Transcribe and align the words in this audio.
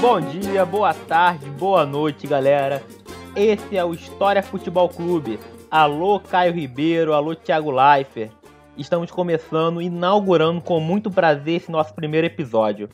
Bom 0.00 0.20
dia, 0.20 0.64
boa 0.64 0.94
tarde, 0.94 1.50
boa 1.50 1.84
noite, 1.84 2.26
galera. 2.26 2.82
Esse 3.34 3.76
é 3.76 3.84
o 3.84 3.92
História 3.92 4.42
Futebol 4.42 4.88
Clube. 4.88 5.40
Alô, 5.70 6.20
Caio 6.20 6.52
Ribeiro, 6.52 7.12
alô, 7.12 7.34
Thiago 7.34 7.70
Leifert. 7.70 8.30
Estamos 8.76 9.10
começando, 9.10 9.82
inaugurando 9.82 10.60
com 10.60 10.78
muito 10.78 11.10
prazer 11.10 11.56
esse 11.56 11.70
nosso 11.70 11.94
primeiro 11.94 12.26
episódio. 12.26 12.88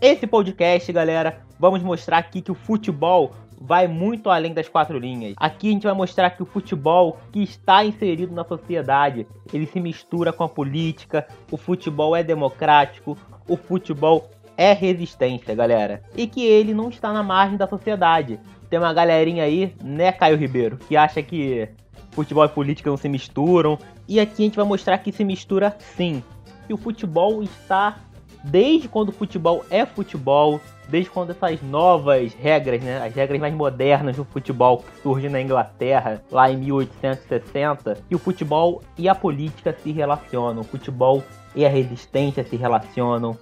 Esse 0.00 0.26
podcast, 0.26 0.92
galera, 0.92 1.40
vamos 1.58 1.82
mostrar 1.82 2.18
aqui 2.18 2.42
que 2.42 2.52
o 2.52 2.54
futebol 2.54 3.32
vai 3.66 3.88
muito 3.88 4.28
além 4.28 4.52
das 4.52 4.68
quatro 4.68 4.98
linhas. 4.98 5.34
Aqui 5.38 5.68
a 5.68 5.72
gente 5.72 5.84
vai 5.84 5.94
mostrar 5.94 6.30
que 6.30 6.42
o 6.42 6.46
futebol 6.46 7.18
que 7.32 7.42
está 7.42 7.82
inserido 7.82 8.34
na 8.34 8.44
sociedade, 8.44 9.26
ele 9.52 9.66
se 9.66 9.80
mistura 9.80 10.32
com 10.32 10.44
a 10.44 10.48
política, 10.48 11.26
o 11.50 11.56
futebol 11.56 12.14
é 12.14 12.22
democrático, 12.22 13.16
o 13.48 13.56
futebol 13.56 14.30
é 14.56 14.72
resistência, 14.74 15.54
galera. 15.54 16.02
E 16.14 16.26
que 16.26 16.44
ele 16.44 16.74
não 16.74 16.90
está 16.90 17.10
na 17.10 17.22
margem 17.22 17.56
da 17.56 17.66
sociedade. 17.66 18.38
Tem 18.68 18.78
uma 18.78 18.92
galerinha 18.92 19.44
aí, 19.44 19.74
né, 19.82 20.12
Caio 20.12 20.36
Ribeiro, 20.36 20.76
que 20.76 20.94
acha 20.94 21.22
que 21.22 21.66
futebol 22.10 22.44
e 22.44 22.48
política 22.48 22.90
não 22.90 22.98
se 22.98 23.08
misturam. 23.08 23.78
E 24.06 24.20
aqui 24.20 24.42
a 24.42 24.44
gente 24.44 24.56
vai 24.56 24.66
mostrar 24.66 24.98
que 24.98 25.10
se 25.10 25.24
mistura 25.24 25.74
sim. 25.96 26.22
Que 26.66 26.74
o 26.74 26.76
futebol 26.76 27.42
está, 27.42 27.96
desde 28.44 28.88
quando 28.88 29.08
o 29.08 29.12
futebol 29.12 29.64
é 29.70 29.86
futebol, 29.86 30.60
desde 30.88 31.10
quando 31.10 31.30
essas 31.30 31.62
novas 31.62 32.34
regras, 32.34 32.82
né, 32.82 33.04
as 33.04 33.14
regras 33.14 33.40
mais 33.40 33.54
modernas 33.54 34.16
do 34.16 34.24
futebol 34.24 34.84
surgem 35.02 35.30
na 35.30 35.40
Inglaterra, 35.40 36.22
lá 36.30 36.50
em 36.50 36.56
1860, 36.58 37.98
que 38.08 38.14
o 38.14 38.18
futebol 38.18 38.82
e 38.96 39.08
a 39.08 39.14
política 39.14 39.76
se 39.82 39.92
relacionam, 39.92 40.62
o 40.62 40.64
futebol 40.64 41.22
e 41.54 41.64
a 41.64 41.68
resistência 41.68 42.44
se 42.44 42.56
relacionam, 42.56 43.36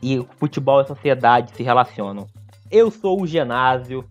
e 0.00 0.18
o 0.18 0.28
futebol 0.38 0.80
e 0.80 0.82
a 0.82 0.86
sociedade 0.86 1.52
se 1.54 1.62
relacionam. 1.62 2.26
Eu 2.70 2.90
sou 2.90 3.20
o 3.20 3.26
Genásio, 3.26 4.04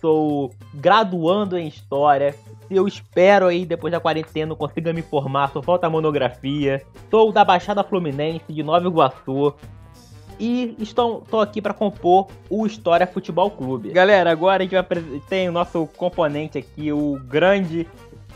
sou 0.00 0.50
graduando 0.74 1.56
em 1.56 1.66
História. 1.66 2.34
Eu 2.70 2.86
espero 2.86 3.46
aí, 3.46 3.64
depois 3.64 3.92
da 3.92 4.00
quarentena, 4.00 4.54
consiga 4.54 4.92
me 4.92 5.02
formar. 5.02 5.50
Só 5.52 5.62
falta 5.62 5.86
a 5.86 5.90
monografia. 5.90 6.82
Sou 7.10 7.32
da 7.32 7.44
Baixada 7.44 7.84
Fluminense, 7.84 8.52
de 8.52 8.62
Nova 8.62 8.86
Iguaçu. 8.86 9.54
E 10.44 10.74
estou, 10.80 11.22
estou 11.22 11.40
aqui 11.40 11.62
para 11.62 11.72
compor 11.72 12.26
o 12.50 12.66
História 12.66 13.06
Futebol 13.06 13.48
Clube. 13.48 13.90
Galera, 13.90 14.28
agora 14.28 14.64
a 14.64 14.66
gente 14.66 14.74
vai 14.74 15.20
tem 15.28 15.48
o 15.48 15.52
nosso 15.52 15.86
componente 15.96 16.58
aqui, 16.58 16.92
o 16.92 17.16
grande 17.28 17.86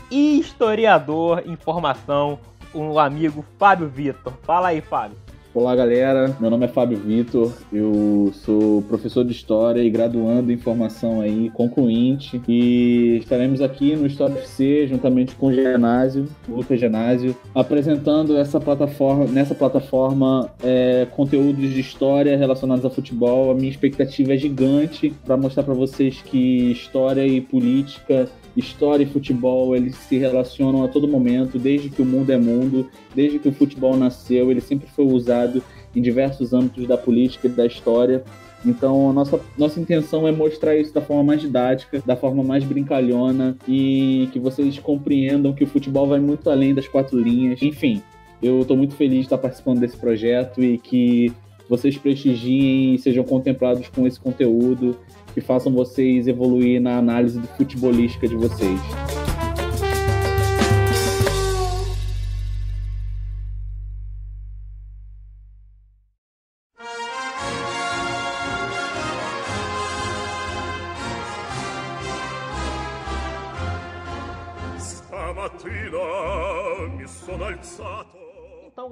historiador 0.09 1.43
em 1.45 1.57
formação, 1.57 2.39
o 2.73 2.97
amigo 2.97 3.43
Fábio 3.59 3.89
Vitor. 3.89 4.31
Fala 4.43 4.69
aí, 4.69 4.79
Fábio. 4.79 5.17
Olá, 5.57 5.75
galera. 5.75 6.37
Meu 6.39 6.51
nome 6.51 6.65
é 6.65 6.67
Fábio 6.67 6.99
Vitor. 6.99 7.51
Eu 7.73 8.29
sou 8.45 8.83
professor 8.83 9.25
de 9.25 9.31
História 9.31 9.81
e 9.81 9.89
graduando 9.89 10.51
em 10.51 10.57
formação 10.57 11.19
aí, 11.19 11.49
concluinte. 11.49 12.39
E 12.47 13.17
estaremos 13.17 13.59
aqui 13.59 13.95
no 13.95 14.05
História 14.05 14.35
FC, 14.35 14.85
juntamente 14.85 15.33
com 15.33 15.47
o 15.47 15.51
Genásio, 15.51 16.27
o 16.47 16.57
Lucas 16.57 16.79
Genásio, 16.79 17.35
apresentando 17.55 18.37
essa 18.37 18.59
plataforma, 18.59 19.25
nessa 19.25 19.55
plataforma 19.55 20.47
é, 20.61 21.07
conteúdos 21.09 21.73
de 21.73 21.79
história 21.79 22.37
relacionados 22.37 22.85
a 22.85 22.89
futebol. 22.91 23.49
A 23.49 23.55
minha 23.55 23.71
expectativa 23.71 24.35
é 24.35 24.37
gigante 24.37 25.11
para 25.25 25.35
mostrar 25.35 25.63
para 25.63 25.73
vocês 25.73 26.21
que 26.21 26.71
história 26.71 27.25
e 27.25 27.41
política 27.41 28.29
história 28.57 29.03
e 29.03 29.07
futebol 29.07 29.75
eles 29.75 29.95
se 29.95 30.17
relacionam 30.17 30.83
a 30.83 30.87
todo 30.87 31.07
momento, 31.07 31.59
desde 31.59 31.89
que 31.89 32.01
o 32.01 32.05
mundo 32.05 32.31
é 32.31 32.37
mundo, 32.37 32.89
desde 33.15 33.39
que 33.39 33.47
o 33.47 33.53
futebol 33.53 33.95
nasceu, 33.95 34.49
ele 34.49 34.61
sempre 34.61 34.87
foi 34.89 35.05
usado 35.05 35.61
em 35.95 36.01
diversos 36.01 36.53
âmbitos 36.53 36.87
da 36.87 36.97
política 36.97 37.47
e 37.47 37.51
da 37.51 37.65
história. 37.65 38.23
Então, 38.65 39.13
nossa, 39.13 39.39
nossa 39.57 39.79
intenção 39.79 40.27
é 40.27 40.31
mostrar 40.31 40.75
isso 40.75 40.93
da 40.93 41.01
forma 41.01 41.23
mais 41.23 41.41
didática, 41.41 42.01
da 42.05 42.15
forma 42.15 42.43
mais 42.43 42.63
brincalhona 42.63 43.55
e 43.67 44.27
que 44.33 44.39
vocês 44.39 44.79
compreendam 44.79 45.53
que 45.53 45.63
o 45.63 45.67
futebol 45.67 46.07
vai 46.07 46.19
muito 46.19 46.49
além 46.49 46.73
das 46.73 46.87
quatro 46.87 47.19
linhas. 47.19 47.61
Enfim, 47.61 48.01
eu 48.41 48.61
estou 48.61 48.75
muito 48.75 48.95
feliz 48.95 49.19
de 49.19 49.25
estar 49.25 49.37
participando 49.37 49.79
desse 49.79 49.97
projeto 49.97 50.63
e 50.63 50.77
que 50.77 51.31
vocês 51.69 51.97
prestigiem 51.97 52.95
e 52.95 52.97
sejam 52.97 53.23
contemplados 53.23 53.87
com 53.89 54.07
esse 54.07 54.19
conteúdo 54.19 54.97
que 55.33 55.41
façam 55.41 55.71
vocês 55.71 56.27
evoluir 56.27 56.81
na 56.81 56.97
análise 56.97 57.41
futebolística 57.57 58.27
de 58.27 58.35
vocês. 58.35 58.79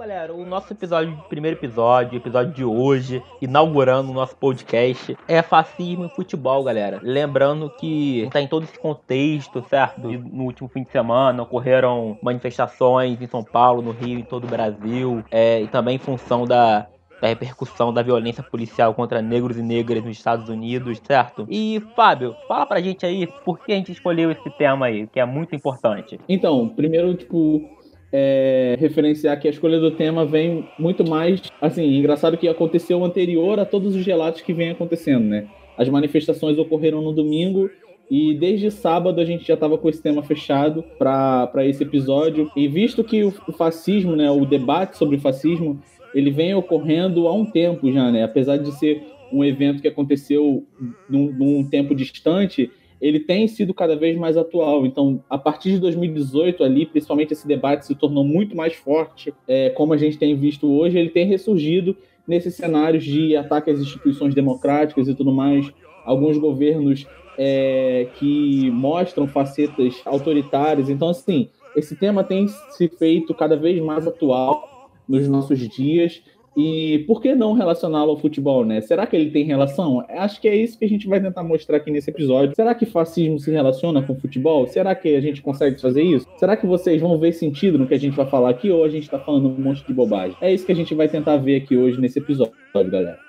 Galera, 0.06 0.36
o 0.36 0.46
nosso 0.46 0.72
episódio, 0.72 1.18
primeiro 1.28 1.58
episódio, 1.58 2.18
episódio 2.18 2.54
de 2.54 2.64
hoje, 2.64 3.24
inaugurando 3.42 4.12
o 4.12 4.14
nosso 4.14 4.36
podcast, 4.36 5.18
é 5.28 5.42
fascismo 5.42 6.06
e 6.06 6.10
futebol, 6.10 6.64
galera. 6.64 7.00
Lembrando 7.02 7.72
que 7.72 8.30
tá 8.32 8.40
em 8.40 8.48
todo 8.48 8.66
esse 8.66 8.78
contexto, 8.78 9.66
certo? 9.68 10.02
No 10.02 10.44
último 10.44 10.70
fim 10.70 10.84
de 10.84 10.92
semana 10.92 11.42
ocorreram 11.42 12.20
manifestações 12.22 13.20
em 13.20 13.26
São 13.26 13.44
Paulo, 13.44 13.82
no 13.82 13.90
Rio, 13.94 14.20
em 14.20 14.24
todo 14.24 14.44
o 14.44 14.48
Brasil, 14.48 15.24
é, 15.32 15.64
e 15.64 15.68
também 15.68 15.96
em 15.96 16.00
função 16.00 16.46
da, 16.46 16.86
da 17.20 17.28
repercussão 17.28 17.92
da 17.92 18.04
violência 18.04 18.44
policial 18.44 18.94
contra 18.94 19.24
negros 19.24 19.58
e 19.58 19.64
negras 19.64 20.04
nos 20.04 20.16
Estados 20.16 20.50
Unidos, 20.50 21.02
certo? 21.04 21.48
E, 21.50 21.82
Fábio, 21.96 22.36
fala 22.48 22.68
pra 22.68 22.80
gente 22.80 23.08
aí 23.08 23.28
por 23.44 23.58
que 23.58 23.72
a 23.72 23.76
gente 23.76 23.92
escolheu 23.92 24.30
esse 24.30 24.52
tema 24.52 24.86
aí, 24.86 25.08
que 25.08 25.20
é 25.20 25.26
muito 25.26 25.56
importante. 25.56 26.20
Então, 26.30 26.70
primeiro, 26.70 27.16
tipo, 27.16 27.75
é, 28.18 28.78
referenciar 28.80 29.38
que 29.38 29.46
a 29.46 29.52
escolha 29.52 29.78
do 29.78 29.92
tema 29.92 30.26
vem 30.26 30.66
muito 30.80 31.06
mais, 31.06 31.42
assim, 31.62 31.84
engraçado 31.98 32.38
que 32.38 32.48
aconteceu 32.48 33.04
anterior 33.04 33.60
a 33.60 33.66
todos 33.66 33.94
os 33.94 34.06
relatos 34.06 34.42
que 34.42 34.54
vem 34.54 34.70
acontecendo, 34.70 35.26
né? 35.26 35.48
As 35.78 35.90
manifestações 35.90 36.58
ocorreram 36.58 37.02
no 37.02 37.12
domingo 37.12 37.70
e 38.10 38.34
desde 38.36 38.72
sábado 38.72 39.20
a 39.20 39.26
gente 39.26 39.46
já 39.46 39.56
estava 39.56 39.78
com 39.78 39.90
esse 39.90 40.02
tema 40.02 40.24
fechado 40.24 40.82
para 40.98 41.66
esse 41.66 41.84
episódio. 41.84 42.50
E 42.56 42.70
visto 42.70 43.04
que 43.04 43.22
o, 43.26 43.34
o, 43.50 43.52
fascismo, 43.52 44.16
né, 44.16 44.32
o 44.32 44.46
debate 44.46 44.98
sobre 44.98 45.18
o 45.18 45.20
fascismo, 45.20 45.82
ele 46.14 46.32
vem 46.32 46.56
ocorrendo 46.56 47.28
há 47.28 47.34
um 47.34 47.46
tempo 47.46 47.92
já, 47.92 48.10
né? 48.10 48.24
Apesar 48.24 48.56
de 48.56 48.72
ser 48.80 49.04
um 49.34 49.44
evento 49.44 49.82
que 49.82 49.90
aconteceu 49.90 50.66
num, 51.10 51.34
num 51.34 51.70
tempo 51.70 51.94
distante, 51.94 52.72
ele 53.06 53.20
tem 53.20 53.48
sido 53.48 53.72
cada 53.72 53.96
vez 53.96 54.18
mais 54.18 54.36
atual. 54.36 54.84
Então, 54.84 55.24
a 55.30 55.38
partir 55.38 55.74
de 55.74 55.80
2018 55.80 56.64
ali, 56.64 56.88
principalmente 56.88 57.34
esse 57.34 57.48
debate 57.48 57.86
se 57.86 57.94
tornou 57.94 58.24
muito 58.24 58.58
mais 58.58 58.74
forte, 58.74 59.32
é, 59.48 59.70
como 59.70 59.94
a 59.94 59.98
gente 59.98 60.18
tem 60.18 60.36
visto 60.36 60.68
hoje, 60.68 60.98
ele 60.98 61.12
tem 61.12 61.28
ressurgido 61.28 61.96
nesses 62.28 62.56
cenários 62.56 63.04
de 63.04 63.38
ataque 63.38 63.70
às 63.70 63.80
instituições 63.80 64.34
democráticas 64.34 65.08
e 65.08 65.14
tudo 65.14 65.32
mais. 65.32 65.72
Alguns 66.04 66.40
governos 66.40 67.06
é, 67.38 68.08
que 68.16 68.72
mostram 68.72 69.28
facetas 69.28 70.02
autoritárias. 70.04 70.90
Então, 70.90 71.10
assim, 71.10 71.50
esse 71.76 71.96
tema 71.96 72.24
tem 72.24 72.48
se 72.72 72.88
feito 72.88 73.36
cada 73.36 73.56
vez 73.56 73.80
mais 73.84 74.08
atual 74.08 74.90
nos 75.08 75.28
nossos 75.28 75.60
dias. 75.60 76.24
E 76.56 77.00
por 77.06 77.22
que 77.22 77.36
não 77.36 77.54
relacioná-lo 77.54 78.12
ao 78.12 78.18
futebol, 78.18 78.64
né? 78.64 78.80
Será 78.80 79.06
que 79.06 79.16
ele 79.16 79.30
tem 79.30 79.44
relação? 79.44 80.06
Acho 80.08 80.40
que 80.40 80.48
é 80.48 80.56
isso 80.56 80.80
que 80.80 80.86
a 80.86 80.90
gente 80.90 81.08
vai 81.08 81.20
tentar 81.20 81.44
mostrar 81.44 81.78
aqui 81.78 81.92
nesse 81.92 82.10
episódio. 82.10 82.56
Será 82.56 82.74
que 82.74 82.86
fascismo 82.86 83.38
se 83.38 83.52
relaciona 83.52 84.02
com 84.02 84.16
futebol? 84.16 84.66
Será 84.68 84.96
que 84.96 85.16
a 85.16 85.22
gente 85.22 85.42
consegue 85.42 85.80
fazer 85.82 86.02
isso? 86.02 86.26
Será 86.38 86.56
que 86.56 86.66
vocês 86.66 87.02
vão 87.02 87.20
ver 87.20 87.34
sentido 87.34 87.78
no 87.78 87.86
que 87.86 87.94
a 87.94 88.00
gente 88.00 88.16
vai 88.16 88.26
falar 88.26 88.52
aqui 88.52 88.72
ou 88.72 88.86
a 88.86 88.90
gente 88.90 89.10
tá 89.10 89.20
falando 89.20 89.50
um 89.50 89.62
monte 89.62 89.86
de 89.86 89.94
bobagem? 89.94 90.38
É 90.40 90.54
isso 90.54 90.66
que 90.66 90.72
a 90.72 90.76
gente 90.76 90.96
vai 90.96 91.10
tentar 91.10 91.36
ver 91.38 91.58
aqui 91.58 91.76
hoje 91.76 92.00
nesse 92.00 92.20
episódio, 92.20 92.56
galera. 92.74 93.20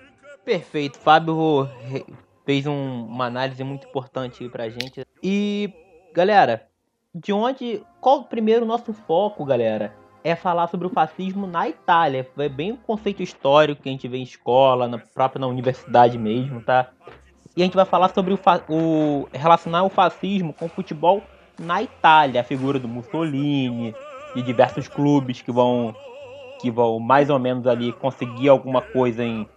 Perfeito. 0.45 0.97
Fábio 0.99 1.69
fez 2.45 2.65
um, 2.65 3.06
uma 3.06 3.27
análise 3.27 3.62
muito 3.65 3.89
importante 3.89 4.49
pra 4.49 4.69
gente. 4.69 5.05
E, 5.21 5.69
galera, 6.15 6.69
de 7.12 7.33
onde. 7.33 7.83
Qual 8.00 8.23
primeiro 8.25 8.65
o 8.65 8.69
nosso 8.69 8.93
foco, 8.93 9.45
galera? 9.45 9.93
É 10.26 10.34
falar 10.34 10.67
sobre 10.67 10.88
o 10.88 10.90
fascismo 10.90 11.46
na 11.46 11.69
Itália. 11.69 12.28
É 12.37 12.49
bem 12.49 12.73
um 12.73 12.76
conceito 12.76 13.23
histórico 13.23 13.81
que 13.81 13.88
a 13.88 13.93
gente 13.93 14.08
vê 14.08 14.19
em 14.19 14.25
escola, 14.25 14.88
na 14.88 14.99
própria 14.99 15.38
na 15.38 15.46
universidade 15.46 16.19
mesmo, 16.19 16.61
tá? 16.61 16.88
E 17.56 17.62
a 17.62 17.64
gente 17.64 17.76
vai 17.76 17.84
falar 17.84 18.08
sobre 18.08 18.34
o, 18.34 18.38
o 18.69 19.28
relacionar 19.32 19.84
o 19.84 19.88
fascismo 19.88 20.52
com 20.52 20.67
o 20.67 20.69
futebol 20.69 21.23
na 21.56 21.81
Itália, 21.81 22.40
a 22.40 22.44
figura 22.44 22.76
do 22.76 22.88
Mussolini, 22.88 23.94
de 24.34 24.43
diversos 24.43 24.88
clubes 24.88 25.40
que 25.40 25.52
vão 25.52 25.94
que 26.61 26.73
vão 26.73 26.99
mais 26.99 27.31
ou 27.31 27.38
menos 27.38 27.64
ali 27.64 27.93
conseguir 27.93 28.49
alguma 28.49 28.82
coisa 28.82 29.23
em, 29.23 29.49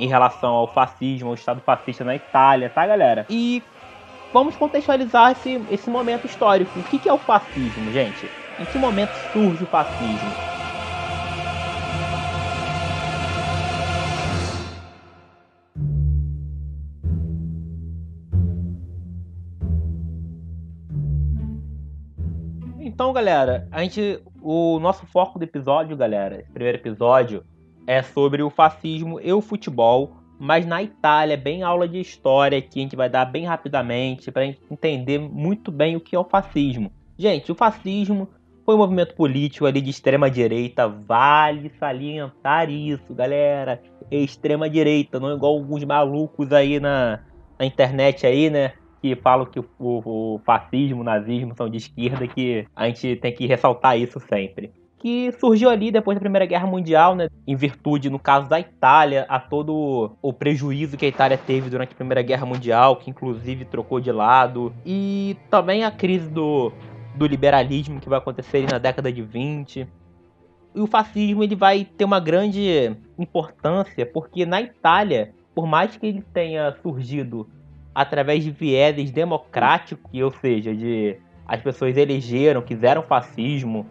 em 0.00 0.08
relação 0.08 0.50
ao 0.50 0.66
fascismo, 0.66 1.28
ao 1.28 1.34
Estado 1.34 1.60
fascista 1.60 2.02
na 2.02 2.16
Itália, 2.16 2.68
tá, 2.68 2.84
galera? 2.84 3.24
E 3.30 3.62
vamos 4.32 4.56
contextualizar 4.56 5.30
esse, 5.30 5.62
esse 5.70 5.88
momento 5.88 6.26
histórico. 6.26 6.76
O 6.76 6.82
que, 6.82 6.98
que 6.98 7.08
é 7.08 7.12
o 7.12 7.18
fascismo, 7.18 7.92
gente? 7.92 8.28
Em 8.60 8.64
que 8.64 8.76
momento 8.76 9.12
surge 9.32 9.62
o 9.62 9.66
fascismo? 9.68 10.48
Então, 22.80 23.12
galera, 23.12 23.68
a 23.70 23.80
gente. 23.82 24.20
O 24.42 24.80
nosso 24.80 25.06
foco 25.06 25.38
do 25.38 25.44
episódio, 25.44 25.96
galera, 25.96 26.40
esse 26.40 26.50
primeiro 26.50 26.78
episódio, 26.78 27.44
é 27.86 28.02
sobre 28.02 28.42
o 28.42 28.50
fascismo 28.50 29.20
e 29.20 29.32
o 29.32 29.40
futebol, 29.40 30.16
mas 30.38 30.66
na 30.66 30.82
Itália, 30.82 31.36
bem 31.36 31.62
aula 31.62 31.86
de 31.86 32.00
história 32.00 32.60
que 32.60 32.80
a 32.80 32.82
gente 32.82 32.96
vai 32.96 33.08
dar 33.08 33.24
bem 33.24 33.44
rapidamente 33.44 34.32
para 34.32 34.46
entender 34.46 35.18
muito 35.18 35.70
bem 35.70 35.94
o 35.94 36.00
que 36.00 36.16
é 36.16 36.18
o 36.18 36.24
fascismo. 36.24 36.90
Gente, 37.16 37.50
o 37.52 37.54
fascismo 37.54 38.28
foi 38.68 38.74
um 38.74 38.78
movimento 38.78 39.14
político 39.14 39.64
ali 39.64 39.80
de 39.80 39.88
extrema 39.88 40.30
direita, 40.30 40.86
vale 40.86 41.70
salientar 41.80 42.68
isso, 42.68 43.14
galera. 43.14 43.80
Extrema 44.10 44.68
direita, 44.68 45.18
não 45.18 45.34
igual 45.34 45.54
alguns 45.54 45.82
malucos 45.84 46.52
aí 46.52 46.78
na, 46.78 47.20
na 47.58 47.64
internet 47.64 48.26
aí, 48.26 48.50
né? 48.50 48.74
que 49.00 49.16
falam 49.16 49.46
que 49.46 49.58
o, 49.58 49.64
o, 49.78 50.38
fascismo, 50.44 51.00
o 51.00 51.04
nazismo 51.04 51.54
são 51.56 51.66
de 51.66 51.78
esquerda, 51.78 52.26
que 52.26 52.66
a 52.76 52.86
gente 52.88 53.16
tem 53.16 53.34
que 53.34 53.46
ressaltar 53.46 53.98
isso 53.98 54.20
sempre. 54.20 54.70
Que 54.98 55.32
surgiu 55.32 55.70
ali 55.70 55.90
depois 55.90 56.16
da 56.16 56.20
Primeira 56.20 56.44
Guerra 56.44 56.66
Mundial, 56.66 57.14
né? 57.14 57.28
Em 57.46 57.56
virtude, 57.56 58.10
no 58.10 58.18
caso 58.18 58.50
da 58.50 58.60
Itália, 58.60 59.24
a 59.30 59.40
todo 59.40 60.14
o 60.20 60.30
prejuízo 60.30 60.98
que 60.98 61.06
a 61.06 61.08
Itália 61.08 61.38
teve 61.38 61.70
durante 61.70 61.92
a 61.92 61.96
Primeira 61.96 62.20
Guerra 62.20 62.44
Mundial, 62.44 62.96
que 62.96 63.08
inclusive 63.08 63.64
trocou 63.64 63.98
de 63.98 64.12
lado. 64.12 64.74
E 64.84 65.38
também 65.48 65.84
a 65.84 65.90
crise 65.90 66.28
do, 66.28 66.72
do 67.18 67.26
liberalismo 67.26 68.00
que 68.00 68.08
vai 68.08 68.18
acontecer 68.18 68.66
na 68.70 68.78
década 68.78 69.12
de 69.12 69.20
20. 69.20 69.86
E 70.74 70.80
o 70.80 70.86
fascismo 70.86 71.42
ele 71.42 71.56
vai 71.56 71.84
ter 71.84 72.04
uma 72.04 72.20
grande 72.20 72.96
importância, 73.18 74.06
porque 74.06 74.46
na 74.46 74.60
Itália, 74.60 75.34
por 75.54 75.66
mais 75.66 75.96
que 75.96 76.06
ele 76.06 76.22
tenha 76.32 76.74
surgido 76.82 77.48
através 77.94 78.44
de 78.44 78.50
vieses 78.50 79.10
democráticos, 79.10 80.08
ou 80.22 80.30
seja, 80.30 80.74
de 80.74 81.16
as 81.46 81.60
pessoas 81.60 81.96
elegeram, 81.96 82.62
quiseram 82.62 83.02
fascismo, 83.02 83.86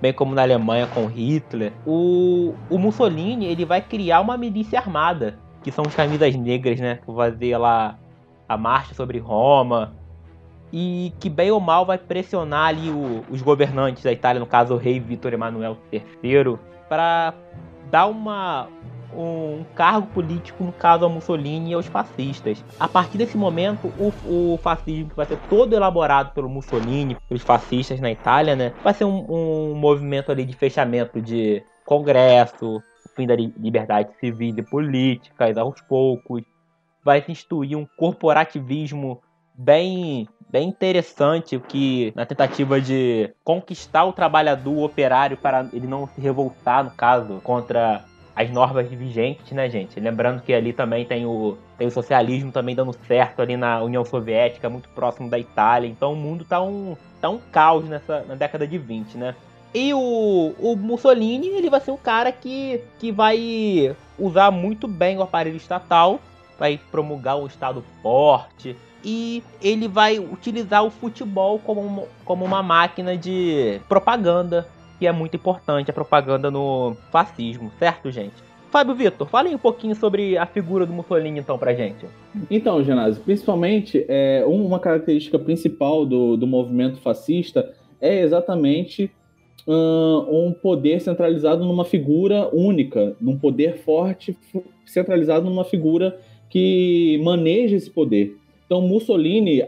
bem 0.00 0.12
como 0.12 0.34
na 0.34 0.42
Alemanha 0.42 0.86
com 0.86 1.06
Hitler. 1.06 1.72
O, 1.84 2.54
o 2.70 2.78
Mussolini 2.78 3.46
ele 3.46 3.64
vai 3.64 3.82
criar 3.82 4.20
uma 4.20 4.38
milícia 4.38 4.78
armada, 4.78 5.38
que 5.62 5.70
são 5.70 5.84
os 5.86 5.94
camisas 5.94 6.34
negras, 6.36 6.80
né? 6.80 7.00
Que 7.04 7.12
fazer 7.12 7.58
lá 7.58 7.98
a 8.48 8.56
marcha 8.56 8.94
sobre 8.94 9.18
Roma. 9.18 9.92
E 10.72 11.12
que 11.18 11.28
bem 11.28 11.50
ou 11.50 11.60
mal 11.60 11.84
vai 11.84 11.98
pressionar 11.98 12.68
ali 12.68 12.90
o, 12.90 13.24
os 13.28 13.42
governantes 13.42 14.02
da 14.02 14.12
Itália, 14.12 14.38
no 14.38 14.46
caso 14.46 14.74
o 14.74 14.76
rei 14.76 15.00
Vítor 15.00 15.32
Emanuel 15.32 15.76
III, 15.92 16.58
para 16.88 17.34
dar 17.90 18.06
uma, 18.06 18.68
um 19.14 19.64
cargo 19.74 20.06
político, 20.08 20.62
no 20.62 20.72
caso 20.72 21.04
ao 21.04 21.10
Mussolini 21.10 21.70
e 21.70 21.74
aos 21.74 21.86
fascistas. 21.86 22.64
A 22.78 22.88
partir 22.88 23.18
desse 23.18 23.36
momento, 23.36 23.92
o, 23.98 24.52
o 24.54 24.58
fascismo 24.58 25.10
que 25.10 25.16
vai 25.16 25.26
ser 25.26 25.38
todo 25.48 25.74
elaborado 25.74 26.32
pelo 26.32 26.48
Mussolini, 26.48 27.16
pelos 27.28 27.42
fascistas 27.42 28.00
na 28.00 28.10
Itália, 28.10 28.54
né, 28.54 28.72
vai 28.82 28.94
ser 28.94 29.04
um, 29.04 29.26
um 29.28 29.74
movimento 29.74 30.30
ali 30.30 30.44
de 30.44 30.54
fechamento 30.54 31.20
de 31.20 31.62
congresso, 31.84 32.80
fim 33.16 33.26
da 33.26 33.34
liberdade 33.34 34.10
civil 34.20 34.54
e 34.56 34.62
política, 34.62 35.60
aos 35.60 35.80
poucos. 35.82 36.42
Vai 37.04 37.22
se 37.22 37.32
instituir 37.32 37.76
um 37.76 37.86
corporativismo 37.96 39.20
bem 39.54 40.28
bem 40.50 40.68
interessante 40.68 41.58
que 41.68 42.12
na 42.16 42.26
tentativa 42.26 42.80
de 42.80 43.32
conquistar 43.44 44.04
o 44.04 44.12
trabalhador 44.12 44.72
o 44.72 44.84
operário 44.84 45.36
para 45.36 45.66
ele 45.72 45.86
não 45.86 46.06
se 46.06 46.20
revoltar 46.20 46.84
no 46.84 46.90
caso 46.90 47.40
contra 47.42 48.04
as 48.34 48.50
normas 48.50 48.88
vigentes, 48.88 49.52
né, 49.52 49.68
gente? 49.68 50.00
Lembrando 50.00 50.42
que 50.42 50.52
ali 50.52 50.72
também 50.72 51.04
tem 51.04 51.26
o, 51.26 51.58
tem 51.76 51.86
o 51.86 51.90
socialismo 51.90 52.50
também 52.50 52.74
dando 52.74 52.92
certo 53.06 53.42
ali 53.42 53.56
na 53.56 53.82
União 53.82 54.04
Soviética, 54.04 54.70
muito 54.70 54.88
próximo 54.90 55.28
da 55.28 55.38
Itália. 55.38 55.88
Então 55.88 56.12
o 56.12 56.16
mundo 56.16 56.44
tá 56.44 56.60
um, 56.62 56.96
tá 57.20 57.28
um 57.28 57.38
caos 57.38 57.88
nessa 57.88 58.24
na 58.26 58.34
década 58.34 58.66
de 58.66 58.78
20, 58.78 59.18
né? 59.18 59.34
E 59.72 59.94
o, 59.94 60.54
o 60.58 60.74
Mussolini, 60.74 61.48
ele 61.48 61.70
vai 61.70 61.80
ser 61.80 61.92
um 61.92 61.96
cara 61.96 62.32
que, 62.32 62.82
que 62.98 63.12
vai 63.12 63.94
usar 64.18 64.50
muito 64.50 64.88
bem 64.88 65.16
o 65.16 65.22
aparelho 65.22 65.56
estatal, 65.56 66.18
vai 66.60 66.78
promulgar 66.90 67.38
um 67.38 67.46
Estado 67.46 67.82
forte, 68.02 68.76
e 69.02 69.42
ele 69.62 69.88
vai 69.88 70.18
utilizar 70.18 70.84
o 70.84 70.90
futebol 70.90 71.58
como, 71.58 72.06
como 72.22 72.44
uma 72.44 72.62
máquina 72.62 73.16
de 73.16 73.80
propaganda 73.88 74.68
que 74.98 75.06
é 75.06 75.12
muito 75.12 75.34
importante 75.34 75.90
a 75.90 75.94
propaganda 75.94 76.50
no 76.50 76.94
fascismo, 77.10 77.72
certo, 77.78 78.10
gente? 78.10 78.34
Fábio 78.70 78.94
Vitor, 78.94 79.26
fale 79.26 79.52
um 79.54 79.58
pouquinho 79.58 79.94
sobre 79.96 80.36
a 80.36 80.44
figura 80.44 80.84
do 80.84 80.92
Mussolini, 80.92 81.40
então, 81.40 81.58
pra 81.58 81.72
gente. 81.72 82.04
Então, 82.50 82.84
Genásio, 82.84 83.22
principalmente, 83.22 84.04
é, 84.06 84.44
uma 84.46 84.78
característica 84.78 85.38
principal 85.38 86.04
do, 86.04 86.36
do 86.36 86.46
movimento 86.46 86.98
fascista 86.98 87.72
é 87.98 88.20
exatamente 88.20 89.10
um 89.66 90.52
poder 90.52 91.00
centralizado 91.00 91.64
numa 91.64 91.84
figura 91.84 92.48
única, 92.52 93.14
num 93.20 93.38
poder 93.38 93.78
forte 93.78 94.36
centralizado 94.84 95.48
numa 95.48 95.64
figura 95.64 96.18
que 96.50 97.18
maneja 97.22 97.76
esse 97.76 97.88
poder. 97.88 98.36
Então, 98.66 98.82
Mussolini, 98.82 99.62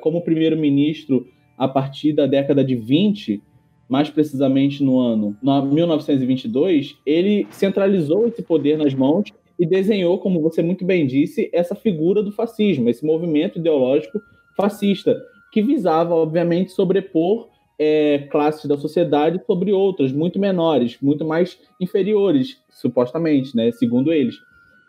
como 0.00 0.22
primeiro-ministro 0.22 1.26
a 1.56 1.68
partir 1.68 2.12
da 2.12 2.26
década 2.26 2.64
de 2.64 2.74
20, 2.74 3.42
mais 3.88 4.08
precisamente 4.08 4.82
no 4.82 4.98
ano 5.00 5.36
1922, 5.42 6.96
ele 7.04 7.46
centralizou 7.50 8.26
esse 8.26 8.42
poder 8.42 8.78
nas 8.78 8.94
mãos 8.94 9.30
e 9.58 9.66
desenhou, 9.66 10.18
como 10.18 10.40
você 10.40 10.62
muito 10.62 10.84
bem 10.84 11.06
disse, 11.06 11.50
essa 11.52 11.74
figura 11.74 12.22
do 12.22 12.30
fascismo, 12.30 12.88
esse 12.88 13.04
movimento 13.04 13.58
ideológico 13.58 14.20
fascista, 14.56 15.20
que 15.52 15.62
visava, 15.62 16.14
obviamente, 16.14 16.70
sobrepor 16.72 17.48
é, 17.78 18.26
classes 18.30 18.66
da 18.66 18.76
sociedade 18.76 19.40
sobre 19.46 19.72
outras, 19.72 20.12
muito 20.12 20.38
menores, 20.38 20.98
muito 21.00 21.24
mais 21.24 21.58
inferiores, 21.80 22.60
supostamente, 22.68 23.56
né, 23.56 23.70
segundo 23.72 24.12
eles. 24.12 24.36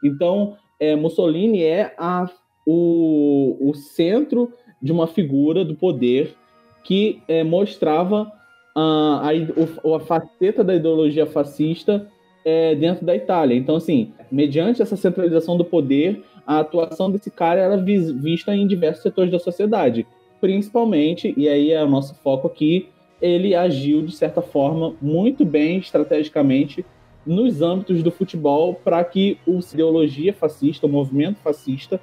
Então, 0.03 0.57
é, 0.79 0.95
Mussolini 0.95 1.63
é 1.63 1.93
a, 1.97 2.29
o, 2.65 3.57
o 3.59 3.73
centro 3.73 4.51
de 4.81 4.91
uma 4.91 5.07
figura 5.07 5.65
do 5.65 5.75
poder 5.75 6.35
que 6.83 7.21
é, 7.27 7.43
mostrava 7.43 8.31
a, 8.75 9.29
a, 9.29 9.95
a 9.95 9.99
faceta 9.99 10.63
da 10.63 10.75
ideologia 10.75 11.25
fascista 11.25 12.07
é, 12.45 12.73
dentro 12.75 13.05
da 13.05 13.15
Itália. 13.15 13.55
Então, 13.55 13.75
assim, 13.75 14.13
mediante 14.31 14.81
essa 14.81 14.95
centralização 14.95 15.57
do 15.57 15.65
poder, 15.65 16.23
a 16.47 16.59
atuação 16.59 17.11
desse 17.11 17.29
cara 17.29 17.59
era 17.59 17.77
vista 17.77 18.55
em 18.55 18.65
diversos 18.65 19.03
setores 19.03 19.31
da 19.31 19.39
sociedade. 19.39 20.07
Principalmente, 20.39 21.33
e 21.35 21.49
aí 21.49 21.71
é 21.71 21.83
o 21.83 21.89
nosso 21.89 22.15
foco 22.15 22.47
aqui, 22.47 22.87
ele 23.21 23.53
agiu, 23.53 24.01
de 24.01 24.13
certa 24.15 24.41
forma, 24.41 24.95
muito 25.01 25.43
bem 25.45 25.77
estrategicamente 25.77 26.85
nos 27.25 27.61
âmbitos 27.61 28.01
do 28.01 28.11
futebol 28.11 28.73
para 28.73 29.03
que 29.03 29.37
a 29.47 29.51
ideologia 29.73 30.33
fascista, 30.33 30.87
o 30.87 30.89
movimento 30.89 31.39
fascista, 31.43 31.99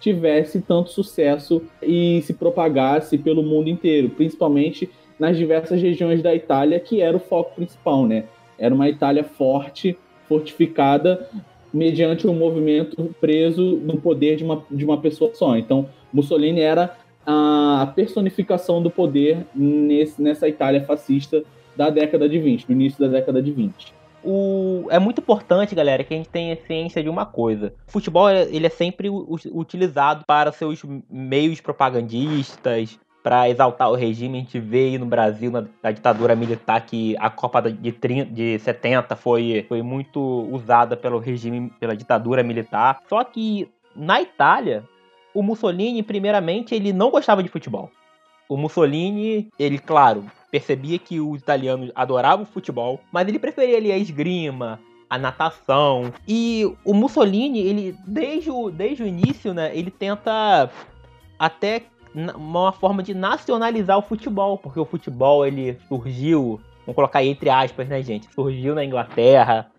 tivesse 0.00 0.60
tanto 0.62 0.90
sucesso 0.90 1.62
e 1.82 2.22
se 2.22 2.32
propagasse 2.32 3.18
pelo 3.18 3.42
mundo 3.42 3.68
inteiro, 3.68 4.08
principalmente 4.08 4.88
nas 5.18 5.36
diversas 5.36 5.80
regiões 5.80 6.22
da 6.22 6.34
Itália, 6.34 6.80
que 6.80 7.02
era 7.02 7.16
o 7.16 7.20
foco 7.20 7.54
principal, 7.54 8.06
né? 8.06 8.24
Era 8.58 8.74
uma 8.74 8.88
Itália 8.88 9.22
forte, 9.22 9.96
fortificada, 10.26 11.28
mediante 11.72 12.26
um 12.26 12.34
movimento 12.34 13.14
preso 13.20 13.76
no 13.76 14.00
poder 14.00 14.36
de 14.36 14.44
uma, 14.44 14.64
de 14.70 14.84
uma 14.84 14.98
pessoa 14.98 15.30
só. 15.34 15.56
Então, 15.56 15.88
Mussolini 16.12 16.60
era 16.60 16.96
a 17.26 17.92
personificação 17.94 18.82
do 18.82 18.90
poder 18.90 19.46
nesse, 19.54 20.20
nessa 20.20 20.48
Itália 20.48 20.82
fascista 20.82 21.44
da 21.76 21.90
década 21.90 22.28
de 22.28 22.38
20, 22.38 22.66
no 22.68 22.74
início 22.74 22.98
da 22.98 23.06
década 23.06 23.42
de 23.42 23.52
20. 23.52 23.99
O... 24.24 24.86
É 24.90 24.98
muito 24.98 25.20
importante, 25.20 25.74
galera, 25.74 26.04
que 26.04 26.14
a 26.14 26.16
gente 26.16 26.28
tenha 26.28 26.56
ciência 26.66 27.02
de 27.02 27.08
uma 27.08 27.24
coisa. 27.26 27.72
O 27.88 27.92
futebol 27.92 28.30
ele 28.30 28.66
é 28.66 28.70
sempre 28.70 29.08
utilizado 29.08 30.24
para 30.26 30.52
seus 30.52 30.82
meios 31.10 31.60
propagandistas, 31.60 32.98
para 33.22 33.48
exaltar 33.48 33.90
o 33.90 33.94
regime. 33.94 34.38
A 34.38 34.40
gente 34.40 34.58
vê 34.58 34.86
aí 34.86 34.98
no 34.98 35.06
Brasil, 35.06 35.50
na, 35.50 35.64
na 35.82 35.90
ditadura 35.90 36.34
militar, 36.34 36.80
que 36.84 37.16
a 37.18 37.30
Copa 37.30 37.60
de, 37.62 37.92
30, 37.92 38.32
de 38.32 38.58
70 38.58 39.16
foi, 39.16 39.64
foi 39.68 39.82
muito 39.82 40.20
usada 40.50 40.96
pelo 40.96 41.18
regime, 41.18 41.70
pela 41.78 41.96
ditadura 41.96 42.42
militar. 42.42 43.00
Só 43.08 43.22
que 43.24 43.70
na 43.94 44.20
Itália, 44.20 44.84
o 45.34 45.42
Mussolini, 45.42 46.02
primeiramente, 46.02 46.74
ele 46.74 46.92
não 46.92 47.10
gostava 47.10 47.42
de 47.42 47.48
futebol. 47.48 47.90
O 48.48 48.56
Mussolini, 48.56 49.48
ele, 49.58 49.78
claro, 49.78 50.24
percebia 50.50 50.98
que 50.98 51.20
os 51.20 51.40
italianos 51.40 51.90
adoravam 51.94 52.44
futebol, 52.44 53.00
mas 53.12 53.28
ele 53.28 53.38
preferia 53.38 53.76
ali 53.76 53.92
a 53.92 53.98
esgrima, 53.98 54.80
a 55.08 55.18
natação. 55.18 56.12
E 56.26 56.64
o 56.84 56.92
Mussolini, 56.94 57.60
ele 57.60 57.96
desde 58.06 58.50
o, 58.50 58.70
desde 58.70 59.02
o 59.02 59.06
início, 59.06 59.54
né, 59.54 59.76
ele 59.76 59.90
tenta 59.90 60.70
até 61.38 61.82
uma 62.34 62.72
forma 62.72 63.02
de 63.02 63.14
nacionalizar 63.14 63.96
o 63.96 64.02
futebol, 64.02 64.58
porque 64.58 64.80
o 64.80 64.84
futebol 64.84 65.46
ele 65.46 65.78
surgiu 65.88 66.60
vamos 66.90 66.96
colocar 66.96 67.20
aí 67.20 67.28
entre 67.28 67.48
aspas, 67.48 67.88
né, 67.88 68.02
gente? 68.02 68.28
Surgiu 68.34 68.74
na 68.74 68.84
Inglaterra 68.84 69.70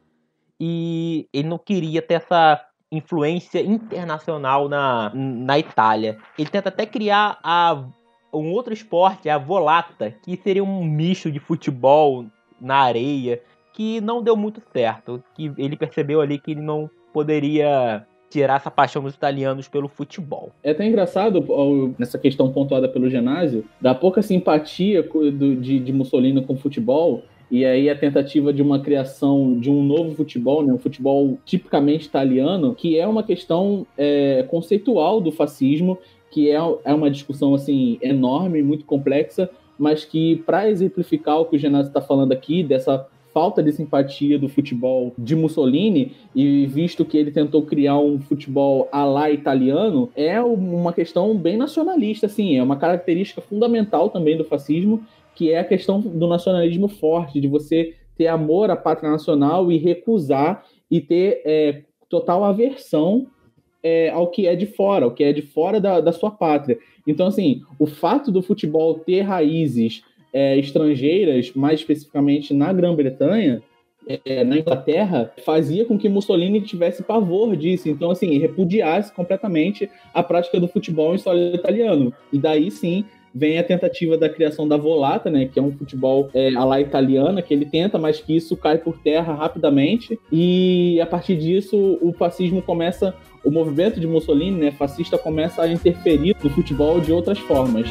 e 0.59 1.27
ele 1.33 1.47
não 1.47 1.57
queria 1.57 2.01
ter 2.01 2.15
essa 2.15 2.63
influência 2.91 3.61
internacional 3.61 4.67
na, 4.67 5.11
na 5.13 5.57
Itália. 5.57 6.17
Ele 6.37 6.49
tenta 6.49 6.69
até 6.69 6.85
criar 6.85 7.39
a, 7.43 7.83
um 8.33 8.51
outro 8.51 8.73
esporte, 8.73 9.29
a 9.29 9.37
volata, 9.37 10.13
que 10.23 10.37
seria 10.37 10.63
um 10.63 10.83
misto 10.83 11.31
de 11.31 11.39
futebol 11.39 12.25
na 12.59 12.77
areia, 12.77 13.41
que 13.73 13.99
não 14.01 14.21
deu 14.21 14.35
muito 14.35 14.61
certo. 14.71 15.23
Que 15.35 15.51
ele 15.57 15.75
percebeu 15.75 16.21
ali 16.21 16.39
que 16.39 16.51
ele 16.51 16.61
não 16.61 16.89
poderia 17.13 18.05
tirar 18.29 18.55
essa 18.55 18.71
paixão 18.71 19.03
dos 19.03 19.13
italianos 19.13 19.67
pelo 19.67 19.89
futebol. 19.89 20.51
É 20.63 20.71
até 20.71 20.87
engraçado, 20.87 21.45
nessa 21.99 22.17
questão 22.17 22.51
pontuada 22.51 22.87
pelo 22.87 23.09
Genásio, 23.09 23.65
da 23.79 23.93
pouca 23.93 24.21
simpatia 24.21 25.03
de, 25.03 25.79
de 25.79 25.93
Mussolini 25.93 26.41
com 26.45 26.53
o 26.53 26.57
futebol, 26.57 27.23
e 27.51 27.65
aí 27.65 27.89
a 27.89 27.97
tentativa 27.97 28.53
de 28.53 28.61
uma 28.61 28.79
criação 28.79 29.59
de 29.59 29.69
um 29.69 29.83
novo 29.83 30.15
futebol, 30.15 30.63
né, 30.65 30.71
um 30.71 30.77
futebol 30.77 31.37
tipicamente 31.45 32.05
italiano, 32.05 32.73
que 32.73 32.97
é 32.97 33.05
uma 33.05 33.23
questão 33.23 33.85
é, 33.97 34.43
conceitual 34.49 35.19
do 35.19 35.33
fascismo, 35.33 35.97
que 36.31 36.49
é, 36.49 36.55
é 36.55 36.93
uma 36.93 37.11
discussão 37.11 37.53
assim 37.53 37.99
enorme, 38.01 38.63
muito 38.63 38.85
complexa, 38.85 39.49
mas 39.77 40.03
que 40.05 40.37
para 40.37 40.69
exemplificar 40.69 41.39
o 41.39 41.45
que 41.45 41.57
o 41.57 41.59
Genásio 41.59 41.89
está 41.89 42.01
falando 42.01 42.31
aqui, 42.31 42.63
dessa 42.63 43.07
falta 43.33 43.63
de 43.63 43.71
simpatia 43.71 44.37
do 44.37 44.49
futebol 44.49 45.13
de 45.17 45.35
Mussolini 45.35 46.13
e 46.35 46.65
visto 46.65 47.05
que 47.05 47.17
ele 47.17 47.31
tentou 47.31 47.61
criar 47.61 47.97
um 47.97 48.19
futebol 48.19 48.89
à 48.91 49.05
la 49.05 49.31
italiano, 49.31 50.09
é 50.15 50.41
uma 50.41 50.91
questão 50.91 51.35
bem 51.37 51.55
nacionalista, 51.55 52.25
assim, 52.25 52.57
é 52.57 52.63
uma 52.63 52.75
característica 52.75 53.41
fundamental 53.41 54.09
também 54.09 54.37
do 54.37 54.43
fascismo 54.43 55.03
que 55.33 55.51
é 55.51 55.59
a 55.59 55.63
questão 55.63 55.99
do 55.99 56.27
nacionalismo 56.27 56.87
forte, 56.87 57.39
de 57.39 57.47
você 57.47 57.95
ter 58.17 58.27
amor 58.27 58.69
à 58.69 58.75
pátria 58.75 59.09
nacional 59.09 59.71
e 59.71 59.77
recusar 59.77 60.65
e 60.89 60.99
ter 60.99 61.41
é, 61.45 61.83
total 62.09 62.43
aversão 62.43 63.27
é, 63.83 64.09
ao 64.09 64.27
que 64.27 64.47
é 64.47 64.55
de 64.55 64.65
fora, 64.65 65.05
ao 65.05 65.11
que 65.11 65.23
é 65.23 65.33
de 65.33 65.41
fora 65.41 65.79
da, 65.79 65.99
da 65.99 66.11
sua 66.11 66.31
pátria. 66.31 66.77
Então, 67.05 67.27
assim, 67.27 67.61
o 67.79 67.85
fato 67.85 68.31
do 68.31 68.41
futebol 68.41 68.95
ter 68.95 69.21
raízes 69.21 70.03
é, 70.33 70.57
estrangeiras, 70.57 71.51
mais 71.53 71.79
especificamente 71.79 72.53
na 72.53 72.71
Grã-Bretanha, 72.71 73.61
é, 74.25 74.43
na 74.43 74.57
Inglaterra, 74.57 75.31
fazia 75.45 75.85
com 75.85 75.97
que 75.97 76.09
Mussolini 76.09 76.61
tivesse 76.61 77.03
pavor 77.03 77.55
disso. 77.55 77.89
Então, 77.89 78.11
assim, 78.11 78.37
repudiasse 78.37 79.13
completamente 79.13 79.89
a 80.13 80.23
prática 80.23 80.59
do 80.59 80.67
futebol 80.67 81.13
em 81.13 81.17
solo 81.17 81.53
italiano. 81.53 82.13
E 82.31 82.39
daí 82.39 82.71
sim 82.71 83.05
vem 83.33 83.57
a 83.57 83.63
tentativa 83.63 84.17
da 84.17 84.27
criação 84.27 84.67
da 84.67 84.75
volata, 84.75 85.29
né, 85.29 85.45
que 85.51 85.57
é 85.57 85.61
um 85.61 85.71
futebol 85.71 86.29
é, 86.33 86.53
à 86.53 86.65
la 86.65 86.81
italiana, 86.81 87.41
que 87.41 87.53
ele 87.53 87.65
tenta, 87.65 87.97
mas 87.97 88.19
que 88.19 88.35
isso 88.35 88.57
cai 88.57 88.77
por 88.77 88.97
terra 88.99 89.33
rapidamente, 89.33 90.19
e 90.31 90.99
a 91.01 91.05
partir 91.05 91.37
disso 91.37 91.97
o 92.01 92.11
fascismo 92.11 92.61
começa, 92.61 93.15
o 93.43 93.51
movimento 93.51 93.99
de 93.99 94.07
Mussolini, 94.07 94.59
né, 94.59 94.71
fascista, 94.71 95.17
começa 95.17 95.61
a 95.61 95.67
interferir 95.67 96.35
no 96.43 96.49
futebol 96.49 96.99
de 96.99 97.11
outras 97.11 97.39
formas. 97.39 97.87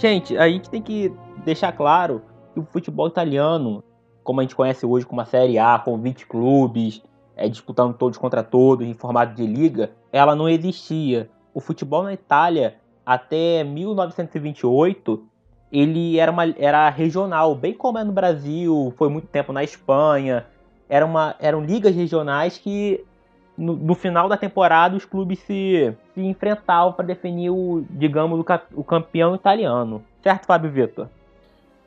Gente, 0.00 0.34
a 0.38 0.48
gente 0.48 0.70
tem 0.70 0.80
que 0.80 1.12
deixar 1.44 1.72
claro 1.72 2.22
que 2.54 2.60
o 2.60 2.64
futebol 2.64 3.06
italiano, 3.06 3.84
como 4.22 4.40
a 4.40 4.42
gente 4.42 4.54
conhece 4.54 4.84
hoje 4.84 5.06
com 5.06 5.12
uma 5.12 5.24
Série 5.24 5.58
A, 5.58 5.78
com 5.78 5.98
20 5.98 6.26
clubes, 6.26 7.02
é, 7.36 7.48
disputando 7.48 7.94
todos 7.94 8.18
contra 8.18 8.42
todos, 8.42 8.86
em 8.86 8.94
formato 8.94 9.34
de 9.34 9.46
liga, 9.46 9.90
ela 10.12 10.34
não 10.34 10.48
existia. 10.48 11.28
O 11.54 11.60
futebol 11.60 12.02
na 12.02 12.12
Itália, 12.12 12.76
até 13.04 13.64
1928, 13.64 15.24
ele 15.72 16.18
era, 16.18 16.30
uma, 16.30 16.44
era 16.58 16.88
regional, 16.90 17.54
bem 17.54 17.72
como 17.72 17.98
é 17.98 18.04
no 18.04 18.12
Brasil, 18.12 18.92
foi 18.96 19.08
muito 19.08 19.28
tempo 19.28 19.52
na 19.52 19.62
Espanha. 19.62 20.46
Era 20.88 21.06
uma, 21.06 21.36
eram 21.38 21.64
ligas 21.64 21.94
regionais 21.94 22.58
que 22.58 23.04
no, 23.56 23.76
no, 23.76 23.94
final 23.94 24.28
da 24.28 24.36
temporada 24.36 24.96
os 24.96 25.04
clubes 25.04 25.38
se, 25.40 25.94
se 26.14 26.20
enfrentavam 26.20 26.92
para 26.92 27.06
definir 27.06 27.50
o, 27.50 27.84
digamos, 27.90 28.38
o, 28.40 28.44
o, 28.74 28.82
campeão 28.82 29.34
italiano. 29.34 30.02
Certo, 30.22 30.46
Fábio 30.46 30.70
Vitor? 30.70 31.08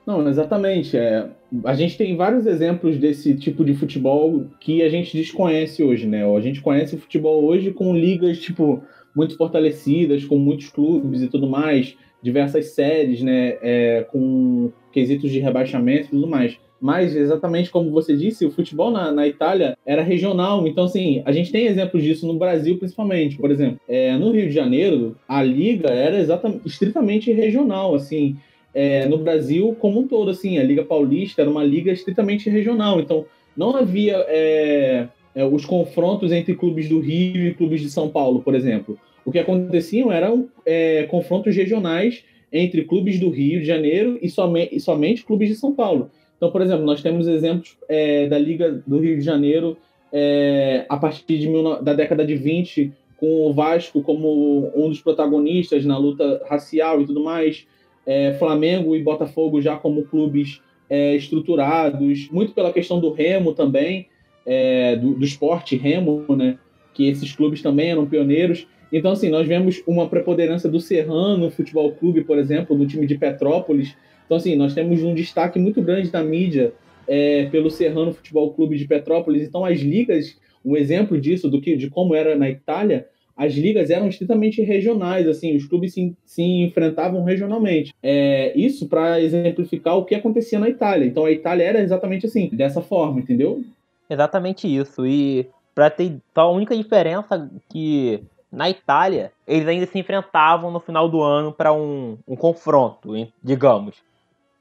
Não, 0.06 0.28
exatamente. 0.28 0.98
É, 0.98 1.30
a 1.64 1.74
gente 1.74 1.98
tem 1.98 2.16
vários 2.16 2.46
exemplos 2.46 2.98
desse 2.98 3.36
tipo 3.36 3.64
de 3.64 3.74
futebol 3.74 4.46
que 4.60 4.82
a 4.82 4.90
gente 4.90 5.16
desconhece 5.16 5.82
hoje, 5.82 6.06
né? 6.06 6.26
A 6.26 6.40
gente 6.42 6.62
conhece 6.62 6.96
o 6.96 7.00
futebol 7.00 7.44
hoje 7.46 7.72
com 7.72 7.96
ligas, 7.96 8.40
tipo, 8.40 8.84
muito 9.16 9.38
fortalecidas, 9.38 10.26
com 10.26 10.38
muitos 10.38 10.70
clubes 10.70 11.22
e 11.22 11.28
tudo 11.28 11.48
mais, 11.48 11.96
diversas 12.22 12.68
séries, 12.74 13.22
né? 13.22 13.58
É, 13.62 14.06
com 14.12 14.72
quesitos 14.92 15.32
de 15.32 15.40
rebaixamento 15.40 16.08
e 16.08 16.10
tudo 16.10 16.28
mais. 16.28 16.58
Mas, 16.82 17.16
exatamente 17.16 17.72
como 17.72 17.90
você 17.92 18.14
disse, 18.14 18.46
o 18.46 18.52
futebol 18.52 18.92
na, 18.92 19.10
na, 19.10 19.26
Itália 19.26 19.78
era 19.86 20.02
regional. 20.02 20.68
Então, 20.68 20.84
assim, 20.84 21.24
a 21.24 21.32
gente 21.32 21.50
tem 21.50 21.66
exemplos 21.66 22.04
disso 22.04 22.28
no 22.28 22.38
Brasil, 22.38 22.78
principalmente. 22.78 23.38
Por 23.38 23.52
exemplo, 23.52 23.80
é, 23.88 24.18
no 24.18 24.32
Rio 24.32 24.50
de 24.50 24.54
Janeiro, 24.54 25.16
a 25.26 25.42
liga 25.42 25.90
era 25.90 26.20
exatamente, 26.20 26.68
estritamente 26.68 27.32
regional, 27.32 27.96
assim. 27.96 28.36
É, 28.74 29.06
no 29.06 29.18
Brasil 29.18 29.76
como 29.80 30.00
um 30.00 30.08
todo, 30.08 30.32
assim, 30.32 30.58
a 30.58 30.64
Liga 30.64 30.84
Paulista 30.84 31.42
era 31.42 31.50
uma 31.50 31.64
liga 31.64 31.92
estritamente 31.92 32.50
regional. 32.50 33.00
Então, 33.00 33.26
não 33.56 33.76
havia 33.76 34.18
é, 34.28 35.08
é 35.36 35.46
os 35.46 35.66
confrontos 35.66 36.32
entre 36.32 36.56
clubes 36.56 36.90
do 36.90 37.00
Rio 37.00 37.48
e 37.48 37.54
clubes 37.54 37.82
de 37.82 37.90
São 37.90 38.10
Paulo, 38.10 38.42
por 38.42 38.56
exemplo. 38.56 38.98
O 39.26 39.32
que 39.32 39.40
aconteciam 39.40 40.12
eram 40.12 40.50
é, 40.66 41.04
confrontos 41.04 41.56
regionais 41.56 42.24
entre 42.52 42.84
clubes 42.84 43.20
do 43.20 43.30
Rio 43.30 43.60
de 43.60 43.66
Janeiro 43.66 44.20
e, 44.22 44.28
e 44.72 44.80
somente 44.80 45.24
clubes 45.24 45.50
de 45.50 45.56
São 45.56 45.74
Paulo. 45.74 46.12
Então, 46.38 46.52
por 46.52 46.62
exemplo, 46.62 46.86
nós 46.86 47.02
temos 47.02 47.28
exemplos 47.28 47.78
é, 47.88 48.28
da 48.28 48.38
Liga 48.38 48.84
do 48.86 49.00
Rio 49.00 49.18
de 49.18 49.24
Janeiro 49.24 49.78
é, 50.12 50.86
a 50.90 50.98
partir 50.98 51.40
de 51.40 51.48
da 51.82 51.94
década 51.94 52.26
de 52.26 52.36
20, 52.36 52.92
com 53.18 53.48
o 53.48 53.54
Vasco 53.54 54.04
como 54.04 54.72
um 54.76 54.90
dos 54.90 55.02
protagonistas 55.02 55.86
na 55.86 55.98
luta 55.98 56.44
racial 56.48 57.02
e 57.02 57.06
tudo 57.06 57.24
mais, 57.24 57.66
é, 58.06 58.34
Flamengo 58.34 58.96
e 58.96 59.04
Botafogo 59.04 59.62
já 59.62 59.76
como 59.76 60.04
clubes 60.04 60.62
é, 60.90 61.16
estruturados, 61.16 62.30
muito 62.32 62.54
pela 62.54 62.74
questão 62.74 63.00
do 63.00 63.12
remo 63.12 63.54
também, 63.54 64.08
é, 64.46 64.96
do, 64.96 65.14
do 65.14 65.24
esporte 65.24 65.76
remo, 65.76 66.26
né? 66.36 66.58
que 66.94 67.08
esses 67.08 67.36
clubes 67.36 67.62
também 67.62 67.90
eram 67.90 68.06
pioneiros. 68.06 68.68
Então, 68.92 69.12
assim, 69.12 69.30
nós 69.30 69.48
vemos 69.48 69.82
uma 69.88 70.08
preponderância 70.08 70.70
do 70.70 70.80
Serrano 70.80 71.50
Futebol 71.50 71.92
Clube, 71.94 72.24
por 72.24 72.38
exemplo, 72.38 72.78
do 72.78 72.86
time 72.86 73.08
de 73.08 73.18
Petrópolis, 73.18 73.96
então, 74.26 74.38
assim, 74.38 74.56
nós 74.56 74.74
temos 74.74 75.04
um 75.04 75.14
destaque 75.14 75.60
muito 75.60 75.82
grande 75.82 76.10
da 76.10 76.24
mídia 76.24 76.74
é, 77.08 77.46
pelo 77.46 77.70
Serrano 77.70 78.14
Futebol 78.14 78.54
Clube 78.54 78.78
de 78.78 78.88
Petrópolis. 78.88 79.44
Então, 79.44 79.66
as 79.66 79.80
ligas, 79.80 80.40
um 80.64 80.76
exemplo 80.76 81.20
disso, 81.20 81.50
do 81.50 81.62
que, 81.62 81.76
de 81.76 81.90
como 81.90 82.16
era 82.16 82.36
na 82.36 82.50
Itália, 82.50 83.08
as 83.36 83.54
ligas 83.54 83.90
eram 83.90 84.08
estritamente 84.08 84.62
regionais, 84.62 85.28
assim, 85.28 85.56
os 85.56 85.66
clubes 85.66 85.94
se, 85.94 86.16
se 86.26 86.42
enfrentavam 86.42 87.24
regionalmente. 87.24 87.94
É, 88.02 88.54
isso 88.56 88.88
para 88.88 89.20
exemplificar 89.20 89.98
o 89.98 90.06
que 90.06 90.16
acontecia 90.16 90.60
na 90.60 90.70
Itália. 90.70 91.06
Então, 91.06 91.26
a 91.26 91.32
Itália 91.32 91.64
era 91.64 91.82
exatamente 91.82 92.26
assim, 92.26 92.50
dessa 92.54 92.82
forma, 92.82 93.20
entendeu? 93.20 93.64
Exatamente 94.10 94.68
isso. 94.68 95.06
E 95.06 95.48
para 95.74 95.90
ter 95.90 96.18
a 96.36 96.48
única 96.48 96.76
diferença 96.76 97.50
que 97.70 98.24
na 98.52 98.70
Itália 98.70 99.32
eles 99.48 99.68
ainda 99.68 99.88
se 99.88 99.98
enfrentavam 99.98 100.70
no 100.70 100.80
final 100.80 101.10
do 101.10 101.22
ano 101.24 101.52
para 101.52 101.74
um, 101.74 102.18
um 102.28 102.36
confronto, 102.36 103.10
digamos. 103.44 103.96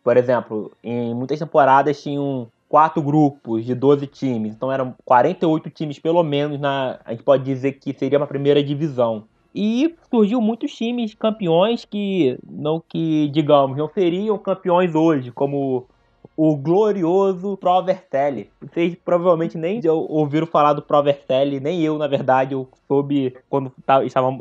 Por 0.03 0.17
exemplo, 0.17 0.73
em 0.83 1.15
muitas 1.15 1.39
temporadas 1.39 2.03
tinham 2.03 2.49
quatro 2.73 3.03
grupos 3.03 3.67
de 3.67 3.75
12 3.75 4.07
times, 4.07 4.55
então 4.55 4.73
eram 4.73 4.95
48 5.05 5.69
times 5.69 5.99
pelo 5.99 6.23
menos 6.23 6.59
na, 6.59 6.99
a 7.05 7.11
gente 7.11 7.23
pode 7.23 7.45
dizer 7.45 7.73
que 7.73 7.93
seria 7.93 8.17
uma 8.17 8.27
primeira 8.27 8.65
divisão. 8.65 9.25
E 9.55 9.95
surgiu 10.09 10.41
muitos 10.41 10.75
times 10.75 11.15
campeões 11.15 11.85
que 11.85 12.39
não 12.51 12.83
que 12.89 13.29
digamos 13.29 13.77
não 13.77 13.91
seriam 13.91 14.39
campeões 14.39 14.95
hoje, 14.95 15.31
como 15.31 15.87
o 16.35 16.57
glorioso 16.57 17.59
Provertelli. 17.59 18.49
Vocês 18.59 18.97
provavelmente 19.05 19.59
nem 19.59 19.79
ouviram 19.87 20.47
falar 20.47 20.73
do 20.73 20.81
Provertelli, 20.81 21.61
nem 21.61 21.83
eu, 21.83 21.99
na 21.99 22.07
verdade, 22.07 22.55
eu 22.55 22.67
soube 22.89 23.37
quando 23.51 23.71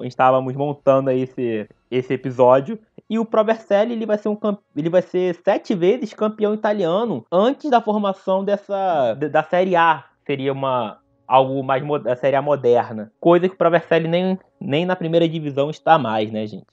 estávamos 0.06 0.56
montando 0.56 1.12
esse, 1.12 1.68
esse 1.92 2.14
episódio. 2.14 2.80
E 3.10 3.20
o 3.20 3.26
Provercelli 3.26 3.94
ele 3.94 4.06
vai 4.06 4.18
ser 4.18 4.30
um 4.30 4.38
ele 4.76 4.90
vai 4.90 5.02
ser 5.02 5.36
sete 5.44 5.76
vezes 5.76 6.14
campeão 6.14 6.54
italiano 6.54 7.26
antes 7.30 7.70
da 7.70 7.82
formação 7.82 8.44
dessa 8.44 9.14
da 9.14 9.44
Série 9.44 9.76
A. 9.76 10.06
Seria 10.26 10.54
uma 10.54 11.00
algo 11.28 11.62
mais 11.64 11.84
da 12.04 12.16
Série 12.16 12.36
A 12.36 12.42
moderna, 12.42 13.12
coisa 13.20 13.48
que 13.48 13.56
o 13.56 13.58
Provercelli 13.58 14.08
nem 14.08 14.40
nem 14.60 14.86
na 14.86 14.96
primeira 14.96 15.28
divisão 15.28 15.70
está 15.70 15.98
mais, 16.00 16.32
né, 16.32 16.48
gente? 16.48 16.66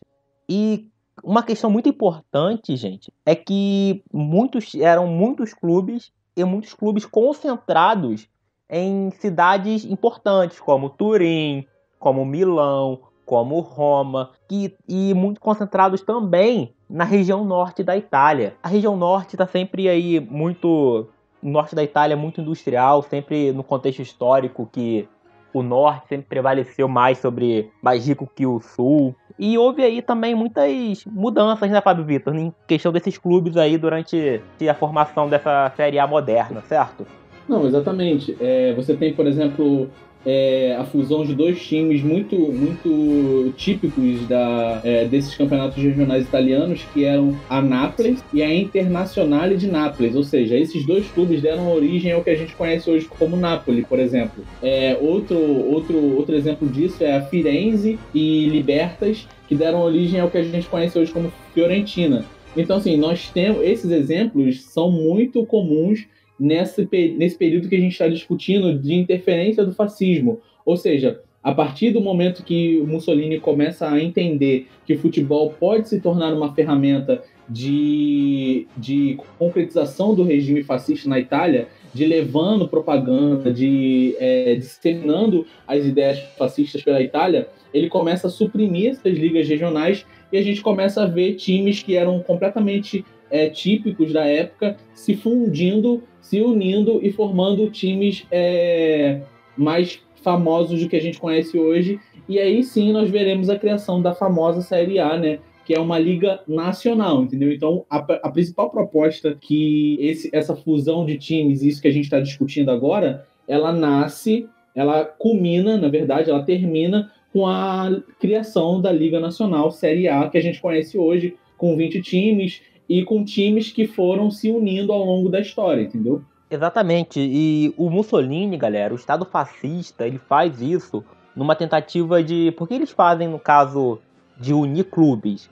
E 0.49 0.89
uma 1.23 1.43
questão 1.43 1.69
muito 1.69 1.89
importante, 1.89 2.77
gente, 2.77 3.13
é 3.27 3.35
que 3.35 4.03
muitos 4.13 4.75
eram 4.77 5.07
muitos 5.07 5.53
clubes 5.53 6.13
e 6.37 6.45
muitos 6.45 6.73
clubes 6.73 7.05
concentrados 7.05 8.29
em 8.71 9.11
cidades 9.11 9.85
importantes 9.85 10.61
como 10.61 10.91
Turim, 10.91 11.67
como 11.99 12.25
Milão, 12.25 13.01
como 13.29 13.61
Roma, 13.61 14.31
que, 14.49 14.75
e 14.89 15.13
muito 15.13 15.39
concentrados 15.39 16.01
também 16.01 16.73
na 16.89 17.05
região 17.05 17.45
norte 17.45 17.85
da 17.85 17.95
Itália. 17.95 18.55
A 18.63 18.69
região 18.69 18.97
norte 18.97 19.35
está 19.35 19.47
sempre 19.47 19.87
aí 19.87 20.19
muito. 20.19 21.07
O 21.43 21.49
norte 21.49 21.75
da 21.75 21.85
Itália 21.85 22.15
é 22.15 22.17
muito 22.17 22.41
industrial, 22.41 23.03
sempre 23.03 23.53
no 23.53 23.63
contexto 23.63 24.01
histórico 24.01 24.67
que 24.73 25.07
o 25.53 25.63
norte 25.63 26.09
sempre 26.09 26.27
prevaleceu 26.27 26.89
mais 26.89 27.19
sobre 27.19 27.71
mais 27.83 28.09
rico 28.09 28.27
que 28.35 28.47
o 28.47 28.61
sul. 28.61 29.15
E 29.39 29.59
houve 29.59 29.83
aí 29.83 30.01
também 30.01 30.35
muitas 30.35 31.05
mudanças, 31.05 31.71
né, 31.71 31.83
Fábio 31.83 32.07
Vitor, 32.07 32.35
em 32.35 32.53
questão 32.67 32.91
desses 32.91 33.19
clubes 33.19 33.59
aí 33.59 33.77
durante 33.77 34.41
a 34.69 34.75
formação 34.75 35.29
dessa 35.29 35.71
Série 35.77 35.99
A 35.99 36.07
moderna, 36.07 36.63
certo? 36.63 37.07
Não, 37.47 37.67
exatamente. 37.67 38.37
É, 38.41 38.75
você 38.75 38.97
tem, 38.97 39.15
por 39.15 39.27
exemplo, 39.27 39.89
é, 40.27 40.77
a 40.79 40.85
fusão 40.85 41.25
de 41.25 41.35
dois 41.35 41.61
times 41.65 42.03
muito, 42.03 42.37
muito 42.37 43.53
típicos 43.57 44.27
da, 44.27 44.81
é, 44.85 45.05
desses 45.05 45.35
campeonatos 45.35 45.83
regionais 45.83 46.25
italianos, 46.27 46.83
que 46.93 47.05
eram 47.05 47.37
a 47.49 47.61
Nápoles 47.61 48.23
e 48.33 48.43
a 48.43 48.55
Internazionale 48.55 49.57
de 49.57 49.67
Nápoles. 49.67 50.15
Ou 50.15 50.25
seja, 50.25 50.57
esses 50.57 50.85
dois 50.85 51.07
clubes 51.09 51.41
deram 51.41 51.73
origem 51.73 52.13
ao 52.13 52.23
que 52.23 52.31
a 52.31 52.37
gente 52.37 52.55
conhece 52.55 52.91
hoje 52.91 53.09
como 53.19 53.37
Nápoles, 53.37 53.87
por 53.87 53.99
exemplo. 53.99 54.45
É, 54.63 54.97
outro, 55.01 55.39
outro, 55.39 56.17
outro 56.17 56.35
exemplo 56.35 56.69
disso 56.69 57.03
é 57.03 57.17
a 57.17 57.23
Firenze 57.23 57.99
e 58.15 58.49
Libertas, 58.49 59.27
que 59.47 59.55
deram 59.55 59.81
origem 59.81 60.21
ao 60.21 60.31
que 60.31 60.39
a 60.39 60.43
gente 60.43 60.67
conhece 60.69 60.99
hoje 60.99 61.13
como 61.13 61.33
Fiorentina. 61.55 62.25
Então, 62.57 62.79
assim, 62.79 62.97
nós 62.97 63.29
temos 63.31 63.63
esses 63.63 63.91
exemplos 63.91 64.63
são 64.63 64.91
muito 64.91 65.45
comuns 65.47 66.07
nesse, 66.39 66.89
nesse 67.17 67.37
período 67.37 67.69
que 67.69 67.77
a 67.77 67.81
gente 67.81 67.93
está 67.93 68.09
discutindo 68.09 68.79
de 68.79 68.95
interferência 68.95 69.65
do 69.65 69.73
fascismo. 69.73 70.41
Ou 70.65 70.77
seja, 70.77 71.21
a 71.43 71.53
partir 71.53 71.93
do 71.93 72.01
momento 72.01 72.43
que 72.43 72.79
Mussolini 72.81 73.41
começa 73.41 73.89
a 73.89 74.03
entender 74.03 74.67
que 74.85 74.95
o 74.95 74.99
futebol 74.99 75.55
pode 75.59 75.89
se 75.89 76.01
tornar 76.01 76.33
uma 76.35 76.55
ferramenta 76.55 77.23
de, 77.49 78.67
de 78.77 79.19
concretização 79.39 80.15
do 80.15 80.23
regime 80.23 80.63
fascista 80.63 81.09
na 81.09 81.19
Itália, 81.19 81.69
de 81.95 82.05
levando 82.05 82.69
propaganda, 82.69 83.53
de 83.53 84.15
é, 84.19 84.57
disseminando 84.57 85.47
as 85.67 85.85
ideias 85.87 86.19
fascistas 86.37 86.83
pela 86.83 87.01
Itália, 87.01 87.49
ele 87.73 87.89
começa 87.89 88.27
a 88.27 88.31
suprimir 88.31 88.91
essas 88.91 89.17
ligas 89.17 89.49
regionais 89.49 90.05
e 90.33 90.37
a 90.37 90.43
gente 90.43 90.61
começa 90.61 91.03
a 91.03 91.07
ver 91.07 91.35
times 91.35 91.83
que 91.83 91.97
eram 91.97 92.21
completamente 92.21 93.05
é, 93.31 93.49
típicos 93.49 94.13
da 94.13 94.25
época 94.25 94.77
se 94.95 95.17
fundindo 95.17 96.03
se 96.29 96.43
unindo 96.43 97.01
e 97.03 97.11
formando 97.11 97.71
times 97.71 98.27
é, 98.31 99.23
mais 99.57 99.99
famosos 100.23 100.83
do 100.83 100.89
que 100.89 100.97
a 100.97 101.01
gente 101.01 101.19
conhece 101.19 101.59
hoje. 101.59 101.99
E 102.29 102.39
aí 102.39 102.63
sim 102.63 102.93
nós 102.93 103.09
veremos 103.09 103.49
a 103.49 103.59
criação 103.59 104.03
da 104.03 104.15
famosa 104.15 104.61
Série 104.61 104.99
A, 104.99 105.17
né? 105.17 105.39
Que 105.65 105.75
é 105.75 105.81
uma 105.81 105.99
liga 105.99 106.41
nacional, 106.47 107.23
entendeu? 107.23 107.51
Então, 107.51 107.87
a, 107.89 107.97
a 107.97 108.31
principal 108.31 108.69
proposta 108.69 109.39
que 109.41 109.97
esse, 110.01 110.29
essa 110.35 110.55
fusão 110.55 111.07
de 111.07 111.17
times, 111.17 111.63
isso 111.63 111.81
que 111.81 111.89
a 111.89 111.93
gente 111.93 112.05
está 112.05 112.21
discutindo 112.21 112.71
agora, 112.71 113.27
ela 113.47 113.73
nasce, 113.73 114.47
ela 114.75 115.07
culmina, 115.07 115.79
na 115.79 115.89
verdade, 115.89 116.29
ela 116.29 116.43
termina 116.43 117.11
com 117.33 117.47
a 117.47 118.03
criação 118.21 118.83
da 118.83 118.93
Liga 118.93 119.19
Nacional 119.19 119.71
Série 119.71 120.09
A, 120.09 120.29
que 120.29 120.37
a 120.37 120.43
gente 120.43 120.61
conhece 120.61 120.99
hoje, 120.99 121.37
com 121.57 121.75
20 121.75 122.03
times 122.03 122.61
e 122.89 123.05
com 123.05 123.25
times 123.25 123.71
que 123.71 123.87
foram 123.87 124.31
se 124.31 124.51
unindo 124.51 124.93
ao 124.93 125.05
longo 125.05 125.29
da 125.29 125.41
história, 125.41 125.83
entendeu? 125.83 126.23
Exatamente. 126.51 127.21
E 127.21 127.75
o 127.77 127.91
Mussolini, 127.91 128.57
galera, 128.57 128.95
o 128.95 128.97
Estado 128.97 129.25
fascista, 129.25 130.07
ele 130.07 130.19
faz 130.19 130.63
isso 130.63 131.05
numa 131.37 131.55
tentativa 131.55 132.23
de. 132.23 132.53
Por 132.53 132.67
que 132.67 132.75
eles 132.75 132.91
fazem, 132.91 133.29
no 133.29 133.39
caso, 133.39 133.99
de 134.39 134.55
unir 134.55 134.85
clubes? 134.85 135.51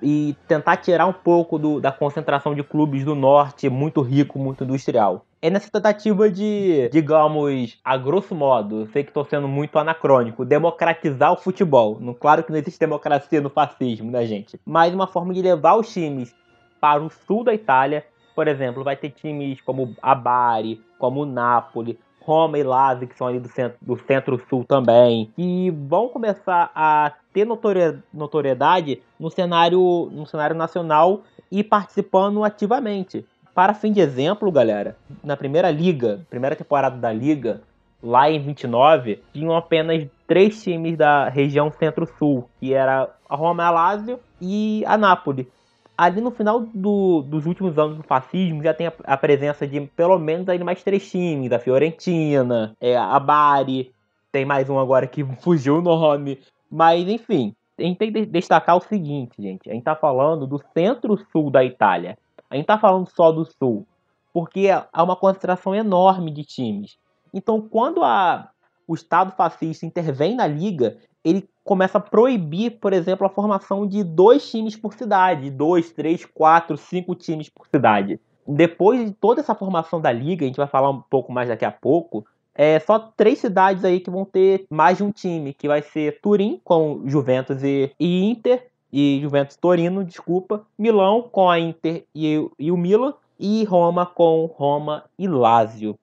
E 0.00 0.36
tentar 0.46 0.76
tirar 0.76 1.06
um 1.06 1.12
pouco 1.12 1.58
do, 1.58 1.80
da 1.80 1.90
concentração 1.90 2.54
de 2.54 2.62
clubes 2.62 3.04
do 3.04 3.16
norte, 3.16 3.68
muito 3.68 4.00
rico, 4.00 4.38
muito 4.38 4.62
industrial. 4.62 5.24
É 5.42 5.50
nessa 5.50 5.68
tentativa 5.68 6.30
de, 6.30 6.88
digamos, 6.92 7.78
a 7.84 7.96
grosso 7.96 8.32
modo, 8.32 8.88
sei 8.92 9.02
que 9.02 9.10
estou 9.10 9.24
sendo 9.24 9.48
muito 9.48 9.76
anacrônico, 9.76 10.44
democratizar 10.44 11.32
o 11.32 11.36
futebol. 11.36 11.98
Claro 12.20 12.44
que 12.44 12.52
não 12.52 12.58
existe 12.58 12.78
democracia 12.78 13.40
no 13.40 13.50
fascismo, 13.50 14.08
né, 14.10 14.24
gente? 14.24 14.58
Mas 14.64 14.94
uma 14.94 15.08
forma 15.08 15.34
de 15.34 15.42
levar 15.42 15.74
os 15.74 15.92
times 15.92 16.32
para 16.80 17.02
o 17.02 17.10
sul 17.10 17.44
da 17.44 17.54
Itália. 17.54 18.04
Por 18.34 18.46
exemplo, 18.46 18.84
vai 18.84 18.96
ter 18.96 19.10
times 19.10 19.60
como 19.60 19.94
a 20.00 20.14
Bari, 20.14 20.80
como 20.98 21.22
o 21.22 21.26
Napoli, 21.26 21.98
Roma 22.20 22.58
e 22.58 22.62
Lazio, 22.62 23.08
que 23.08 23.16
são 23.16 23.26
ali 23.26 23.40
do 23.40 23.48
centro, 23.48 23.78
do 23.80 23.96
centro-sul 23.96 24.64
também, 24.64 25.32
e 25.36 25.70
vão 25.70 26.08
começar 26.08 26.70
a 26.74 27.12
ter 27.32 27.46
notoriedade 28.12 29.02
no 29.18 29.30
cenário, 29.30 30.10
no 30.12 30.26
cenário 30.26 30.54
nacional 30.54 31.22
e 31.50 31.64
participando 31.64 32.44
ativamente. 32.44 33.24
Para 33.54 33.72
fim 33.72 33.92
de 33.92 34.00
exemplo, 34.00 34.52
galera, 34.52 34.96
na 35.24 35.36
primeira 35.36 35.70
liga, 35.70 36.20
primeira 36.28 36.54
temporada 36.54 36.96
da 36.96 37.10
liga, 37.10 37.62
lá 38.02 38.30
em 38.30 38.40
29, 38.40 39.22
tinham 39.32 39.56
apenas 39.56 40.06
três 40.26 40.62
times 40.62 40.96
da 40.96 41.28
região 41.28 41.72
centro-sul, 41.72 42.48
que 42.60 42.74
era 42.74 43.08
a 43.28 43.34
Roma, 43.34 43.64
a 43.64 43.70
Lazio 43.70 44.20
e 44.40 44.84
a 44.86 44.96
Nápoles 44.98 45.46
ali 45.98 46.20
no 46.20 46.30
final 46.30 46.60
do, 46.60 47.22
dos 47.22 47.44
últimos 47.44 47.76
anos 47.76 47.96
do 47.96 48.04
fascismo 48.04 48.62
já 48.62 48.72
tem 48.72 48.86
a, 48.86 48.92
a, 49.02 49.16
presença 49.16 49.66
de 49.66 49.80
pelo 49.80 50.16
menos 50.16 50.48
aí 50.48 50.62
mais 50.62 50.80
três 50.84 51.10
times, 51.10 51.50
a 51.50 51.58
Fiorentina, 51.58 52.76
é, 52.80 52.96
a 52.96 53.18
Bari, 53.18 53.92
tem 54.30 54.44
mais 54.44 54.70
um 54.70 54.78
agora 54.78 55.08
que 55.08 55.24
fugiu 55.42 55.78
o 55.78 55.82
nome, 55.82 56.38
mas 56.70 57.08
enfim, 57.08 57.52
a 57.76 57.82
gente 57.82 57.98
tem 57.98 58.12
que 58.12 58.26
destacar 58.26 58.76
o 58.76 58.80
seguinte, 58.80 59.42
gente, 59.42 59.68
a 59.68 59.74
gente 59.74 59.82
tá 59.82 59.96
falando 59.96 60.46
do 60.46 60.62
centro-sul 60.72 61.50
da 61.50 61.64
Itália, 61.64 62.16
a 62.48 62.54
gente 62.54 62.66
tá 62.66 62.78
falando 62.78 63.08
só 63.08 63.32
do 63.32 63.44
sul, 63.44 63.84
porque 64.32 64.68
há 64.70 65.02
uma 65.02 65.16
concentração 65.16 65.74
enorme 65.74 66.30
de 66.30 66.44
times. 66.44 66.96
Então, 67.34 67.60
quando 67.60 68.04
a, 68.04 68.48
o 68.88 68.94
Estado 68.94 69.32
fascista 69.36 69.84
intervém 69.84 70.34
na 70.34 70.46
liga, 70.46 70.96
ele 71.22 71.48
começa 71.62 71.98
a 71.98 72.00
proibir, 72.00 72.80
por 72.80 72.94
exemplo, 72.94 73.26
a 73.26 73.30
formação 73.30 73.86
de 73.86 74.02
dois 74.02 74.50
times 74.50 74.74
por 74.74 74.94
cidade, 74.94 75.50
dois, 75.50 75.92
três, 75.92 76.24
quatro, 76.24 76.78
cinco 76.78 77.14
times 77.14 77.50
por 77.50 77.66
cidade. 77.66 78.18
Depois 78.46 79.04
de 79.04 79.12
toda 79.12 79.42
essa 79.42 79.54
formação 79.54 80.00
da 80.00 80.10
liga, 80.10 80.44
a 80.44 80.48
gente 80.48 80.56
vai 80.56 80.66
falar 80.66 80.88
um 80.88 81.02
pouco 81.02 81.30
mais 81.30 81.48
daqui 81.48 81.66
a 81.66 81.70
pouco, 81.70 82.24
é 82.54 82.80
só 82.80 82.98
três 82.98 83.38
cidades 83.38 83.84
aí 83.84 84.00
que 84.00 84.10
vão 84.10 84.24
ter 84.24 84.64
mais 84.70 84.96
de 84.96 85.04
um 85.04 85.12
time, 85.12 85.52
que 85.52 85.68
vai 85.68 85.82
ser 85.82 86.18
Turim 86.20 86.58
com 86.64 87.02
Juventus 87.04 87.62
e, 87.62 87.92
e 88.00 88.24
Inter 88.24 88.66
e 88.90 89.20
Juventus 89.22 89.56
Torino, 89.56 90.02
desculpa, 90.02 90.66
Milão 90.78 91.22
com 91.22 91.48
a 91.48 91.60
Inter 91.60 92.04
e, 92.14 92.50
e 92.58 92.72
o 92.72 92.76
Milan 92.76 93.12
e 93.38 93.62
Roma 93.64 94.06
com 94.06 94.46
Roma 94.46 95.04
e 95.18 95.28
Lazio. 95.28 95.96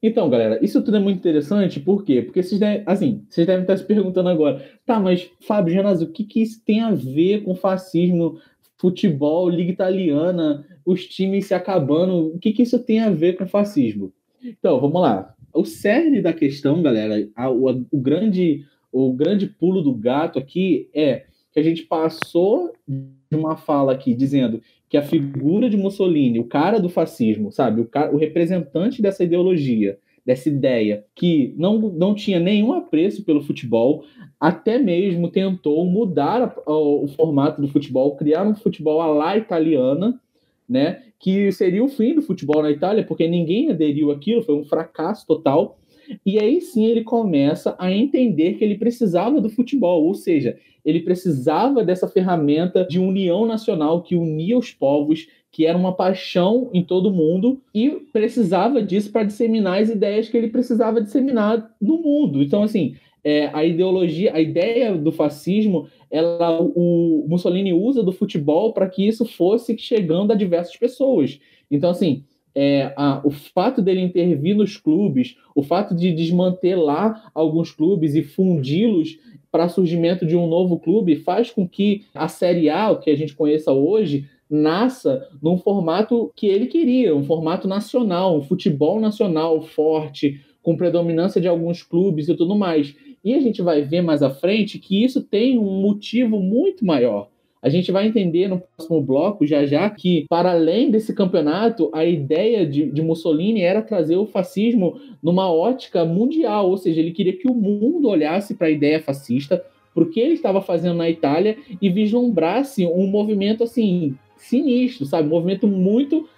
Então, 0.00 0.30
galera, 0.30 0.64
isso 0.64 0.82
tudo 0.82 0.96
é 0.96 1.00
muito 1.00 1.18
interessante, 1.18 1.80
por 1.80 2.04
quê? 2.04 2.22
Porque 2.22 2.42
vocês 2.42 2.60
devem, 2.60 2.84
assim, 2.86 3.24
vocês 3.28 3.46
devem 3.46 3.62
estar 3.62 3.76
se 3.76 3.84
perguntando 3.84 4.28
agora, 4.28 4.64
tá, 4.84 5.00
mas 5.00 5.28
Fábio 5.40 5.74
Genazzi, 5.74 6.04
o 6.04 6.12
que, 6.12 6.24
que 6.24 6.40
isso 6.40 6.62
tem 6.64 6.80
a 6.80 6.92
ver 6.92 7.42
com 7.42 7.54
fascismo, 7.54 8.38
futebol, 8.78 9.48
liga 9.48 9.72
italiana, 9.72 10.64
os 10.84 11.06
times 11.06 11.46
se 11.46 11.54
acabando, 11.54 12.34
o 12.34 12.38
que, 12.38 12.52
que 12.52 12.62
isso 12.62 12.78
tem 12.78 13.00
a 13.00 13.10
ver 13.10 13.36
com 13.36 13.46
fascismo? 13.46 14.12
Então, 14.42 14.80
vamos 14.80 15.00
lá. 15.00 15.34
O 15.52 15.64
cerne 15.64 16.22
da 16.22 16.32
questão, 16.32 16.80
galera, 16.82 17.28
a, 17.34 17.50
o, 17.50 17.68
o, 17.90 18.00
grande, 18.00 18.64
o 18.92 19.12
grande 19.12 19.46
pulo 19.46 19.82
do 19.82 19.94
gato 19.94 20.38
aqui 20.38 20.88
é 20.94 21.24
que 21.52 21.58
a 21.58 21.62
gente 21.62 21.82
passou 21.84 22.72
de 22.86 23.36
uma 23.36 23.56
fala 23.56 23.92
aqui 23.92 24.14
dizendo 24.14 24.60
que 24.88 24.96
a 24.96 25.02
figura 25.02 25.68
de 25.68 25.76
Mussolini, 25.76 26.38
o 26.38 26.44
cara 26.44 26.78
do 26.78 26.88
fascismo, 26.88 27.50
sabe, 27.50 27.80
o, 27.80 27.86
cara, 27.86 28.14
o 28.14 28.18
representante 28.18 29.02
dessa 29.02 29.24
ideologia, 29.24 29.98
dessa 30.24 30.48
ideia, 30.48 31.04
que 31.14 31.54
não, 31.56 31.78
não 31.78 32.14
tinha 32.14 32.40
nenhum 32.40 32.72
apreço 32.72 33.24
pelo 33.24 33.42
futebol, 33.42 34.04
até 34.40 34.78
mesmo 34.78 35.30
tentou 35.30 35.84
mudar 35.86 36.56
o 36.66 37.06
formato 37.08 37.60
do 37.60 37.68
futebol, 37.68 38.16
criar 38.16 38.46
um 38.46 38.54
futebol 38.54 39.00
à 39.00 39.06
la 39.06 39.36
italiana, 39.36 40.20
né, 40.68 41.02
que 41.18 41.50
seria 41.52 41.82
o 41.82 41.88
fim 41.88 42.14
do 42.14 42.22
futebol 42.22 42.60
na 42.60 42.70
Itália, 42.70 43.04
porque 43.04 43.28
ninguém 43.28 43.70
aderiu 43.70 44.10
àquilo, 44.10 44.42
foi 44.42 44.56
um 44.56 44.64
fracasso 44.64 45.26
total. 45.26 45.78
E 46.24 46.38
aí 46.38 46.60
sim 46.60 46.86
ele 46.86 47.02
começa 47.02 47.74
a 47.78 47.92
entender 47.92 48.54
que 48.54 48.64
ele 48.64 48.76
precisava 48.76 49.40
do 49.40 49.48
futebol, 49.48 50.04
ou 50.04 50.14
seja, 50.14 50.58
ele 50.84 51.00
precisava 51.00 51.82
dessa 51.82 52.06
ferramenta 52.06 52.84
de 52.84 52.98
união 52.98 53.44
nacional 53.44 54.02
que 54.02 54.14
unia 54.14 54.56
os 54.56 54.70
povos, 54.70 55.26
que 55.50 55.66
era 55.66 55.76
uma 55.76 55.92
paixão 55.92 56.70
em 56.72 56.84
todo 56.84 57.12
mundo, 57.12 57.60
e 57.74 57.90
precisava 58.12 58.82
disso 58.82 59.10
para 59.10 59.24
disseminar 59.24 59.80
as 59.80 59.88
ideias 59.88 60.28
que 60.28 60.36
ele 60.36 60.48
precisava 60.48 61.00
disseminar 61.00 61.74
no 61.80 61.98
mundo. 61.98 62.42
Então, 62.42 62.62
assim, 62.62 62.94
é, 63.24 63.50
a 63.52 63.64
ideologia, 63.64 64.32
a 64.32 64.40
ideia 64.40 64.94
do 64.94 65.10
fascismo, 65.10 65.88
ela, 66.08 66.60
o 66.60 67.26
Mussolini 67.28 67.72
usa 67.72 68.00
do 68.00 68.12
futebol 68.12 68.72
para 68.72 68.88
que 68.88 69.04
isso 69.04 69.24
fosse 69.24 69.76
chegando 69.76 70.30
a 70.30 70.36
diversas 70.36 70.76
pessoas. 70.76 71.40
Então, 71.68 71.90
assim, 71.90 72.22
é, 72.58 72.94
a, 72.96 73.20
o 73.22 73.30
fato 73.30 73.82
dele 73.82 74.00
intervir 74.00 74.56
nos 74.56 74.78
clubes, 74.78 75.36
o 75.54 75.62
fato 75.62 75.94
de 75.94 76.10
desmantelar 76.10 77.30
alguns 77.34 77.70
clubes 77.70 78.14
e 78.14 78.22
fundi-los 78.22 79.18
para 79.52 79.68
surgimento 79.68 80.24
de 80.24 80.34
um 80.34 80.48
novo 80.48 80.78
clube, 80.78 81.16
faz 81.16 81.50
com 81.50 81.68
que 81.68 82.06
a 82.14 82.28
Série 82.28 82.70
A, 82.70 82.90
o 82.90 82.98
que 82.98 83.10
a 83.10 83.16
gente 83.16 83.34
conheça 83.34 83.72
hoje, 83.72 84.26
nasça 84.48 85.28
num 85.42 85.58
formato 85.58 86.32
que 86.34 86.46
ele 86.46 86.66
queria, 86.66 87.14
um 87.14 87.24
formato 87.24 87.68
nacional, 87.68 88.38
um 88.38 88.42
futebol 88.42 88.98
nacional 88.98 89.60
forte, 89.60 90.40
com 90.62 90.78
predominância 90.78 91.40
de 91.40 91.48
alguns 91.48 91.82
clubes 91.82 92.26
e 92.26 92.34
tudo 92.34 92.56
mais. 92.56 92.96
E 93.22 93.34
a 93.34 93.40
gente 93.40 93.60
vai 93.60 93.82
ver 93.82 94.00
mais 94.00 94.22
à 94.22 94.30
frente 94.30 94.78
que 94.78 95.04
isso 95.04 95.22
tem 95.22 95.58
um 95.58 95.82
motivo 95.82 96.40
muito 96.40 96.86
maior. 96.86 97.28
A 97.66 97.68
gente 97.68 97.90
vai 97.90 98.06
entender 98.06 98.46
no 98.46 98.60
próximo 98.60 99.02
bloco, 99.02 99.44
já 99.44 99.66
já, 99.66 99.90
que, 99.90 100.24
para 100.28 100.52
além 100.52 100.88
desse 100.88 101.12
campeonato, 101.12 101.90
a 101.92 102.04
ideia 102.04 102.64
de, 102.64 102.88
de, 102.92 103.02
Mussolini 103.02 103.60
era 103.60 103.82
trazer 103.82 104.14
o 104.14 104.24
fascismo 104.24 105.00
numa 105.20 105.52
ótica 105.52 106.04
mundial, 106.04 106.70
ou 106.70 106.76
seja, 106.76 107.00
ele 107.00 107.10
queria 107.10 107.36
que 107.36 107.50
o 107.50 107.54
mundo 107.54 108.08
olhasse 108.08 108.54
para 108.54 108.68
a 108.68 108.70
ideia 108.70 109.02
fascista, 109.02 109.64
para 109.92 110.04
o 110.04 110.08
que 110.08 110.20
ele 110.20 110.34
estava 110.34 110.62
fazendo 110.62 110.94
na 110.94 111.10
Itália 111.10 111.56
e 111.82 111.90
vislumbrasse 111.90 112.86
um 112.86 113.08
movimento 113.08 113.64
assim 113.64 114.14
sinistro, 114.36 115.04
sabe? 115.04 115.26
Um 115.26 115.32
movimento 115.32 115.66
muito 115.66 116.28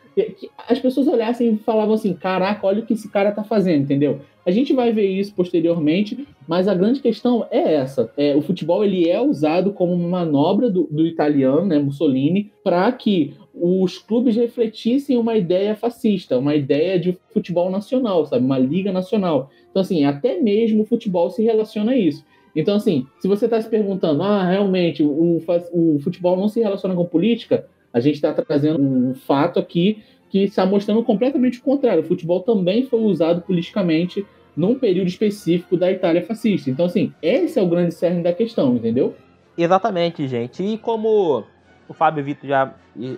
as 0.69 0.79
pessoas 0.79 1.07
olhassem 1.07 1.53
e 1.53 1.59
falavam 1.59 1.95
assim: 1.95 2.13
caraca, 2.15 2.67
olha 2.67 2.81
o 2.81 2.87
que 2.87 2.95
esse 2.95 3.09
cara 3.11 3.33
tá 3.33 3.45
fazendo, 3.45 3.83
entendeu? 3.83 4.21
A 4.47 4.51
gente 4.51 4.73
vai 4.73 4.93
ver 4.93 5.07
isso 5.07 5.35
posteriormente, 5.35 6.27
mas 6.47 6.69
a 6.69 6.75
grande 6.75 7.01
questão 7.01 7.47
é 7.51 7.75
essa: 7.75 8.11
é, 8.17 8.35
o 8.35 8.43
futebol 8.43 8.85
ele 8.85 9.09
é 9.09 9.21
usado 9.21 9.73
como 9.73 9.93
uma 9.93 10.21
manobra 10.21 10.71
do, 10.71 10.89
do 10.91 11.07
italiano, 11.07 11.67
né, 11.67 11.79
Mussolini, 11.79 12.51
para 12.65 12.91
que 12.93 13.35
os 13.55 13.99
clubes 13.99 14.37
refletissem 14.37 15.17
uma 15.17 15.37
ideia 15.37 15.75
fascista, 15.75 16.39
uma 16.39 16.55
ideia 16.55 16.99
de 16.99 17.19
futebol 17.33 17.71
nacional, 17.71 18.25
sabe? 18.25 18.45
Uma 18.45 18.59
liga 18.59 18.93
nacional. 18.93 19.51
Então, 19.71 19.83
assim, 19.83 20.05
até 20.05 20.41
mesmo 20.41 20.83
o 20.83 20.87
futebol 20.87 21.31
se 21.31 21.43
relaciona 21.43 21.93
a 21.93 21.97
isso. 21.97 22.25
Então, 22.55 22.77
assim, 22.77 23.07
se 23.21 23.29
você 23.29 23.45
está 23.45 23.61
se 23.61 23.69
perguntando, 23.69 24.23
ah, 24.23 24.49
realmente, 24.49 25.03
o, 25.03 25.41
o 25.73 25.99
futebol 26.01 26.37
não 26.37 26.49
se 26.49 26.61
relaciona 26.61 26.95
com 26.95 27.05
política, 27.05 27.67
a 27.93 28.01
gente 28.01 28.17
está 28.17 28.33
trazendo 28.33 28.83
um 28.83 29.15
fato 29.15 29.59
aqui 29.59 30.03
que 30.31 30.45
está 30.45 30.67
mostrando 30.67 31.03
completamente 31.03 31.59
o 31.59 31.63
contrário. 31.63 32.03
O 32.03 32.07
futebol 32.07 32.41
também 32.41 32.85
foi 32.85 33.01
usado 33.01 33.43
politicamente 33.43 34.27
num 34.57 34.79
período 34.79 35.09
específico 35.09 35.77
da 35.77 35.91
Itália 35.91 36.25
fascista. 36.25 36.69
Então, 36.69 36.87
assim, 36.87 37.13
esse 37.23 37.59
é 37.59 37.63
o 37.63 37.69
grande 37.69 37.95
cerne 37.95 38.23
da 38.23 38.33
questão, 38.33 38.77
entendeu? 38.77 39.15
Exatamente, 39.57 40.27
gente. 40.29 40.63
E 40.63 40.77
como 40.77 41.45
o 41.89 41.95
Fábio 41.95 42.25
Vitor 42.25 42.49
já 42.49 42.75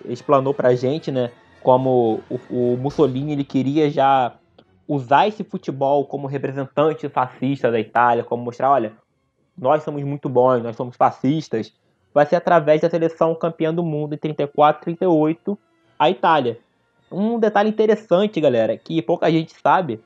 explanou 0.09 0.55
pra 0.55 0.75
gente, 0.75 1.11
né? 1.11 1.31
Como 1.63 2.21
o, 2.31 2.39
o 2.51 2.77
Mussolini 2.77 3.33
ele 3.33 3.45
queria 3.45 3.91
já 3.91 4.35
usar 4.87 5.29
esse 5.29 5.45
futebol 5.45 6.05
como 6.05 6.27
representante 6.27 7.09
fascista 7.09 7.71
da 7.71 7.79
Itália, 7.79 8.25
como 8.25 8.43
mostrar, 8.43 8.71
olha, 8.71 8.93
nós 9.57 9.83
somos 9.83 10.03
muito 10.03 10.29
bons, 10.29 10.63
nós 10.63 10.77
somos 10.77 10.97
fascistas, 10.97 11.73
vai 12.13 12.27
ser 12.27 12.37
através 12.37 12.81
da 12.81 12.91
seleção 12.91 13.35
campeã 13.35 13.73
do 13.73 13.83
mundo 13.83 14.15
em 14.15 14.19
34 14.19 14.83
38, 14.83 15.59
a 15.99 16.11
Itália. 16.11 16.59
Um 17.11 17.39
detalhe 17.39 17.69
interessante, 17.69 18.41
galera, 18.41 18.77
que 18.77 19.03
pouca 19.03 19.31
gente 19.31 19.55
sabe, 19.61 20.01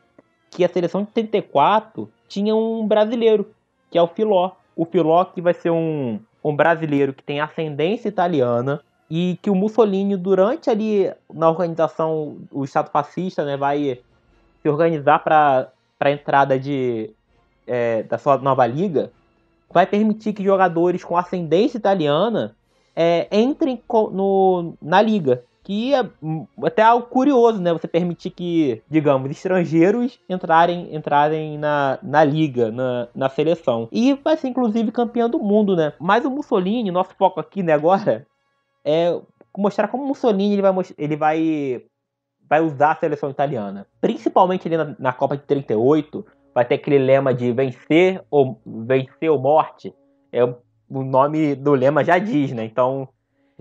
que 0.50 0.64
a 0.64 0.68
seleção 0.68 1.02
de 1.02 1.10
34 1.10 2.10
tinha 2.28 2.54
um 2.54 2.86
brasileiro, 2.86 3.50
que 3.90 3.98
é 3.98 4.02
o 4.02 4.08
Filó. 4.08 4.52
O 4.76 4.84
Filó 4.84 5.24
que 5.24 5.40
vai 5.40 5.54
ser 5.54 5.70
um, 5.70 6.18
um 6.42 6.54
brasileiro 6.54 7.12
que 7.12 7.22
tem 7.22 7.40
ascendência 7.40 8.08
italiana 8.08 8.80
e 9.10 9.38
que 9.42 9.50
o 9.50 9.54
Mussolini, 9.54 10.16
durante 10.16 10.70
ali 10.70 11.12
na 11.32 11.48
organização, 11.48 12.38
o 12.50 12.64
Estado 12.64 12.90
fascista, 12.90 13.44
né, 13.44 13.56
vai 13.56 14.00
se 14.62 14.68
organizar 14.68 15.18
para 15.18 15.70
a 16.00 16.10
entrada 16.10 16.58
de, 16.58 17.10
é, 17.66 18.02
da 18.04 18.16
sua 18.16 18.38
nova 18.38 18.66
liga, 18.66 19.12
vai 19.72 19.86
permitir 19.86 20.32
que 20.32 20.44
jogadores 20.44 21.04
com 21.04 21.16
ascendência 21.16 21.78
italiana 21.78 22.54
é, 22.94 23.26
entrem 23.32 23.82
no, 24.12 24.74
na 24.80 25.02
liga. 25.02 25.42
Que 25.62 25.94
é 25.94 26.06
até 26.62 26.82
algo 26.82 27.06
curioso, 27.06 27.58
né? 27.58 27.72
Você 27.72 27.88
permitir 27.88 28.28
que, 28.28 28.82
digamos, 28.88 29.30
estrangeiros 29.30 30.20
entrarem, 30.28 30.94
entrarem 30.94 31.56
na, 31.56 31.98
na 32.02 32.22
liga, 32.22 32.70
na, 32.70 33.08
na 33.14 33.30
seleção. 33.30 33.88
E 33.90 34.12
vai 34.12 34.36
ser, 34.36 34.48
inclusive, 34.48 34.92
campeão 34.92 35.28
do 35.28 35.38
mundo, 35.38 35.74
né? 35.74 35.94
Mas 35.98 36.26
o 36.26 36.30
Mussolini, 36.30 36.90
nosso 36.90 37.14
foco 37.14 37.40
aqui, 37.40 37.62
né, 37.62 37.72
agora, 37.72 38.26
é 38.84 39.18
mostrar 39.56 39.88
como 39.88 40.04
o 40.04 40.06
Mussolini 40.06 40.52
ele 40.52 40.62
vai, 40.62 40.74
ele 40.98 41.16
vai, 41.16 41.82
vai 42.46 42.60
usar 42.60 42.92
a 42.92 42.96
seleção 42.96 43.30
italiana. 43.30 43.86
Principalmente 44.02 44.68
ali 44.68 44.76
na, 44.76 44.94
na 44.98 45.12
Copa 45.14 45.34
de 45.34 45.44
38, 45.44 46.26
vai 46.54 46.64
ter 46.64 46.76
aquele 46.76 46.98
lema 46.98 47.34
de 47.34 47.52
vencer 47.52 48.22
ou 48.30 48.60
vencer 48.64 49.30
ou 49.30 49.38
morte. 49.38 49.92
É 50.32 50.44
o 50.44 50.56
nome 50.88 51.54
do 51.54 51.74
lema 51.74 52.04
já 52.04 52.18
diz, 52.18 52.52
né? 52.52 52.64
Então, 52.64 53.08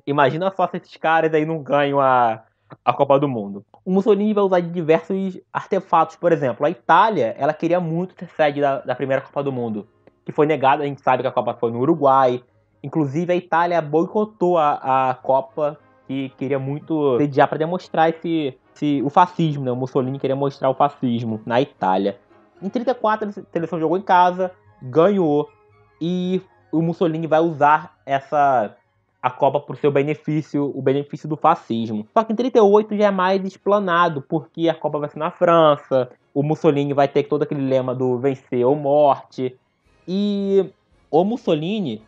imagina 0.06 0.52
só 0.52 0.68
se 0.68 0.78
esses 0.78 0.96
caras 0.98 1.34
aí 1.34 1.46
não 1.46 1.62
ganham 1.62 2.00
a, 2.00 2.44
a 2.86 2.94
Copa 2.94 3.20
do 3.20 3.28
Mundo. 3.28 3.66
O 3.84 3.92
Mussolini 3.92 4.34
vai 4.34 4.44
usar 4.44 4.60
diversos 4.62 5.40
artefatos, 5.52 6.16
por 6.16 6.32
exemplo, 6.32 6.66
a 6.66 6.70
Itália, 6.70 7.36
ela 7.38 7.54
queria 7.54 7.80
muito 7.80 8.16
ter 8.16 8.30
sede 8.30 8.62
da, 8.62 8.80
da 8.80 8.96
primeira 8.96 9.22
Copa 9.22 9.44
do 9.44 9.52
Mundo, 9.52 9.88
que 10.26 10.32
foi 10.32 10.46
negada, 10.46 10.84
a 10.84 10.86
gente 10.86 11.02
sabe 11.02 11.24
que 11.24 11.28
a 11.28 11.32
Copa 11.32 11.54
foi 11.56 11.72
no 11.72 11.80
Uruguai. 11.80 12.44
Inclusive 12.82 13.32
a 13.32 13.36
Itália 13.36 13.82
boicotou 13.82 14.58
a, 14.58 15.10
a 15.10 15.14
Copa 15.16 15.80
que 16.08 16.30
queria 16.38 16.60
muito 16.60 17.18
sediar 17.18 17.48
para 17.48 17.58
demonstrar 17.58 18.10
esse, 18.10 18.58
esse, 18.76 19.02
o 19.02 19.10
fascismo, 19.10 19.64
né? 19.64 19.72
O 19.72 19.76
Mussolini 19.76 20.20
queria 20.20 20.36
mostrar 20.36 20.70
o 20.70 20.74
fascismo 20.74 21.42
na 21.46 21.62
Itália. 21.62 22.20
Em 22.64 22.70
34, 22.70 23.30
a 23.30 23.32
seleção 23.52 23.78
jogou 23.78 23.98
em 23.98 24.02
casa, 24.02 24.52
ganhou 24.82 25.50
e 26.02 26.42
o 26.72 26.82
Mussolini 26.82 27.28
vai 27.28 27.42
usar 27.42 27.98
essa 28.06 28.76
a 29.22 29.30
Copa 29.30 29.60
por 29.60 29.78
seu 29.78 29.90
benefício, 29.90 30.72
o 30.76 30.82
benefício 30.82 31.30
do 31.30 31.38
fascismo. 31.38 32.06
Só 32.14 32.26
que 32.26 32.34
em 32.34 32.36
38 32.36 32.98
já 32.98 33.06
é 33.06 33.12
mais 33.12 33.46
explanado, 33.46 34.22
porque 34.22 34.68
a 34.68 34.76
Copa 34.76 35.00
vai 35.00 35.10
ser 35.10 35.20
na 35.20 35.32
França, 35.32 36.10
o 36.34 36.44
Mussolini 36.44 36.94
vai 36.94 37.08
ter 37.08 37.24
todo 37.24 37.44
aquele 37.44 37.62
lema 37.62 37.96
do 37.96 38.18
vencer 38.18 38.66
ou 38.66 38.76
morte. 38.76 39.58
E 40.06 40.70
o 41.10 41.24
Mussolini 41.24 42.02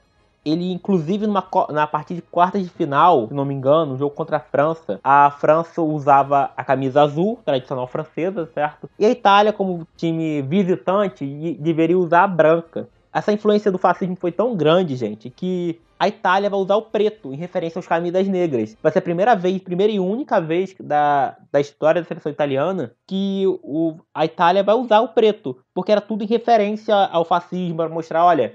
ele, 0.46 0.72
inclusive, 0.72 1.26
numa, 1.26 1.44
na 1.72 1.88
partida 1.88 2.22
de 2.22 2.28
quartas 2.28 2.62
de 2.62 2.70
final, 2.70 3.28
se 3.28 3.34
não 3.34 3.44
me 3.44 3.54
engano, 3.54 3.94
no 3.94 3.98
jogo 3.98 4.14
contra 4.14 4.38
a 4.38 4.40
França, 4.40 5.00
a 5.04 5.32
França 5.32 5.82
usava 5.82 6.52
a 6.56 6.64
camisa 6.64 7.02
azul, 7.02 7.40
tradicional 7.44 7.88
francesa, 7.88 8.48
certo? 8.54 8.90
E 9.00 9.06
a 9.06 9.10
Itália, 9.10 9.52
como 9.52 9.88
time 9.98 10.44
visitante, 10.44 11.26
deveria 11.60 11.98
usar 11.98 12.24
a 12.24 12.28
branca. 12.28 12.88
Essa 13.12 13.32
influência 13.32 13.72
do 13.72 13.78
fascismo 13.78 14.16
foi 14.16 14.32
tão 14.32 14.56
grande, 14.56 14.96
gente, 14.96 15.30
que 15.30 15.80
a 15.98 16.08
Itália 16.08 16.50
vai 16.50 16.60
usar 16.60 16.76
o 16.76 16.82
preto 16.82 17.34
em 17.34 17.38
referência 17.38 17.80
aos 17.80 17.88
camisas 17.88 18.28
negras. 18.28 18.76
Vai 18.84 18.92
ser 18.92 19.00
a 19.00 19.02
primeira 19.02 19.34
vez, 19.36 19.62
primeira 19.62 19.92
e 19.92 20.00
única 20.00 20.42
vez 20.42 20.76
da, 20.80 21.38
da 21.52 21.62
história 21.62 22.02
da 22.02 22.08
seleção 22.08 22.32
italiana 22.32 22.92
que 23.08 23.44
o, 23.64 23.96
a 24.14 24.26
Itália 24.26 24.62
vai 24.62 24.76
usar 24.76 25.00
o 25.00 25.08
preto, 25.08 25.58
porque 25.74 25.92
era 25.92 26.02
tudo 26.02 26.24
em 26.24 26.28
referência 26.28 26.94
ao 26.94 27.24
fascismo, 27.24 27.78
para 27.78 27.90
mostrar, 27.90 28.26
olha, 28.26 28.54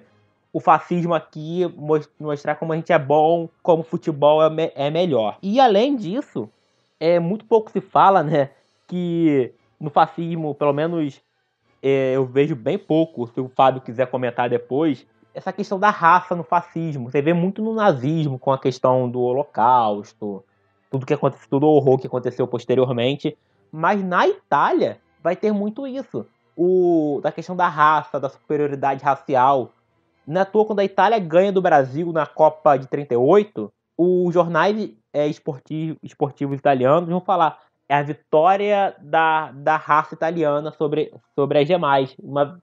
o 0.52 0.60
fascismo 0.60 1.14
aqui, 1.14 1.62
mostrar 2.18 2.56
como 2.56 2.72
a 2.72 2.76
gente 2.76 2.92
é 2.92 2.98
bom, 2.98 3.48
como 3.62 3.82
o 3.82 3.84
futebol 3.84 4.42
é, 4.42 4.50
me 4.50 4.72
é 4.74 4.90
melhor. 4.90 5.38
E 5.42 5.60
além 5.60 5.96
disso, 5.96 6.48
é 6.98 7.18
muito 7.20 7.44
pouco 7.44 7.70
se 7.70 7.80
fala, 7.80 8.22
né, 8.22 8.50
que 8.88 9.52
no 9.78 9.90
fascismo, 9.90 10.54
pelo 10.54 10.72
menos 10.72 11.20
é, 11.82 12.12
eu 12.14 12.26
vejo 12.26 12.54
bem 12.54 12.78
pouco, 12.78 13.26
se 13.28 13.40
o 13.40 13.48
Fábio 13.48 13.80
quiser 13.80 14.06
comentar 14.08 14.50
depois, 14.50 15.06
essa 15.32 15.52
questão 15.52 15.78
da 15.78 15.90
raça 15.90 16.34
no 16.34 16.42
fascismo. 16.42 17.10
Você 17.10 17.22
vê 17.22 17.32
muito 17.32 17.62
no 17.62 17.74
nazismo 17.74 18.38
com 18.38 18.52
a 18.52 18.58
questão 18.58 19.08
do 19.08 19.20
holocausto, 19.20 20.44
tudo 20.90 21.06
que 21.06 21.14
aconteceu, 21.14 21.48
todo 21.48 21.64
o 21.64 21.70
horror 21.70 21.98
que 21.98 22.06
aconteceu 22.06 22.46
posteriormente. 22.46 23.36
Mas 23.70 24.02
na 24.02 24.26
Itália 24.26 25.00
vai 25.22 25.36
ter 25.36 25.52
muito 25.52 25.86
isso. 25.86 26.26
O, 26.56 27.20
da 27.22 27.30
questão 27.30 27.54
da 27.54 27.68
raça, 27.68 28.18
da 28.18 28.28
superioridade 28.28 29.04
racial. 29.04 29.72
Na 30.30 30.44
toa, 30.44 30.64
quando 30.64 30.78
a 30.78 30.84
Itália 30.84 31.18
ganha 31.18 31.50
do 31.50 31.60
Brasil 31.60 32.12
na 32.12 32.24
Copa 32.24 32.76
de 32.76 32.86
38, 32.86 33.68
os 33.98 34.32
jornais 34.32 34.92
é, 35.12 35.26
esportivos, 35.26 35.98
esportivos 36.04 36.56
italianos 36.56 37.08
vão 37.08 37.20
falar 37.20 37.58
é 37.88 37.96
a 37.96 38.02
vitória 38.04 38.94
da, 39.00 39.50
da 39.50 39.76
raça 39.76 40.14
italiana 40.14 40.70
sobre, 40.70 41.12
sobre 41.34 41.58
as 41.58 41.66
demais. 41.66 42.16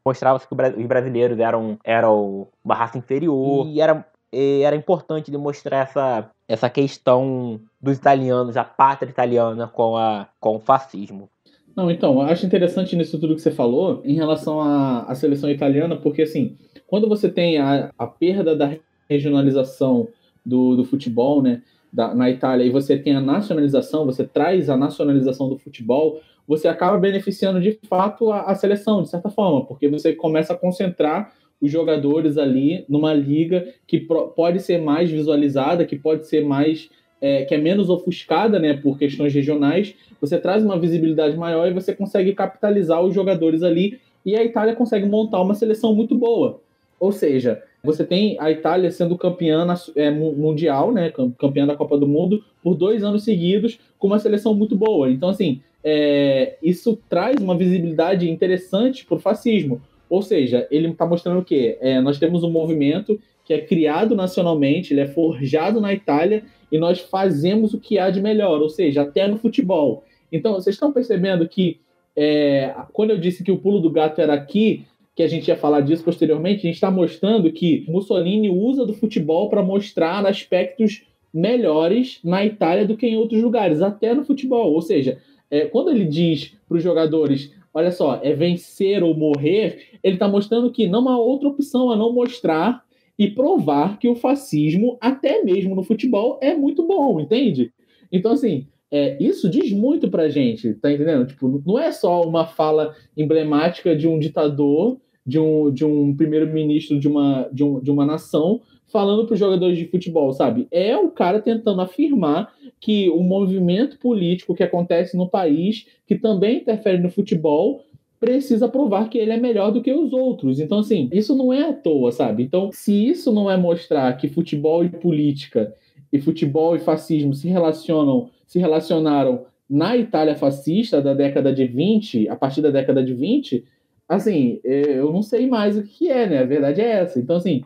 Mostrava-se 0.06 0.48
que 0.48 0.56
os 0.56 0.86
brasileiros 0.86 1.38
eram, 1.38 1.78
eram 1.84 2.48
uma 2.64 2.74
raça 2.74 2.98
inferior 2.98 3.68
e 3.68 3.82
era, 3.82 4.08
era 4.32 4.74
importante 4.74 5.30
demonstrar 5.30 5.84
essa, 5.84 6.32
essa 6.48 6.70
questão 6.70 7.60
dos 7.82 7.98
italianos, 7.98 8.56
a 8.56 8.64
pátria 8.64 9.10
italiana 9.10 9.68
com, 9.68 9.98
a, 9.98 10.30
com 10.40 10.56
o 10.56 10.60
fascismo. 10.62 11.30
Não, 11.78 11.92
então, 11.92 12.20
acho 12.22 12.44
interessante 12.44 12.96
nisso 12.96 13.20
tudo 13.20 13.36
que 13.36 13.42
você 13.42 13.52
falou 13.52 14.02
em 14.04 14.16
relação 14.16 14.60
à, 14.60 15.04
à 15.04 15.14
seleção 15.14 15.48
italiana, 15.48 15.96
porque 15.96 16.24
assim, 16.24 16.58
quando 16.88 17.08
você 17.08 17.30
tem 17.30 17.60
a, 17.60 17.92
a 17.96 18.08
perda 18.08 18.56
da 18.56 18.76
regionalização 19.08 20.08
do, 20.44 20.76
do 20.76 20.84
futebol, 20.84 21.40
né, 21.40 21.62
da, 21.94 22.16
na 22.16 22.32
Itália, 22.32 22.66
e 22.66 22.72
você 22.72 22.98
tem 22.98 23.16
a 23.16 23.22
nacionalização, 23.22 24.08
você 24.08 24.26
traz 24.26 24.72
a 24.72 24.76
nacionalização 24.76 25.48
do 25.48 25.60
futebol, 25.60 26.20
você 26.48 26.68
acaba 26.68 26.98
beneficiando 26.98 27.62
de 27.62 27.78
fato 27.88 28.32
a, 28.32 28.42
a 28.46 28.56
seleção, 28.56 29.04
de 29.04 29.10
certa 29.10 29.30
forma, 29.30 29.64
porque 29.64 29.88
você 29.88 30.14
começa 30.14 30.54
a 30.54 30.58
concentrar 30.58 31.32
os 31.62 31.72
jogadores 31.72 32.40
ali 32.40 32.86
numa 32.90 33.14
liga 33.14 33.72
que 33.86 34.00
pro, 34.00 34.30
pode 34.30 34.62
ser 34.62 34.82
mais 34.82 35.12
visualizada, 35.12 35.86
que 35.86 35.96
pode 35.96 36.26
ser 36.26 36.44
mais 36.44 36.90
é, 37.22 37.46
que 37.46 37.56
é 37.56 37.58
menos 37.58 37.90
ofuscada, 37.90 38.60
né, 38.60 38.74
por 38.74 38.98
questões 38.98 39.34
regionais. 39.34 39.96
Você 40.22 40.38
traz 40.38 40.64
uma 40.64 40.80
visibilidade 40.80 41.36
maior 41.38 41.68
e 41.68 41.74
você 41.74 41.94
consegue 41.94 42.34
capitalizar 42.34 43.02
os 43.04 43.14
jogadores 43.14 43.64
ali 43.64 44.00
e 44.26 44.36
a 44.36 44.44
Itália 44.44 44.76
consegue 44.76 45.06
montar 45.06 45.42
uma 45.42 45.56
seleção 45.56 45.96
muito 45.96 46.16
boa. 46.16 46.62
Ou 47.00 47.12
seja, 47.12 47.62
você 47.84 48.04
tem 48.04 48.38
a 48.40 48.52
Itália 48.52 48.92
sendo 48.92 49.18
campeã 49.18 49.66
é, 49.96 50.10
mundial, 50.12 50.92
né, 50.92 51.12
campeã 51.38 51.66
da 51.66 51.76
Copa 51.76 51.98
do 51.98 52.08
Mundo 52.08 52.44
por 52.62 52.76
dois 52.76 53.04
anos 53.04 53.24
seguidos 53.24 53.80
com 53.98 54.08
uma 54.08 54.20
seleção 54.20 54.54
muito 54.54 54.76
boa. 54.76 55.10
Então, 55.10 55.30
assim, 55.30 55.62
é, 55.84 56.58
isso 56.62 57.00
traz 57.08 57.40
uma 57.40 57.56
visibilidade 57.56 58.30
interessante 58.30 59.06
para 59.06 59.16
o 59.16 59.20
fascismo. 59.20 59.82
Ou 60.10 60.22
seja, 60.22 60.68
ele 60.72 60.90
está 60.90 61.06
mostrando 61.06 61.40
o 61.40 61.46
quê? 61.46 61.78
É, 61.80 62.02
nós 62.02 62.18
temos 62.18 62.44
um 62.44 62.50
movimento 62.50 63.20
que 63.46 63.54
é 63.54 63.62
criado 63.62 64.14
nacionalmente, 64.16 64.94
ele 64.94 65.02
é 65.02 65.08
forjado 65.08 65.80
na 65.80 65.94
Itália 65.94 66.44
e 66.72 66.78
nós 66.78 67.00
fazemos 67.00 67.74
o 67.74 67.80
que 67.80 67.98
há 67.98 68.10
de 68.10 68.22
melhor, 68.22 68.62
ou 68.62 68.70
seja, 68.70 69.02
até 69.02 69.28
no 69.28 69.38
futebol. 69.38 70.04
Então, 70.32 70.54
vocês 70.54 70.76
estão 70.76 70.92
percebendo 70.92 71.48
que 71.48 71.80
é, 72.16 72.76
quando 72.94 73.12
eu 73.12 73.18
disse 73.18 73.44
que 73.44 73.52
o 73.52 73.58
pulo 73.58 73.80
do 73.80 73.90
gato 73.90 74.20
era 74.20 74.34
aqui, 74.34 74.86
que 75.16 75.24
a 75.24 75.28
gente 75.28 75.48
ia 75.48 75.56
falar 75.56 75.82
disso 75.82 76.04
posteriormente, 76.04 76.60
a 76.60 76.62
gente 76.68 76.76
está 76.76 76.92
mostrando 76.92 77.52
que 77.52 77.86
Mussolini 77.88 78.50
usa 78.50 78.86
do 78.86 78.94
futebol 78.94 79.50
para 79.50 79.64
mostrar 79.64 80.26
aspectos 80.26 81.04
melhores 81.34 82.20
na 82.24 82.46
Itália 82.46 82.86
do 82.86 82.98
que 82.98 83.08
em 83.08 83.18
outros 83.18 83.42
lugares, 83.42 83.82
até 83.82 84.14
no 84.14 84.24
futebol. 84.24 84.74
Ou 84.74 84.82
seja, 84.82 85.20
é, 85.50 85.66
quando 85.66 85.92
ele 85.92 86.06
diz 86.06 86.56
para 86.68 86.78
os 86.78 86.84
jogadores, 86.84 87.52
olha 87.74 87.92
só, 87.92 88.20
é 88.24 88.34
vencer 88.34 89.04
ou 89.04 89.14
morrer, 89.16 89.90
ele 90.04 90.16
está 90.16 90.28
mostrando 90.28 90.72
que 90.72 90.88
não 90.88 91.08
há 91.08 91.18
outra 91.18 91.50
opção 91.50 91.92
a 91.92 91.96
não 91.96 92.12
mostrar 92.12 92.84
e 93.18 93.30
provar 93.30 93.98
que 93.98 94.08
o 94.08 94.16
fascismo, 94.16 94.98
até 95.02 95.44
mesmo 95.44 95.76
no 95.76 95.84
futebol, 95.84 96.40
é 96.42 96.54
muito 96.56 96.86
bom, 96.86 97.20
entende? 97.20 97.72
Então, 98.12 98.32
assim, 98.32 98.68
é, 98.92 99.22
isso 99.22 99.50
diz 99.50 99.72
muito 99.72 100.10
pra 100.10 100.30
gente, 100.30 100.74
tá 100.76 100.92
entendendo? 100.92 101.26
Tipo, 101.26 101.62
não 101.66 101.80
é 101.80 101.92
só 101.92 102.22
uma 102.22 102.46
fala 102.46 102.96
emblemática 103.16 103.96
de 103.96 104.08
um 104.08 104.20
ditador, 104.20 105.00
de 105.26 105.40
um, 105.40 105.72
de 105.72 105.84
um 105.84 106.16
primeiro-ministro 106.16 106.98
de 106.98 107.08
uma, 107.08 107.50
de, 107.52 107.64
um, 107.64 107.80
de 107.82 107.92
uma 107.92 108.06
nação, 108.06 108.62
falando 108.90 109.26
para 109.26 109.34
os 109.34 109.40
jogadores 109.40 109.78
de 109.78 109.88
futebol, 109.88 110.32
sabe? 110.32 110.68
É 110.72 110.96
o 110.96 111.12
cara 111.12 111.42
tentando 111.42 111.82
afirmar 111.82 112.54
que 112.80 113.10
o 113.10 113.22
movimento 113.22 114.00
político 114.00 114.56
que 114.56 114.64
acontece 114.64 115.18
no 115.18 115.28
país, 115.28 115.86
que 116.06 116.16
também 116.16 116.60
interfere 116.60 116.98
no 117.00 117.10
futebol, 117.10 117.82
precisa 118.20 118.68
provar 118.68 119.10
que 119.10 119.18
ele 119.18 119.32
é 119.32 119.38
melhor 119.38 119.72
do 119.72 119.82
que 119.82 119.94
os 119.94 120.12
outros. 120.12 120.60
Então, 120.60 120.80
assim, 120.80 121.10
isso 121.12 121.36
não 121.36 121.54
é 121.54 121.70
à 121.70 121.74
toa, 121.74 122.12
sabe? 122.12 122.44
Então, 122.44 122.72
se 122.72 123.08
isso 123.08 123.32
não 123.32 123.50
é 123.50 123.56
mostrar 123.58 124.12
que 124.18 124.28
futebol 124.28 124.84
e 124.84 124.90
política, 124.90 125.74
e 126.12 126.20
futebol 126.20 126.76
e 126.76 126.80
fascismo 126.80 127.34
se 127.34 127.48
relacionam, 127.48 128.30
se 128.46 128.60
relacionaram 128.60 129.46
na 129.70 129.98
Itália 129.98 130.36
fascista 130.36 131.02
da 131.02 131.14
década 131.14 131.54
de 131.54 131.68
20, 131.68 132.30
a 132.30 132.36
partir 132.36 132.62
da 132.62 132.72
década 132.72 133.04
de 133.04 133.14
20, 133.14 133.66
assim, 134.08 134.60
eu 134.64 135.12
não 135.12 135.22
sei 135.22 135.46
mais 135.48 135.78
o 135.78 135.84
que 135.84 136.10
é, 136.10 136.28
né? 136.28 136.40
A 136.40 136.46
verdade 136.46 136.82
é 136.82 136.90
essa. 136.90 137.20
Então, 137.20 137.36
assim, 137.36 137.64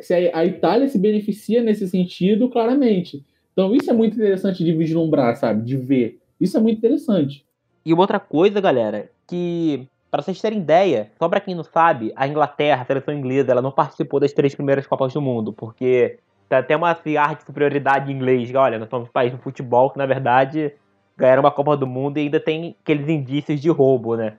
se 0.00 0.14
a 0.14 0.44
Itália 0.46 0.88
se 0.88 0.98
beneficia 0.98 1.62
nesse 1.62 1.86
sentido, 1.88 2.48
claramente. 2.48 3.22
Então, 3.52 3.74
isso 3.74 3.90
é 3.90 3.92
muito 3.92 4.14
interessante 4.14 4.64
de 4.64 4.72
vislumbrar, 4.72 5.36
sabe? 5.36 5.62
De 5.62 5.76
ver. 5.76 6.18
Isso 6.40 6.56
é 6.56 6.60
muito 6.60 6.78
interessante. 6.78 7.44
E 7.84 7.92
uma 7.92 8.02
outra 8.02 8.18
coisa, 8.18 8.60
galera, 8.60 9.10
que 9.28 9.86
para 10.12 10.20
vocês 10.20 10.42
terem 10.42 10.58
ideia, 10.58 11.10
só 11.18 11.26
para 11.26 11.40
quem 11.40 11.54
não 11.54 11.64
sabe, 11.64 12.12
a 12.14 12.28
Inglaterra, 12.28 12.82
a 12.82 12.84
seleção 12.84 13.14
inglesa, 13.14 13.50
ela 13.50 13.62
não 13.62 13.72
participou 13.72 14.20
das 14.20 14.30
três 14.30 14.54
primeiras 14.54 14.86
Copas 14.86 15.14
do 15.14 15.22
Mundo, 15.22 15.54
porque 15.54 16.18
tem 16.50 16.58
até 16.58 16.76
uma 16.76 16.90
ar 16.90 17.34
de 17.34 17.44
superioridade 17.44 18.12
inglês. 18.12 18.54
Olha, 18.54 18.78
nós 18.78 18.90
somos 18.90 19.08
um 19.08 19.10
país 19.12 19.32
do 19.32 19.38
futebol 19.38 19.88
que, 19.88 19.96
na 19.96 20.04
verdade, 20.04 20.74
ganharam 21.16 21.42
uma 21.42 21.50
Copa 21.50 21.78
do 21.78 21.86
Mundo 21.86 22.18
e 22.18 22.20
ainda 22.20 22.38
tem 22.38 22.76
aqueles 22.82 23.08
indícios 23.08 23.58
de 23.58 23.70
roubo, 23.70 24.14
né? 24.14 24.36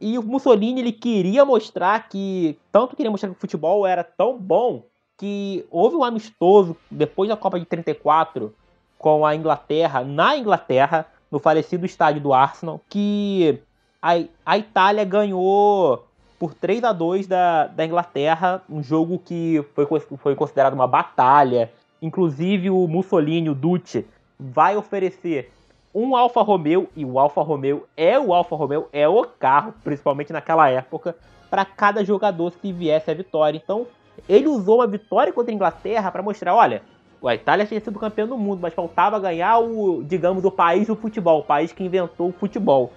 E 0.00 0.18
o 0.18 0.24
Mussolini 0.24 0.80
ele 0.80 0.90
queria 0.90 1.44
mostrar 1.44 2.08
que, 2.08 2.58
tanto 2.72 2.96
queria 2.96 3.08
mostrar 3.08 3.28
que 3.28 3.36
o 3.36 3.40
futebol 3.40 3.86
era 3.86 4.02
tão 4.02 4.36
bom 4.36 4.86
que 5.16 5.64
houve 5.70 5.94
um 5.94 6.02
amistoso 6.02 6.76
depois 6.90 7.28
da 7.28 7.36
Copa 7.36 7.60
de 7.60 7.66
34 7.66 8.52
com 8.98 9.24
a 9.24 9.36
Inglaterra, 9.36 10.02
na 10.02 10.36
Inglaterra, 10.36 11.06
no 11.30 11.38
falecido 11.38 11.86
estádio 11.86 12.20
do 12.20 12.34
Arsenal, 12.34 12.80
que 12.88 13.62
a, 14.02 14.24
a 14.44 14.58
Itália 14.58 15.04
ganhou 15.04 16.04
por 16.38 16.54
3 16.54 16.82
a 16.82 16.92
2 16.92 17.28
da, 17.28 17.68
da 17.68 17.86
Inglaterra, 17.86 18.60
um 18.68 18.82
jogo 18.82 19.16
que 19.24 19.64
foi, 19.76 19.86
foi 20.16 20.34
considerado 20.34 20.72
uma 20.72 20.88
batalha. 20.88 21.70
Inclusive 22.02 22.68
o 22.68 22.88
Mussolini, 22.88 23.48
o 23.48 23.54
Duce, 23.54 24.04
vai 24.38 24.76
oferecer 24.76 25.52
um 25.94 26.16
Alfa 26.16 26.42
Romeo, 26.42 26.88
e 26.96 27.04
o 27.04 27.18
Alfa 27.18 27.42
Romeo 27.42 27.86
é 27.96 28.18
o 28.18 28.34
Alfa 28.34 28.56
Romeo, 28.56 28.88
é 28.92 29.06
o 29.06 29.24
carro, 29.24 29.72
principalmente 29.84 30.32
naquela 30.32 30.68
época, 30.68 31.14
para 31.48 31.64
cada 31.64 32.04
jogador 32.04 32.50
se 32.50 32.72
viesse 32.72 33.08
a 33.08 33.14
vitória. 33.14 33.60
Então, 33.62 33.86
ele 34.28 34.48
usou 34.48 34.78
uma 34.78 34.86
vitória 34.86 35.32
contra 35.32 35.52
a 35.52 35.54
Inglaterra 35.54 36.10
para 36.10 36.22
mostrar, 36.22 36.54
olha, 36.54 36.82
a 37.24 37.34
Itália 37.34 37.66
tinha 37.66 37.78
sido 37.78 38.00
campeão 38.00 38.26
do 38.26 38.36
mundo, 38.36 38.58
mas 38.60 38.74
faltava 38.74 39.20
ganhar 39.20 39.58
o, 39.58 40.02
digamos, 40.02 40.44
o 40.44 40.50
país 40.50 40.88
do 40.88 40.96
futebol, 40.96 41.40
o 41.40 41.44
país 41.44 41.70
que 41.72 41.84
inventou 41.84 42.30
o 42.30 42.32
futebol. 42.32 42.92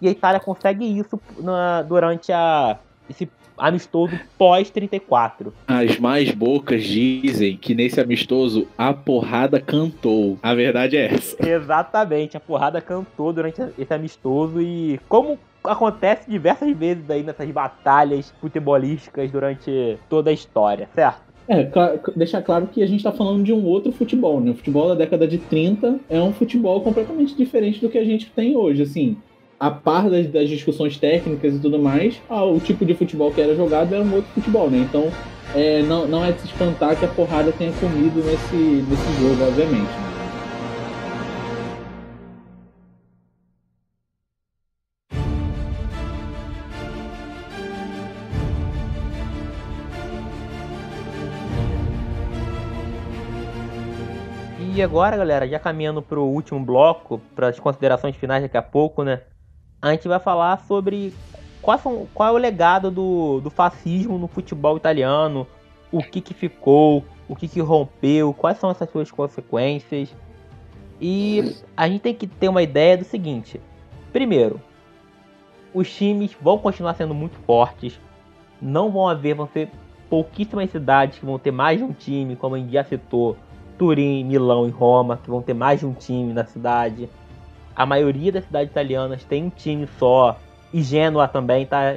E 0.00 0.08
a 0.08 0.10
Itália 0.10 0.40
consegue 0.40 0.84
isso 0.84 1.20
na, 1.38 1.82
durante 1.82 2.32
a, 2.32 2.78
esse 3.08 3.28
amistoso 3.56 4.18
pós-34. 4.38 5.52
As 5.66 5.98
mais 5.98 6.30
bocas 6.30 6.84
dizem 6.84 7.56
que 7.56 7.74
nesse 7.74 8.00
amistoso 8.00 8.68
a 8.76 8.92
porrada 8.92 9.60
cantou. 9.60 10.38
A 10.42 10.54
verdade 10.54 10.96
é 10.96 11.14
essa. 11.14 11.36
Exatamente, 11.46 12.36
a 12.36 12.40
porrada 12.40 12.80
cantou 12.80 13.32
durante 13.32 13.62
esse 13.78 13.92
amistoso 13.92 14.60
e 14.60 15.00
como 15.08 15.38
acontece 15.64 16.30
diversas 16.30 16.76
vezes 16.76 17.10
aí 17.10 17.22
nessas 17.22 17.50
batalhas 17.50 18.32
futebolísticas 18.40 19.30
durante 19.30 19.98
toda 20.08 20.30
a 20.30 20.32
história, 20.32 20.88
certo? 20.94 21.26
É, 21.48 21.62
claro, 21.64 22.00
deixar 22.16 22.42
claro 22.42 22.66
que 22.66 22.82
a 22.82 22.86
gente 22.86 22.98
está 22.98 23.12
falando 23.12 23.44
de 23.44 23.52
um 23.52 23.64
outro 23.64 23.92
futebol, 23.92 24.40
né? 24.40 24.50
O 24.50 24.54
futebol 24.54 24.88
da 24.88 24.96
década 24.96 25.28
de 25.28 25.38
30 25.38 26.00
é 26.08 26.20
um 26.20 26.32
futebol 26.32 26.80
completamente 26.80 27.36
diferente 27.36 27.80
do 27.80 27.88
que 27.88 27.98
a 27.98 28.04
gente 28.04 28.30
tem 28.30 28.56
hoje, 28.56 28.82
assim 28.82 29.16
a 29.58 29.70
par 29.70 30.10
das, 30.10 30.26
das, 30.26 30.48
discussões 30.48 30.98
técnicas 30.98 31.54
e 31.54 31.58
tudo 31.58 31.78
mais, 31.78 32.20
ah, 32.28 32.44
o 32.44 32.60
tipo 32.60 32.84
de 32.84 32.94
futebol 32.94 33.32
que 33.32 33.40
era 33.40 33.54
jogado 33.54 33.94
era 33.94 34.04
um 34.04 34.14
outro 34.14 34.30
futebol, 34.34 34.70
né? 34.70 34.78
Então, 34.78 35.10
é, 35.54 35.82
não, 35.82 36.06
não 36.06 36.24
é 36.24 36.32
de 36.32 36.40
se 36.40 36.46
espantar 36.46 36.96
que 36.98 37.04
a 37.04 37.08
porrada 37.08 37.50
tenha 37.52 37.72
comido 37.72 38.22
nesse, 38.22 38.56
nesse 38.56 39.20
jogo, 39.20 39.48
obviamente. 39.48 40.06
E 54.74 54.82
agora, 54.82 55.16
galera, 55.16 55.48
já 55.48 55.58
caminhando 55.58 56.02
para 56.02 56.20
o 56.20 56.30
último 56.30 56.62
bloco, 56.62 57.18
para 57.34 57.48
as 57.48 57.58
considerações 57.58 58.14
finais 58.14 58.42
daqui 58.42 58.58
a 58.58 58.62
pouco, 58.62 59.02
né? 59.02 59.22
A 59.88 59.92
gente 59.92 60.08
vai 60.08 60.18
falar 60.18 60.58
sobre 60.66 61.12
qual, 61.62 61.78
são, 61.78 62.06
qual 62.14 62.28
é 62.28 62.32
o 62.32 62.40
legado 62.40 62.90
do, 62.90 63.40
do 63.40 63.50
fascismo 63.50 64.18
no 64.18 64.28
futebol 64.28 64.76
italiano, 64.76 65.46
o 65.90 66.02
que, 66.02 66.20
que 66.20 66.34
ficou, 66.34 67.04
o 67.28 67.34
que, 67.34 67.48
que 67.48 67.60
rompeu, 67.60 68.32
quais 68.32 68.58
são 68.58 68.70
essas 68.70 68.90
suas 68.90 69.10
consequências. 69.10 70.14
E 71.00 71.56
a 71.76 71.88
gente 71.88 72.00
tem 72.00 72.14
que 72.14 72.26
ter 72.26 72.48
uma 72.48 72.62
ideia 72.62 72.96
do 72.96 73.04
seguinte: 73.04 73.60
primeiro, 74.12 74.60
os 75.74 75.92
times 75.92 76.36
vão 76.40 76.58
continuar 76.58 76.94
sendo 76.94 77.14
muito 77.14 77.36
fortes, 77.40 78.00
não 78.60 78.90
vão 78.90 79.08
haver, 79.08 79.34
vão 79.34 79.48
ser 79.48 79.70
pouquíssimas 80.08 80.70
cidades 80.70 81.18
que 81.18 81.26
vão 81.26 81.38
ter 81.38 81.50
mais 81.50 81.78
de 81.78 81.84
um 81.84 81.92
time, 81.92 82.36
como 82.36 82.54
a 82.54 82.58
gente 82.58 82.72
já 82.72 82.84
citou, 82.84 83.36
Turim, 83.76 84.24
Milão 84.24 84.66
e 84.66 84.70
Roma, 84.70 85.18
que 85.18 85.28
vão 85.28 85.42
ter 85.42 85.52
mais 85.52 85.80
de 85.80 85.86
um 85.86 85.92
time 85.92 86.32
na 86.32 86.44
cidade 86.46 87.08
a 87.76 87.84
maioria 87.84 88.32
das 88.32 88.44
cidades 88.44 88.70
italianas 88.70 89.22
tem 89.24 89.44
um 89.44 89.50
time 89.50 89.86
só. 89.98 90.36
E 90.72 90.82
Gênua 90.82 91.28
também, 91.28 91.64
tá? 91.66 91.94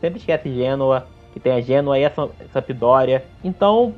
Sempre 0.00 0.18
esquece 0.18 0.52
Gênua. 0.54 1.06
que 1.36 1.40
tem 1.40 1.52
a 1.52 1.60
Gênua 1.60 1.98
e 1.98 2.04
a 2.06 2.10
Sampdoria. 2.50 3.22
Então, 3.44 3.92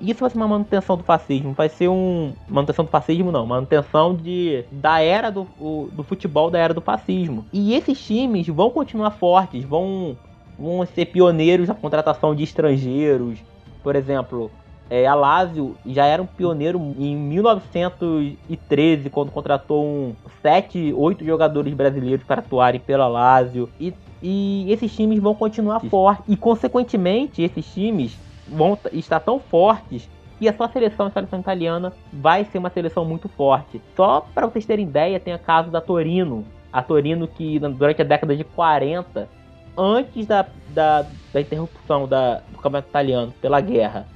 isso 0.00 0.18
vai 0.18 0.30
ser 0.30 0.36
uma 0.36 0.48
manutenção 0.48 0.96
do 0.96 1.04
fascismo, 1.04 1.52
vai 1.52 1.68
ser 1.68 1.86
um 1.86 2.32
manutenção 2.48 2.84
do 2.84 2.90
fascismo 2.90 3.30
não, 3.30 3.46
manutenção 3.46 4.16
de 4.16 4.64
da 4.72 5.00
era 5.00 5.30
do, 5.30 5.46
o, 5.60 5.88
do 5.92 6.02
futebol 6.02 6.50
da 6.50 6.58
era 6.58 6.74
do 6.74 6.80
fascismo. 6.80 7.46
E 7.52 7.72
esses 7.72 8.04
times 8.04 8.48
vão 8.48 8.68
continuar 8.68 9.12
fortes, 9.12 9.62
vão 9.62 10.16
vão 10.58 10.84
ser 10.86 11.06
pioneiros 11.06 11.68
na 11.68 11.74
contratação 11.74 12.34
de 12.34 12.42
estrangeiros. 12.42 13.38
Por 13.80 13.94
exemplo, 13.94 14.50
é, 14.90 15.06
a 15.06 15.14
Lazio 15.14 15.76
já 15.86 16.04
era 16.04 16.20
um 16.22 16.26
pioneiro 16.26 16.78
em 16.98 17.16
1913, 17.16 19.08
quando 19.08 19.30
contratou 19.30 19.84
um, 19.84 20.14
sete, 20.42 20.92
oito 20.94 21.24
jogadores 21.24 21.72
brasileiros 21.72 22.26
para 22.26 22.40
atuarem 22.40 22.80
pela 22.80 23.08
Lazio. 23.08 23.70
E, 23.80 23.94
e 24.22 24.70
esses 24.70 24.94
times 24.94 25.18
vão 25.18 25.34
continuar 25.34 25.80
fortes. 25.80 26.26
E, 26.28 26.36
consequentemente, 26.36 27.42
esses 27.42 27.64
times 27.72 28.18
vão 28.46 28.78
estar 28.92 29.20
tão 29.20 29.38
fortes 29.38 30.08
que 30.38 30.48
a 30.48 30.52
sua 30.52 30.68
seleção, 30.68 31.06
a 31.06 31.10
seleção 31.10 31.40
italiana, 31.40 31.92
vai 32.12 32.44
ser 32.44 32.58
uma 32.58 32.68
seleção 32.68 33.04
muito 33.04 33.28
forte. 33.28 33.80
Só 33.96 34.26
para 34.34 34.46
vocês 34.46 34.66
terem 34.66 34.86
ideia, 34.86 35.20
tem 35.20 35.32
a 35.32 35.38
caso 35.38 35.70
da 35.70 35.80
Torino. 35.80 36.44
A 36.72 36.82
Torino 36.82 37.28
que 37.28 37.58
durante 37.58 38.02
a 38.02 38.04
década 38.04 38.36
de 38.36 38.44
40, 38.44 39.28
antes 39.76 40.26
da, 40.26 40.46
da, 40.70 41.06
da 41.32 41.40
interrupção 41.40 42.08
da, 42.08 42.42
do 42.50 42.58
campeonato 42.58 42.88
italiano 42.88 43.32
pela 43.40 43.60
guerra, 43.60 44.06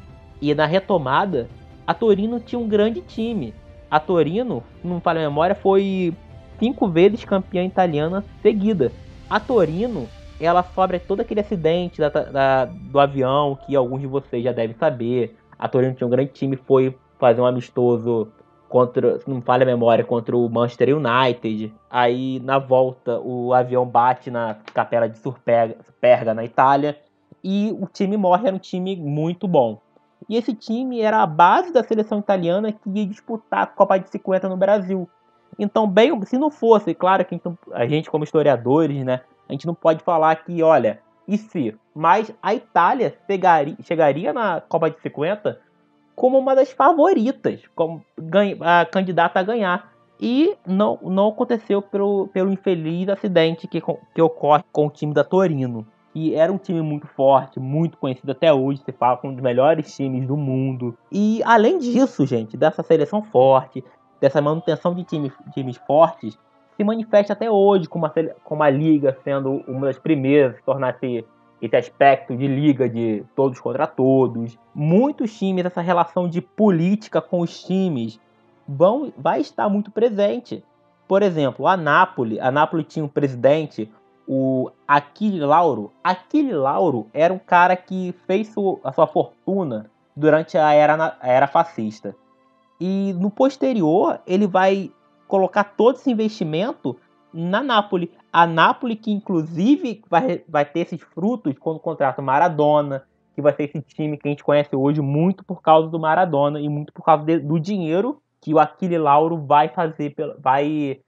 e 0.40 0.55
na 0.55 0.66
retomada, 0.66 1.49
a 1.87 1.94
Torino 1.94 2.40
tinha 2.40 2.59
um 2.59 2.68
grande 2.68 3.01
time. 3.01 3.55
A 3.90 4.01
Torino, 4.01 4.62
não 4.83 5.01
falha 5.01 5.20
a 5.20 5.29
memória, 5.29 5.55
foi 5.55 6.12
cinco 6.59 6.88
vezes 6.88 7.25
campeã 7.25 7.64
italiana 7.64 8.25
seguida. 8.42 8.90
A 9.31 9.38
Torino, 9.38 10.09
ela 10.40 10.62
sofre 10.62 10.99
todo 10.99 11.20
aquele 11.20 11.40
acidente 11.40 12.01
da, 12.01 12.09
da, 12.09 12.64
do 12.64 12.99
avião 12.99 13.59
que 13.66 13.75
alguns 13.75 14.01
de 14.01 14.07
vocês 14.07 14.42
já 14.42 14.53
devem 14.53 14.77
saber. 14.77 15.37
A 15.59 15.68
Torino 15.68 15.94
tinha 15.94 16.07
um 16.07 16.11
grande 16.11 16.33
time, 16.33 16.57
foi 16.57 16.96
fazer 17.18 17.40
um 17.40 17.46
amistoso 17.46 18.29
contra, 18.68 19.18
se 19.18 19.31
não 19.31 19.40
falha 19.40 19.62
a 19.62 19.66
memória, 19.66 20.05
contra 20.05 20.37
o 20.37 20.49
Manchester 20.49 20.96
United. 20.96 21.72
Aí 21.88 22.40
na 22.40 22.59
volta 22.59 23.18
o 23.20 23.55
avião 23.55 23.87
bate 23.87 24.31
na 24.31 24.57
capela 24.75 25.09
de 25.09 25.18
Surperga, 25.18 26.35
na 26.35 26.44
Itália 26.44 26.96
e 27.42 27.70
o 27.81 27.87
time 27.87 28.16
morre, 28.16 28.49
era 28.49 28.57
um 28.57 28.59
time 28.59 28.96
muito 28.96 29.46
bom. 29.46 29.81
E 30.28 30.36
esse 30.36 30.54
time 30.54 31.00
era 31.00 31.22
a 31.22 31.26
base 31.26 31.72
da 31.72 31.82
seleção 31.82 32.18
italiana 32.18 32.72
que 32.72 32.90
ia 32.90 33.06
disputar 33.06 33.62
a 33.62 33.66
Copa 33.66 33.98
de 33.98 34.10
50 34.10 34.48
no 34.48 34.56
Brasil. 34.56 35.08
Então, 35.58 35.88
bem, 35.88 36.20
se 36.24 36.36
não 36.36 36.50
fosse, 36.50 36.94
claro 36.94 37.24
que 37.24 37.40
a 37.72 37.86
gente, 37.86 38.10
como 38.10 38.24
historiadores, 38.24 39.04
né, 39.04 39.20
a 39.48 39.52
gente 39.52 39.66
não 39.66 39.74
pode 39.74 40.02
falar 40.02 40.34
que, 40.36 40.62
olha, 40.62 41.00
e 41.26 41.38
se? 41.38 41.76
Mas 41.94 42.32
a 42.42 42.54
Itália 42.54 43.16
chegaria, 43.82 44.32
na 44.32 44.60
Copa 44.60 44.90
de 44.90 45.00
50 45.00 45.60
como 46.14 46.38
uma 46.38 46.54
das 46.54 46.72
favoritas, 46.72 47.60
como 47.74 48.02
a 48.62 48.86
candidata 48.86 49.38
a 49.38 49.42
ganhar. 49.42 49.92
E 50.18 50.56
não, 50.66 50.98
não 51.02 51.28
aconteceu 51.28 51.82
pelo, 51.82 52.28
pelo 52.28 52.50
infeliz 52.50 53.06
acidente 53.10 53.68
que, 53.68 53.82
que 54.14 54.22
ocorre 54.22 54.64
com 54.72 54.86
o 54.86 54.90
time 54.90 55.12
da 55.12 55.22
Torino 55.22 55.86
e 56.18 56.35
era 56.35 56.50
um 56.50 56.57
time 56.57 56.81
muito 56.81 57.07
forte, 57.09 57.61
muito 57.61 57.98
conhecido 57.98 58.33
até 58.33 58.50
hoje, 58.50 58.81
se 58.83 58.90
fala 58.90 59.18
com 59.18 59.29
um 59.29 59.35
dos 59.35 59.42
melhores 59.42 59.94
times 59.94 60.26
do 60.26 60.35
mundo. 60.35 60.96
E 61.12 61.42
além 61.44 61.79
disso, 61.79 62.24
gente, 62.24 62.57
dessa 62.57 62.83
seleção 62.83 63.22
forte, 63.22 63.85
dessa 64.18 64.40
manutenção 64.40 64.94
de 64.94 65.05
times, 65.05 65.31
times 65.52 65.76
fortes, 65.76 66.38
se 66.74 66.83
manifesta 66.83 67.35
até 67.35 67.50
hoje 67.50 67.87
com 67.87 67.98
uma, 67.98 68.11
com 68.42 68.55
uma 68.55 68.70
liga 68.70 69.14
sendo 69.22 69.62
uma 69.68 69.88
das 69.88 69.98
primeiras 69.98 70.55
a 70.55 70.57
se 70.57 70.62
tornar 70.62 70.96
esse, 70.96 71.22
esse 71.61 71.76
aspecto 71.76 72.35
de 72.35 72.48
liga 72.48 72.88
de 72.88 73.22
todos 73.37 73.61
contra 73.61 73.87
todos. 73.87 74.59
Muitos 74.74 75.38
times, 75.38 75.66
essa 75.66 75.83
relação 75.83 76.26
de 76.26 76.40
política 76.40 77.20
com 77.20 77.40
os 77.40 77.62
times 77.62 78.18
vão, 78.66 79.12
vai 79.18 79.42
estar 79.42 79.68
muito 79.68 79.90
presente. 79.90 80.64
Por 81.07 81.22
exemplo, 81.22 81.66
a 81.66 81.76
Nápoles, 81.76 82.38
a 82.40 82.50
Nápoles 82.50 82.87
tinha 82.88 83.05
um 83.05 83.09
presidente, 83.09 83.92
o 84.26 84.70
Aquile 84.86 85.40
Lauro. 85.40 85.92
Aquile 86.02 86.52
Lauro 86.52 87.06
era 87.12 87.32
um 87.32 87.38
cara 87.38 87.76
que 87.76 88.14
fez 88.26 88.52
a 88.82 88.92
sua 88.92 89.06
fortuna 89.06 89.90
durante 90.14 90.56
a 90.56 90.72
era, 90.72 91.16
a 91.20 91.28
era 91.28 91.46
fascista. 91.46 92.14
E 92.80 93.14
no 93.14 93.30
posterior, 93.30 94.20
ele 94.26 94.46
vai 94.46 94.90
colocar 95.28 95.64
todo 95.64 95.96
esse 95.96 96.10
investimento 96.10 96.96
na 97.32 97.62
Nápoles. 97.62 98.10
A 98.32 98.46
Nápoles 98.46 98.98
que 99.00 99.10
inclusive 99.10 100.02
vai, 100.08 100.42
vai 100.48 100.64
ter 100.64 100.80
esses 100.80 101.00
frutos 101.00 101.54
quando 101.58 101.80
contrata 101.80 102.20
o 102.20 102.24
Maradona, 102.24 103.04
que 103.34 103.42
vai 103.42 103.52
ser 103.54 103.64
esse 103.64 103.82
time 103.82 104.16
que 104.16 104.28
a 104.28 104.30
gente 104.30 104.44
conhece 104.44 104.74
hoje 104.74 105.00
muito 105.00 105.44
por 105.44 105.60
causa 105.60 105.88
do 105.88 105.98
Maradona 105.98 106.60
e 106.60 106.68
muito 106.68 106.92
por 106.92 107.04
causa 107.04 107.24
de, 107.24 107.38
do 107.38 107.60
dinheiro 107.60 108.20
que 108.40 108.54
o 108.54 108.58
Aquile 108.58 108.98
Lauro 108.98 109.36
vai 109.38 109.68
fazer, 109.68 110.14
vai, 110.38 111.00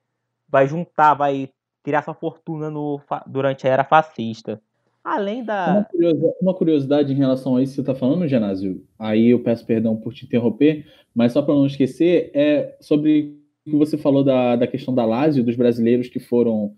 vai 0.49 0.67
juntar, 0.67 1.15
vai 1.15 1.49
criar 1.89 2.03
sua 2.03 2.13
fortuna 2.13 2.69
no, 2.69 3.01
durante 3.27 3.67
a 3.67 3.71
era 3.71 3.83
fascista. 3.83 4.61
Além 5.03 5.43
da. 5.43 5.73
Uma 5.73 5.85
curiosidade, 5.85 6.35
uma 6.43 6.55
curiosidade 6.55 7.13
em 7.15 7.17
relação 7.17 7.57
a 7.57 7.63
isso 7.63 7.73
que 7.73 7.77
você 7.77 7.81
está 7.81 7.95
falando, 7.95 8.29
Genásio, 8.29 8.85
aí 8.99 9.31
eu 9.31 9.43
peço 9.43 9.65
perdão 9.65 9.97
por 9.97 10.13
te 10.13 10.27
interromper, 10.27 10.85
mas 11.15 11.33
só 11.33 11.41
para 11.41 11.55
não 11.55 11.65
esquecer, 11.65 12.31
é 12.35 12.77
sobre 12.79 13.39
o 13.67 13.71
que 13.71 13.77
você 13.77 13.97
falou 13.97 14.23
da, 14.23 14.55
da 14.55 14.67
questão 14.67 14.95
da 14.95 15.07
Lazio, 15.07 15.43
dos 15.43 15.57
brasileiros 15.57 16.09
que 16.09 16.21
foram 16.21 16.75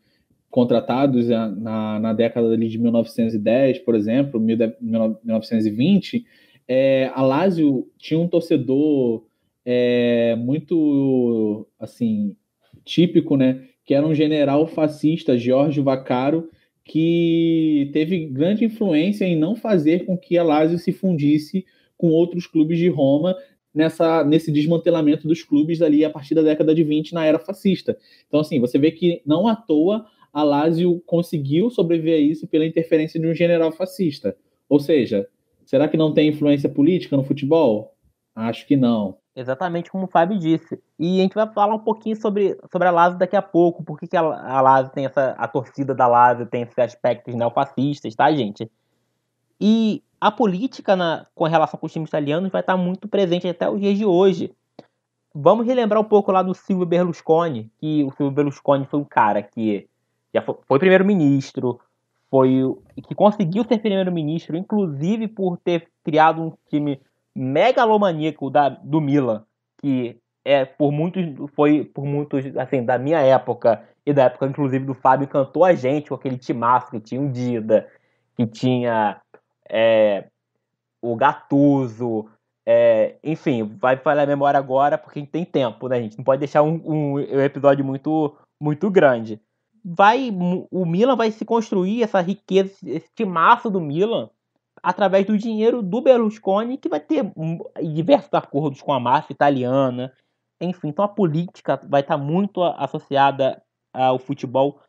contratados 0.49 1.29
na, 1.29 1.99
na 1.99 2.13
década 2.13 2.57
de 2.57 2.79
1910, 2.79 3.81
por 3.81 3.97
exemplo, 3.97 4.39
1920. 4.39 6.25
É, 6.69 7.11
a 7.15 7.23
Lazio 7.23 7.89
tinha 7.99 8.21
um 8.21 8.29
torcedor 8.29 9.25
é, 9.65 10.37
muito 10.37 11.67
assim 11.81 12.37
típico, 12.85 13.37
né? 13.37 13.65
Que 13.91 13.95
era 13.95 14.07
um 14.07 14.15
general 14.15 14.69
fascista, 14.69 15.37
Jorge 15.37 15.81
Vaccaro, 15.81 16.49
que 16.85 17.91
teve 17.93 18.27
grande 18.27 18.65
influência 18.65 19.25
em 19.25 19.35
não 19.35 19.57
fazer 19.57 20.07
com 20.07 20.17
que 20.17 20.39
a 20.39 20.45
Lazio 20.45 20.79
se 20.79 20.93
fundisse 20.93 21.67
com 21.97 22.07
outros 22.11 22.47
clubes 22.47 22.79
de 22.79 22.89
Roma 22.89 23.35
nessa, 23.75 24.23
nesse 24.23 24.53
desmantelamento 24.53 25.27
dos 25.27 25.43
clubes 25.43 25.83
ali 25.83 26.05
a 26.05 26.11
partir 26.11 26.37
da 26.37 26.43
década 26.43 26.73
de 26.73 26.85
20 26.85 27.13
na 27.15 27.25
era 27.25 27.41
fascista. 27.41 27.99
Então, 28.29 28.39
assim, 28.39 28.61
você 28.61 28.79
vê 28.79 28.93
que 28.93 29.23
não 29.27 29.49
à 29.49 29.57
toa 29.57 30.07
a 30.33 30.45
Lazio 30.45 31.03
conseguiu 31.05 31.69
sobreviver 31.69 32.15
a 32.15 32.23
isso 32.23 32.47
pela 32.47 32.65
interferência 32.65 33.19
de 33.19 33.27
um 33.27 33.35
general 33.35 33.73
fascista. 33.73 34.37
Ou 34.69 34.79
seja, 34.79 35.27
será 35.65 35.89
que 35.89 35.97
não 35.97 36.15
tem 36.15 36.29
influência 36.29 36.69
política 36.69 37.17
no 37.17 37.25
futebol? 37.25 37.97
Acho 38.37 38.69
que 38.69 38.77
não. 38.77 39.19
Exatamente 39.41 39.91
como 39.91 40.05
o 40.05 40.09
Fábio 40.09 40.39
disse. 40.39 40.79
E 40.99 41.19
a 41.19 41.23
gente 41.23 41.35
vai 41.35 41.51
falar 41.51 41.75
um 41.75 41.79
pouquinho 41.79 42.15
sobre, 42.15 42.59
sobre 42.71 42.87
a 42.87 42.91
Lazio 42.91 43.19
daqui 43.19 43.35
a 43.35 43.41
pouco, 43.41 43.83
porque 43.83 44.07
que 44.07 44.17
a, 44.17 44.21
a 44.21 44.61
Lazio 44.61 44.93
tem 44.93 45.07
essa. 45.07 45.31
A 45.39 45.49
torcida 45.49 45.95
da 45.95 46.07
Lazio 46.07 46.45
tem 46.45 46.63
esses 46.63 46.79
aspectos 46.79 47.35
neofascistas, 47.35 48.15
tá, 48.15 48.31
gente? 48.33 48.71
E 49.59 50.03
a 50.21 50.31
política 50.31 50.95
na, 50.95 51.27
com 51.35 51.45
relação 51.45 51.81
com 51.81 51.87
os 51.87 51.93
times 51.93 52.11
italianos 52.11 52.51
vai 52.51 52.61
estar 52.61 52.77
muito 52.77 53.09
presente 53.09 53.49
até 53.49 53.69
os 53.69 53.81
dias 53.81 53.97
de 53.97 54.05
hoje. 54.05 54.55
Vamos 55.35 55.67
relembrar 55.67 56.01
um 56.01 56.05
pouco 56.05 56.31
lá 56.31 56.43
do 56.43 56.53
Silvio 56.53 56.85
Berlusconi, 56.85 57.73
que 57.79 58.05
o 58.05 58.11
Silvio 58.11 58.33
Berlusconi 58.33 58.85
foi 58.85 59.01
um 59.01 59.05
cara 59.05 59.43
que 59.43 59.89
já 60.35 60.43
foi, 60.43 60.57
foi 60.67 60.79
primeiro-ministro, 60.79 61.81
foi 62.31 62.77
que 63.09 63.15
conseguiu 63.15 63.65
ser 63.65 63.79
primeiro-ministro, 63.79 64.55
inclusive 64.55 65.29
por 65.29 65.57
ter 65.57 65.89
criado 66.05 66.43
um 66.43 66.53
time 66.69 67.01
megalomaníaco 67.35 68.51
da, 68.51 68.69
do 68.69 69.01
Milan, 69.01 69.45
que 69.81 70.21
é 70.45 70.65
por 70.65 70.91
muitos 70.91 71.51
foi 71.55 71.85
por 71.85 72.05
muitos 72.05 72.45
assim 72.57 72.85
da 72.85 72.99
minha 72.99 73.21
época 73.21 73.83
e 74.05 74.13
da 74.13 74.25
época 74.25 74.47
inclusive 74.47 74.85
do 74.85 74.95
Fábio 74.95 75.29
cantou 75.29 75.65
a 75.65 75.75
gente 75.75 76.09
com 76.09 76.15
aquele 76.15 76.39
timaço 76.39 76.91
que 76.91 77.01
tinha 77.01 77.21
o 77.21 77.31
Dida, 77.31 77.89
que 78.37 78.47
tinha 78.47 79.21
é, 79.69 80.27
o 81.03 81.15
Gatuso, 81.15 82.27
é, 82.67 83.17
enfim, 83.23 83.65
vai 83.65 83.97
falhar 83.97 84.25
a 84.25 84.27
memória 84.27 84.59
agora 84.59 84.99
porque 84.99 85.19
a 85.19 85.23
gente 85.23 85.31
tem 85.31 85.45
tempo, 85.45 85.89
né, 85.89 86.01
gente? 86.01 86.17
Não 86.17 86.25
pode 86.25 86.41
deixar 86.41 86.63
um, 86.63 86.81
um, 86.85 87.13
um 87.15 87.41
episódio 87.41 87.85
muito 87.85 88.37
muito 88.61 88.91
grande. 88.91 89.41
Vai 89.85 90.31
o 90.71 90.85
Milan 90.85 91.17
vai 91.17 91.31
se 91.31 91.45
construir 91.45 92.03
essa 92.03 92.21
riqueza, 92.21 92.75
esse 92.85 93.09
timaço 93.15 93.71
do 93.71 93.81
Milan 93.81 94.29
através 94.83 95.27
do 95.27 95.37
dinheiro 95.37 95.83
do 95.83 96.01
Berlusconi, 96.01 96.77
que 96.77 96.89
vai 96.89 97.01
ter 97.01 97.31
diversos 97.95 98.33
acordos 98.33 98.81
com 98.83 98.93
a 98.93 99.01
máfia 99.01 99.33
italiana. 99.33 100.13
Enfim, 100.61 100.89
então 100.89 101.05
a 101.05 101.09
política 101.09 101.81
vai 101.89 102.01
estar 102.01 102.17
muito 102.17 102.63
associada 102.63 103.63
ao 103.93 104.19
futebol 104.19 104.81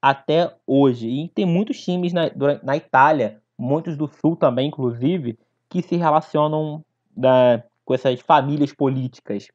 até 0.00 0.54
hoje. 0.66 1.08
E 1.08 1.28
tem 1.28 1.44
muitos 1.44 1.82
times 1.82 2.12
na, 2.12 2.30
na 2.62 2.76
Itália, 2.76 3.40
muitos 3.58 3.96
do 3.96 4.08
Sul 4.08 4.36
também, 4.36 4.68
inclusive, 4.68 5.38
que 5.68 5.82
se 5.82 5.96
relacionam 5.96 6.84
da, 7.16 7.62
com 7.84 7.94
essas 7.94 8.20
famílias 8.20 8.72
políticas. 8.72 9.48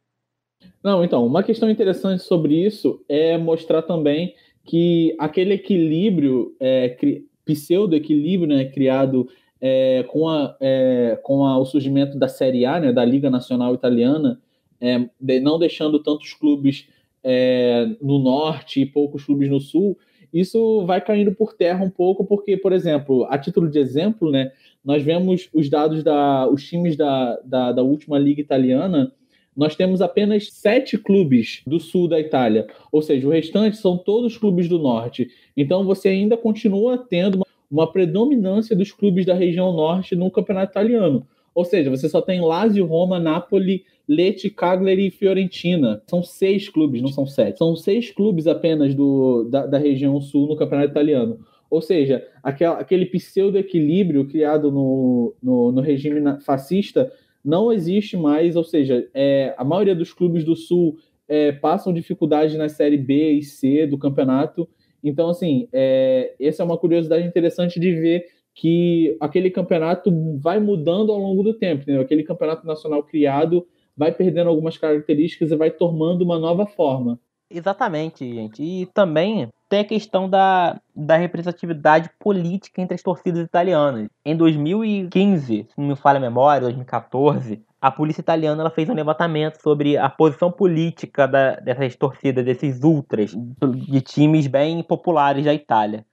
Não, 0.84 1.04
então, 1.04 1.26
uma 1.26 1.44
questão 1.44 1.70
interessante 1.70 2.24
sobre 2.24 2.66
isso 2.66 3.04
é 3.10 3.38
mostrar 3.38 3.82
também 3.82 4.34
que 4.64 5.16
aquele 5.20 5.54
equilíbrio, 5.54 6.56
é, 6.60 6.98
pseudo-equilíbrio 7.46 8.56
né, 8.56 8.66
criado 8.66 9.28
é, 9.62 10.04
com, 10.08 10.28
a, 10.28 10.56
é, 10.60 11.20
com 11.24 11.46
a, 11.46 11.58
o 11.58 11.66
surgimento 11.66 12.18
da 12.18 12.28
Série 12.28 12.66
A, 12.66 12.80
né, 12.80 12.92
da 12.92 13.04
Liga 13.04 13.30
Nacional 13.30 13.74
Italiana, 13.74 14.40
é, 14.80 15.08
de, 15.20 15.40
não 15.40 15.58
deixando 15.58 16.00
tantos 16.00 16.34
clubes 16.34 16.88
é, 17.24 17.90
no 18.02 18.20
norte 18.20 18.82
e 18.82 18.86
poucos 18.86 19.24
clubes 19.24 19.50
no 19.50 19.60
sul, 19.60 19.98
isso 20.34 20.86
vai 20.86 21.00
caindo 21.00 21.32
por 21.34 21.54
terra 21.54 21.84
um 21.84 21.90
pouco, 21.90 22.26
porque, 22.26 22.58
por 22.58 22.74
exemplo, 22.74 23.26
a 23.30 23.38
título 23.38 23.70
de 23.70 23.80
exemplo, 23.80 24.30
né, 24.30 24.52
nós 24.84 25.02
vemos 25.02 25.50
os 25.54 25.70
dados 25.70 26.04
da 26.04 26.48
os 26.50 26.68
times 26.68 26.96
da, 26.96 27.40
da, 27.44 27.72
da 27.72 27.82
última 27.82 28.20
liga 28.20 28.42
italiana, 28.42 29.12
nós 29.56 29.76
temos 29.76 30.02
apenas 30.02 30.52
sete 30.52 30.98
clubes 30.98 31.62
do 31.66 31.80
sul 31.80 32.10
da 32.10 32.20
Itália, 32.20 32.68
ou 32.92 33.02
seja, 33.02 33.26
o 33.26 33.32
restante 33.32 33.78
são 33.78 33.98
todos 33.98 34.38
clubes 34.38 34.68
do 34.68 34.78
norte. 34.78 35.30
Então 35.56 35.86
você 35.86 36.10
ainda 36.10 36.36
continua 36.36 36.98
tendo 36.98 37.45
uma, 37.70 37.92
predominância 37.92 38.76
dos 38.76 38.92
clubes 38.92 39.26
da 39.26 39.34
região 39.34 39.74
norte 39.74 40.16
no 40.16 40.32
campeonato 40.32 40.72
italiano. 40.72 41.26
Ou 41.54 41.64
seja, 41.64 41.90
você 41.90 42.10
só 42.10 42.22
tem 42.22 42.42
Lazio, 42.42 42.86
Roma, 42.86 43.18
Napoli, 43.20 43.86
Lecce, 44.08 44.50
Cagliari 44.50 45.08
e 45.08 45.12
Fiorentina. 45.12 46.02
São 46.08 46.22
seis 46.22 46.68
clubes, 46.68 47.02
não 47.02 47.10
são 47.10 47.26
sete. 47.26 47.58
São 47.58 47.76
seis 47.76 48.12
clubes 48.12 48.46
apenas 48.46 48.94
do, 48.94 49.48
da, 49.50 49.66
da 49.66 49.78
região 49.78 50.20
sul 50.20 50.48
no 50.48 50.58
campeonato 50.58 50.92
italiano. 50.92 51.40
Ou 51.70 51.82
seja, 51.82 52.26
aquele 52.44 53.06
pseudo-equilíbrio 53.06 54.28
criado 54.28 54.72
no, 54.72 55.36
no, 55.42 55.72
no, 55.72 55.82
regime 55.82 56.22
fascista 56.42 57.12
não 57.44 57.72
existe 57.72 58.16
mais. 58.16 58.56
Ou 58.56 58.64
seja, 58.64 59.08
é, 59.14 59.56
a 59.58 59.64
maioria 59.64 59.96
dos 59.96 60.14
clubes 60.14 60.44
do 60.44 60.56
sul 60.56 60.98
é, 61.28 61.52
passam 61.52 61.94
dificuldade 61.94 62.58
na 62.58 62.70
série 62.70 62.98
B 62.98 63.32
e 63.32 63.44
C 63.44 63.88
do 63.88 63.98
campeonato. 63.98 64.70
Então, 65.06 65.30
assim, 65.30 65.68
é, 65.72 66.34
essa 66.40 66.64
é 66.64 66.66
uma 66.66 66.78
curiosidade 66.78 67.26
interessante 67.28 67.80
de 67.80 67.92
ver 67.92 68.26
que 68.56 69.16
aquele 69.20 69.52
campeonato 69.52 70.12
vai 70.40 70.60
mudando 70.60 71.12
ao 71.12 71.20
longo 71.20 71.44
do 71.44 71.54
tempo, 71.54 71.84
aquele 72.00 72.24
campeonato 72.24 72.66
nacional 72.66 73.04
criado 73.04 73.68
vai 73.96 74.12
perdendo 74.12 74.50
algumas 74.50 74.78
características 74.78 75.52
e 75.52 75.56
vai 75.56 75.70
tomando 75.70 76.24
uma 76.24 76.40
nova 76.40 76.66
forma. 76.66 77.20
Exatamente, 77.50 78.28
gente. 78.34 78.64
E 78.64 78.86
também 78.88 79.48
tem 79.70 79.80
a 79.80 79.86
questão 79.86 80.30
da, 80.30 80.82
da 80.96 81.16
representatividade 81.16 82.10
política 82.20 82.82
entre 82.82 82.96
as 82.96 83.04
torcidas 83.04 83.46
italianas. 83.46 84.08
Em 84.26 84.36
2015, 84.36 85.68
se 85.70 85.78
não 85.78 85.88
me 85.88 85.96
falha 85.96 86.18
a 86.18 86.22
memória, 86.22 86.62
2014, 86.62 87.62
a 87.86 87.92
polícia 87.92 88.20
italiana 88.20 88.64
ela 88.64 88.72
fez 88.72 88.90
um 88.90 88.96
levantamento 88.96 89.62
sobre 89.62 89.96
a 89.96 90.10
posição 90.10 90.52
política 90.52 91.28
da, 91.28 91.58
dessas 91.58 91.96
torcidas, 91.96 92.44
desses 92.44 92.82
ultras, 92.84 93.32
de 93.32 94.02
times 94.02 94.48
bem 94.48 94.82
populares 94.82 95.46
da 95.46 95.54
Itália. 95.54 96.04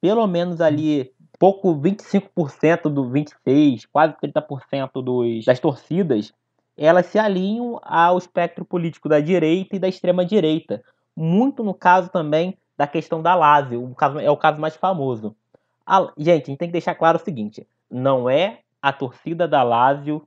Pelo 0.00 0.26
menos 0.26 0.58
ali 0.62 1.12
pouco 1.38 1.78
25% 1.78 2.84
do 2.84 3.10
26, 3.10 3.84
quase 3.92 4.14
30% 4.24 5.02
dos, 5.02 5.44
das 5.44 5.60
torcidas, 5.60 6.32
elas 6.74 7.04
se 7.04 7.18
alinham 7.18 7.78
ao 7.82 8.16
espectro 8.16 8.64
político 8.64 9.06
da 9.06 9.20
direita 9.20 9.76
e 9.76 9.78
da 9.78 9.86
extrema 9.86 10.24
direita. 10.24 10.82
Muito 11.14 11.62
no 11.62 11.74
caso 11.74 12.08
também 12.08 12.56
da 12.74 12.86
questão 12.86 13.20
da 13.20 13.34
Lazio, 13.34 13.84
o 13.84 13.94
caso, 13.94 14.18
é 14.18 14.30
o 14.30 14.36
caso 14.38 14.58
mais 14.58 14.76
famoso. 14.76 15.36
A, 15.84 16.10
gente, 16.16 16.30
a 16.30 16.46
gente 16.46 16.56
tem 16.56 16.68
que 16.68 16.72
deixar 16.72 16.94
claro 16.94 17.18
o 17.18 17.22
seguinte: 17.22 17.66
não 17.90 18.30
é 18.30 18.60
a 18.80 18.94
torcida 18.94 19.46
da 19.46 19.62
Lazio 19.62 20.26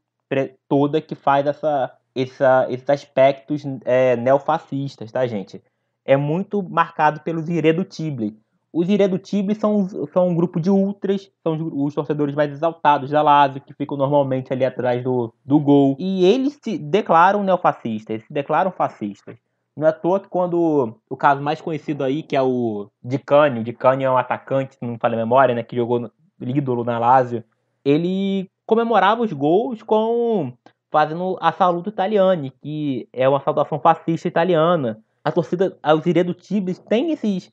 toda 0.68 1.02
que 1.02 1.16
faz 1.16 1.46
essa, 1.46 1.92
essa, 2.16 2.68
esses 2.70 2.90
aspectos 2.90 3.64
é, 3.86 4.16
neofascistas, 4.16 5.12
tá, 5.12 5.26
gente? 5.28 5.62
É 6.04 6.18
muito 6.18 6.64
marcado 6.64 7.22
pelos 7.22 7.48
irredutíveis, 7.48 8.34
os 8.74 8.88
irredutíveis 8.88 9.58
são, 9.58 9.88
são 10.14 10.30
um 10.30 10.36
grupo 10.36 10.60
de 10.60 10.70
ultras, 10.70 11.30
são 11.44 11.54
os, 11.54 11.90
os, 11.90 11.94
torcedores 11.94 12.34
mais 12.34 12.52
exaltados 12.52 13.10
da 13.10 13.22
Lazio, 13.22 13.60
que 13.60 13.74
ficam 13.74 13.98
normalmente 13.98 14.54
ali 14.54 14.64
atrás 14.64 15.04
do, 15.04 15.34
do 15.44 15.60
gol. 15.60 15.98
E 16.00 16.24
eles 16.26 16.58
se 16.62 16.78
declaram 16.78 17.44
neofascistas, 17.44 18.16
eles 18.16 18.28
se 18.28 18.34
declaram 18.34 18.72
fascistas. 18.72 19.36
Não 19.76 19.88
é 19.88 19.90
à 19.90 19.94
toa 19.94 20.20
que 20.20 20.30
quando 20.30 20.98
o 21.10 21.18
caso 21.18 21.42
mais 21.42 21.60
conhecido 21.60 22.04
aí, 22.04 22.24
que 22.24 22.36
é 22.36 22.42
o 22.42 22.90
Di 23.04 23.20
Canio, 23.20 23.64
Di 23.64 23.74
Canio 23.74 24.08
é 24.08 24.12
um 24.12 24.18
atacante, 24.18 24.76
se 24.76 24.82
não 24.82 24.94
me 24.94 24.98
falha 24.98 25.16
a 25.16 25.18
memória, 25.18 25.54
né, 25.54 25.64
que 25.64 25.76
jogou 25.76 26.00
no, 26.00 26.12
ídolo 26.40 26.84
na 26.84 26.98
Lazio, 26.98 27.44
ele 27.84 28.50
comemorava 28.66 29.22
os 29.22 29.34
gols 29.34 29.82
com 29.84 30.54
fazendo 30.90 31.38
a 31.40 31.52
saluto 31.52 31.90
italiani, 31.90 32.52
que 32.62 33.08
é 33.14 33.28
uma 33.28 33.40
saudação 33.40 33.80
fascista 33.80 34.28
italiana. 34.28 35.02
A 35.24 35.32
torcida, 35.32 35.78
os 35.98 36.06
irredutíveis 36.06 36.80
têm 36.80 37.12
esses 37.12 37.52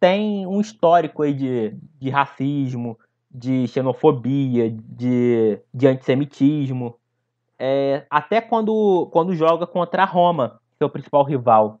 tem 0.00 0.46
um 0.46 0.60
histórico 0.60 1.22
aí 1.22 1.34
de, 1.34 1.76
de 2.00 2.08
racismo, 2.08 2.98
de 3.30 3.68
xenofobia, 3.68 4.70
de, 4.70 5.60
de 5.72 5.86
antissemitismo. 5.86 6.96
É, 7.58 8.06
até 8.08 8.40
quando, 8.40 9.08
quando 9.12 9.34
joga 9.34 9.66
contra 9.66 10.02
a 10.02 10.06
Roma, 10.06 10.58
seu 10.78 10.88
principal 10.88 11.22
rival. 11.22 11.78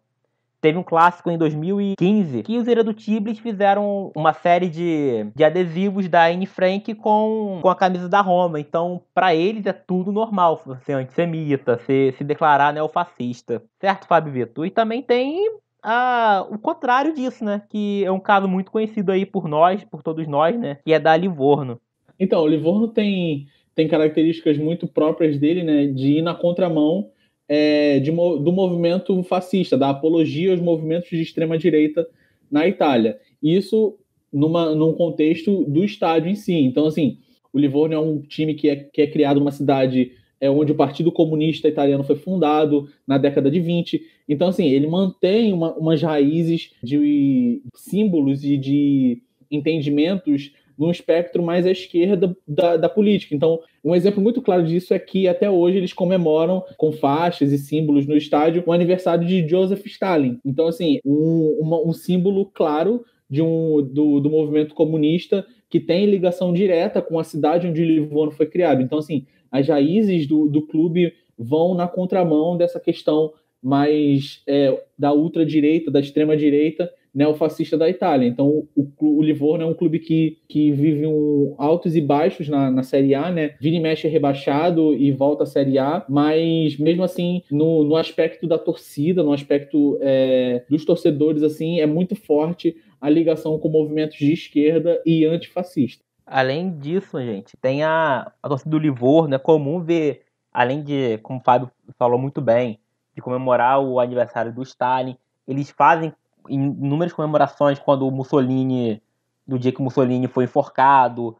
Teve 0.60 0.76
um 0.76 0.82
clássico 0.82 1.30
em 1.30 1.38
2015 1.38 2.42
que 2.42 2.58
os 2.58 2.68
irredutíveis 2.68 3.38
fizeram 3.38 4.12
uma 4.14 4.34
série 4.34 4.68
de, 4.68 5.26
de 5.34 5.42
adesivos 5.42 6.06
da 6.06 6.26
Anne 6.26 6.44
Frank 6.46 6.94
com, 6.94 7.60
com 7.62 7.68
a 7.68 7.74
camisa 7.74 8.08
da 8.08 8.20
Roma. 8.20 8.60
Então, 8.60 9.00
para 9.14 9.34
eles 9.34 9.64
é 9.64 9.72
tudo 9.72 10.12
normal 10.12 10.62
ser 10.84 10.92
antissemita, 10.92 11.78
ser, 11.86 12.12
se 12.12 12.22
declarar 12.24 12.74
neofascista. 12.74 13.62
Certo, 13.80 14.06
Fábio 14.06 14.32
Vitor? 14.32 14.66
E 14.66 14.70
também 14.70 15.02
tem 15.02 15.50
a, 15.82 16.46
o 16.50 16.58
contrário 16.58 17.14
disso, 17.14 17.42
né? 17.42 17.62
Que 17.70 18.04
é 18.04 18.12
um 18.12 18.20
caso 18.20 18.46
muito 18.46 18.70
conhecido 18.70 19.12
aí 19.12 19.24
por 19.24 19.48
nós, 19.48 19.82
por 19.84 20.02
todos 20.02 20.26
nós, 20.26 20.58
né? 20.58 20.78
Que 20.84 20.92
é 20.92 20.98
da 20.98 21.16
Livorno. 21.16 21.80
Então, 22.18 22.42
o 22.42 22.46
Livorno 22.46 22.88
tem, 22.88 23.46
tem 23.74 23.88
características 23.88 24.58
muito 24.58 24.86
próprias 24.86 25.38
dele, 25.38 25.62
né? 25.62 25.86
De 25.86 26.18
ir 26.18 26.22
na 26.22 26.34
contramão 26.34 27.08
é, 27.52 27.98
de, 27.98 28.12
do 28.12 28.52
movimento 28.52 29.20
fascista, 29.24 29.76
da 29.76 29.90
apologia 29.90 30.52
aos 30.52 30.60
movimentos 30.60 31.10
de 31.10 31.20
extrema-direita 31.20 32.06
na 32.48 32.68
Itália. 32.68 33.18
Isso 33.42 33.98
numa, 34.32 34.72
num 34.72 34.92
contexto 34.92 35.64
do 35.64 35.84
estádio 35.84 36.30
em 36.30 36.36
si. 36.36 36.54
Então, 36.54 36.86
assim, 36.86 37.18
o 37.52 37.58
Livorno 37.58 37.92
é 37.92 37.98
um 37.98 38.20
time 38.20 38.54
que 38.54 38.68
é, 38.68 38.76
que 38.76 39.02
é 39.02 39.06
criado 39.08 39.40
numa 39.40 39.50
cidade 39.50 40.12
é 40.40 40.48
onde 40.48 40.72
o 40.72 40.76
Partido 40.76 41.12
Comunista 41.12 41.68
Italiano 41.68 42.04
foi 42.04 42.16
fundado 42.16 42.88
na 43.06 43.18
década 43.18 43.50
de 43.50 43.60
20. 43.60 44.00
Então, 44.26 44.48
assim, 44.48 44.68
ele 44.68 44.86
mantém 44.86 45.52
uma, 45.52 45.74
umas 45.74 46.00
raízes 46.00 46.70
de 46.82 47.60
símbolos 47.74 48.42
e 48.42 48.56
de 48.56 49.22
entendimentos 49.50 50.52
num 50.80 50.90
espectro 50.90 51.42
mais 51.42 51.66
à 51.66 51.70
esquerda 51.70 52.34
da, 52.48 52.78
da, 52.78 52.88
política. 52.88 53.34
Então, 53.34 53.60
um 53.84 53.94
exemplo 53.94 54.22
muito 54.22 54.40
claro 54.40 54.64
disso 54.64 54.94
é 54.94 54.98
que 54.98 55.28
até 55.28 55.50
hoje 55.50 55.76
eles 55.76 55.92
comemoram 55.92 56.64
com 56.78 56.90
faixas 56.90 57.52
e 57.52 57.58
símbolos 57.58 58.06
no 58.06 58.16
estádio 58.16 58.64
o 58.66 58.72
aniversário 58.72 59.26
de 59.26 59.46
Joseph 59.46 59.84
Stalin. 59.84 60.40
Então, 60.42 60.66
assim, 60.66 60.98
um, 61.04 61.58
uma, 61.60 61.86
um 61.86 61.92
símbolo 61.92 62.46
claro 62.46 63.04
de 63.28 63.42
um, 63.42 63.82
do, 63.82 64.20
do 64.20 64.30
movimento 64.30 64.74
comunista 64.74 65.44
que 65.68 65.78
tem 65.78 66.06
ligação 66.06 66.50
direta 66.50 67.02
com 67.02 67.18
a 67.18 67.24
cidade 67.24 67.66
onde 67.66 67.84
Livorno 67.84 68.32
foi 68.32 68.46
criado. 68.46 68.80
Então, 68.80 68.98
assim, 68.98 69.26
as 69.52 69.68
raízes 69.68 70.26
do, 70.26 70.48
do 70.48 70.66
clube 70.66 71.12
vão 71.38 71.74
na 71.74 71.86
contramão 71.86 72.56
dessa 72.56 72.80
questão 72.80 73.34
mais 73.62 74.42
é, 74.46 74.82
da 74.98 75.12
ultradireita, 75.12 75.90
da 75.90 76.00
extrema-direita 76.00 76.90
neofascista 77.14 77.76
da 77.76 77.88
Itália. 77.88 78.26
Então, 78.26 78.66
o, 78.74 78.88
o, 78.98 79.22
Livorno 79.22 79.64
é 79.64 79.66
um 79.66 79.74
clube 79.74 79.98
que, 79.98 80.38
que 80.48 80.70
vive 80.72 81.06
um 81.06 81.54
altos 81.58 81.96
e 81.96 82.00
baixos 82.00 82.48
na, 82.48 82.70
na 82.70 82.82
Série 82.82 83.14
A, 83.14 83.30
né? 83.30 83.54
Vira 83.60 83.76
e 83.76 83.80
mexe 83.80 84.06
é 84.06 84.10
rebaixado 84.10 84.94
e 84.94 85.10
volta 85.12 85.44
à 85.44 85.46
Série 85.46 85.78
A, 85.78 86.04
mas 86.08 86.78
mesmo 86.78 87.02
assim, 87.02 87.42
no, 87.50 87.84
no 87.84 87.96
aspecto 87.96 88.46
da 88.46 88.58
torcida, 88.58 89.22
no 89.22 89.32
aspecto 89.32 89.98
é, 90.00 90.64
dos 90.68 90.84
torcedores, 90.84 91.42
assim, 91.42 91.80
é 91.80 91.86
muito 91.86 92.14
forte 92.14 92.76
a 93.00 93.08
ligação 93.08 93.58
com 93.58 93.68
movimentos 93.68 94.18
de 94.18 94.32
esquerda 94.32 95.00
e 95.04 95.24
antifascista. 95.24 96.04
Além 96.26 96.78
disso, 96.78 97.20
gente, 97.20 97.56
tem 97.56 97.82
a, 97.82 98.30
a 98.40 98.48
torcida 98.48 98.70
do 98.70 98.78
Livorno. 98.78 99.34
É 99.34 99.38
comum 99.38 99.82
ver, 99.82 100.22
além 100.52 100.82
de, 100.82 101.18
como 101.18 101.40
o 101.40 101.42
Fábio 101.42 101.70
falou 101.98 102.18
muito 102.18 102.40
bem, 102.40 102.78
de 103.14 103.20
comemorar 103.20 103.80
o 103.80 103.98
aniversário 103.98 104.52
do 104.52 104.62
Stalin, 104.62 105.16
eles 105.46 105.70
fazem 105.70 106.12
inúmeras 106.48 107.12
comemorações 107.12 107.78
quando 107.78 108.06
o 108.06 108.10
Mussolini, 108.10 109.02
do 109.46 109.58
dia 109.58 109.72
que 109.72 109.82
Mussolini 109.82 110.26
foi 110.28 110.44
enforcado, 110.44 111.36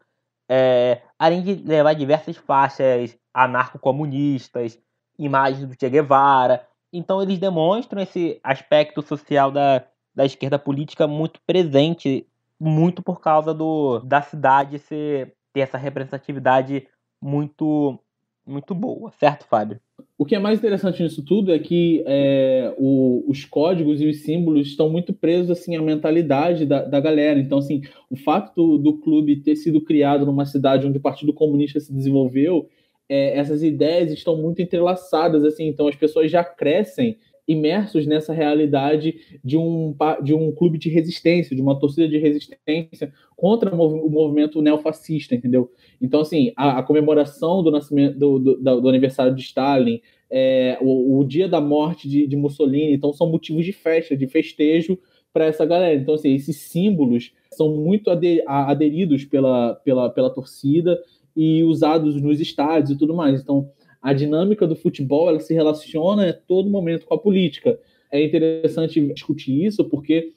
é, 0.49 1.03
além 1.19 1.43
de 1.43 1.55
levar 1.55 1.95
diversas 1.95 2.37
faixas 2.37 3.17
anarco-comunistas, 3.33 4.79
imagens 5.19 5.67
do 5.67 5.77
Che 5.79 5.89
Guevara. 5.89 6.67
Então 6.93 7.23
eles 7.23 7.39
demonstram 7.39 8.03
esse 8.03 8.41
aspecto 8.43 9.01
social 9.03 9.51
da, 9.51 9.85
da 10.15 10.25
esquerda 10.25 10.59
política 10.59 11.07
muito 11.07 11.41
presente 11.47 12.27
muito 12.59 13.03
por 13.03 13.21
causa 13.21 13.55
do 13.55 14.01
da 14.01 14.21
cidade 14.21 14.79
ser 14.79 15.35
ter 15.53 15.61
essa 15.61 15.79
representatividade 15.79 16.87
muito 17.21 17.99
muito 18.47 18.75
boa, 18.75 19.13
certo, 19.13 19.47
Fábio? 19.47 19.81
O 20.21 20.27
que 20.27 20.35
é 20.35 20.39
mais 20.39 20.59
interessante 20.59 21.03
nisso 21.03 21.25
tudo 21.25 21.51
é 21.51 21.59
que 21.59 22.05
é, 22.07 22.75
o, 22.77 23.25
os 23.27 23.47
códigos 23.47 24.03
e 24.03 24.07
os 24.07 24.21
símbolos 24.21 24.67
estão 24.67 24.91
muito 24.91 25.15
presos 25.15 25.51
assim 25.51 25.77
à 25.77 25.81
mentalidade 25.81 26.67
da, 26.67 26.85
da 26.85 27.01
galera. 27.01 27.41
Então, 27.41 27.57
assim, 27.57 27.81
o 28.11 28.17
fato 28.17 28.55
do, 28.55 28.77
do, 28.77 28.99
clube 28.99 29.41
ter 29.41 29.57
sido 29.57 29.81
criado 29.81 30.27
numa 30.27 30.45
cidade 30.45 30.87
onde 30.87 30.99
o 30.99 31.01
Partido 31.01 31.33
Comunista 31.33 31.81
se 31.81 31.91
desenvolveu, 31.91 32.69
é, 33.09 33.39
essas 33.39 33.63
ideias 33.63 34.13
estão 34.13 34.37
muito 34.37 34.61
entrelaçadas. 34.61 35.43
assim. 35.43 35.67
Então, 35.67 35.89
as 35.89 35.97
pessoas 35.97 36.31
já 36.31 36.45
crescem 36.45 37.17
imersos 37.51 38.07
nessa 38.07 38.33
realidade 38.33 39.17
de 39.45 39.57
um, 39.57 39.95
de 40.23 40.33
um 40.33 40.53
clube 40.53 40.79
de 40.79 40.89
resistência, 40.89 41.57
de 41.57 41.61
uma 41.61 41.79
torcida 41.79 42.09
de 42.09 42.17
resistência 42.17 43.13
contra 43.37 43.75
o 43.75 44.09
movimento 44.09 44.63
neofascista, 44.63 45.35
entendeu? 45.35 45.71
Então, 46.01 46.21
assim, 46.21 46.53
a, 46.57 46.79
a 46.79 46.83
comemoração 46.83 47.63
do 47.63 47.71
nascimento 47.71 48.17
do, 48.17 48.39
do, 48.39 48.81
do 48.81 48.89
aniversário 48.89 49.35
de 49.35 49.43
Stalin, 49.43 50.01
é, 50.31 50.79
o, 50.81 51.19
o, 51.19 51.25
dia 51.25 51.49
da 51.49 51.61
morte 51.61 52.09
de, 52.09 52.27
de, 52.27 52.37
Mussolini, 52.37 52.95
então 52.95 53.13
são 53.13 53.29
motivos 53.29 53.65
de 53.65 53.73
festa, 53.73 54.17
de 54.17 54.29
festejo 54.29 54.97
para 55.33 55.47
essa 55.47 55.67
galera. 55.67 56.01
Então, 56.01 56.15
assim, 56.15 56.33
esses 56.33 56.57
símbolos 56.57 57.33
são 57.53 57.75
muito 57.75 58.11
aderidos 58.47 59.25
pela, 59.25 59.75
pela, 59.75 60.09
pela 60.09 60.31
torcida 60.31 60.97
e 61.37 61.65
usados 61.65 62.21
nos 62.23 62.41
estádios 62.41 62.91
e 62.91 62.99
tudo 62.99 63.15
mais. 63.15 63.41
Então, 63.41 63.69
a 64.03 64.13
dinâmica 64.13 64.67
do 64.67 64.77
futebol 64.77 65.29
ela 65.29 65.41
se 65.41 65.53
relaciona 65.53 66.31
a 66.31 66.33
todo 66.33 66.71
momento 66.71 67.07
com 67.07 67.15
a 67.15 67.19
política. 67.19 67.79
É 68.11 68.23
interessante 68.23 69.01
discutir 69.13 69.65
isso 69.65 69.85
porque 69.85 70.33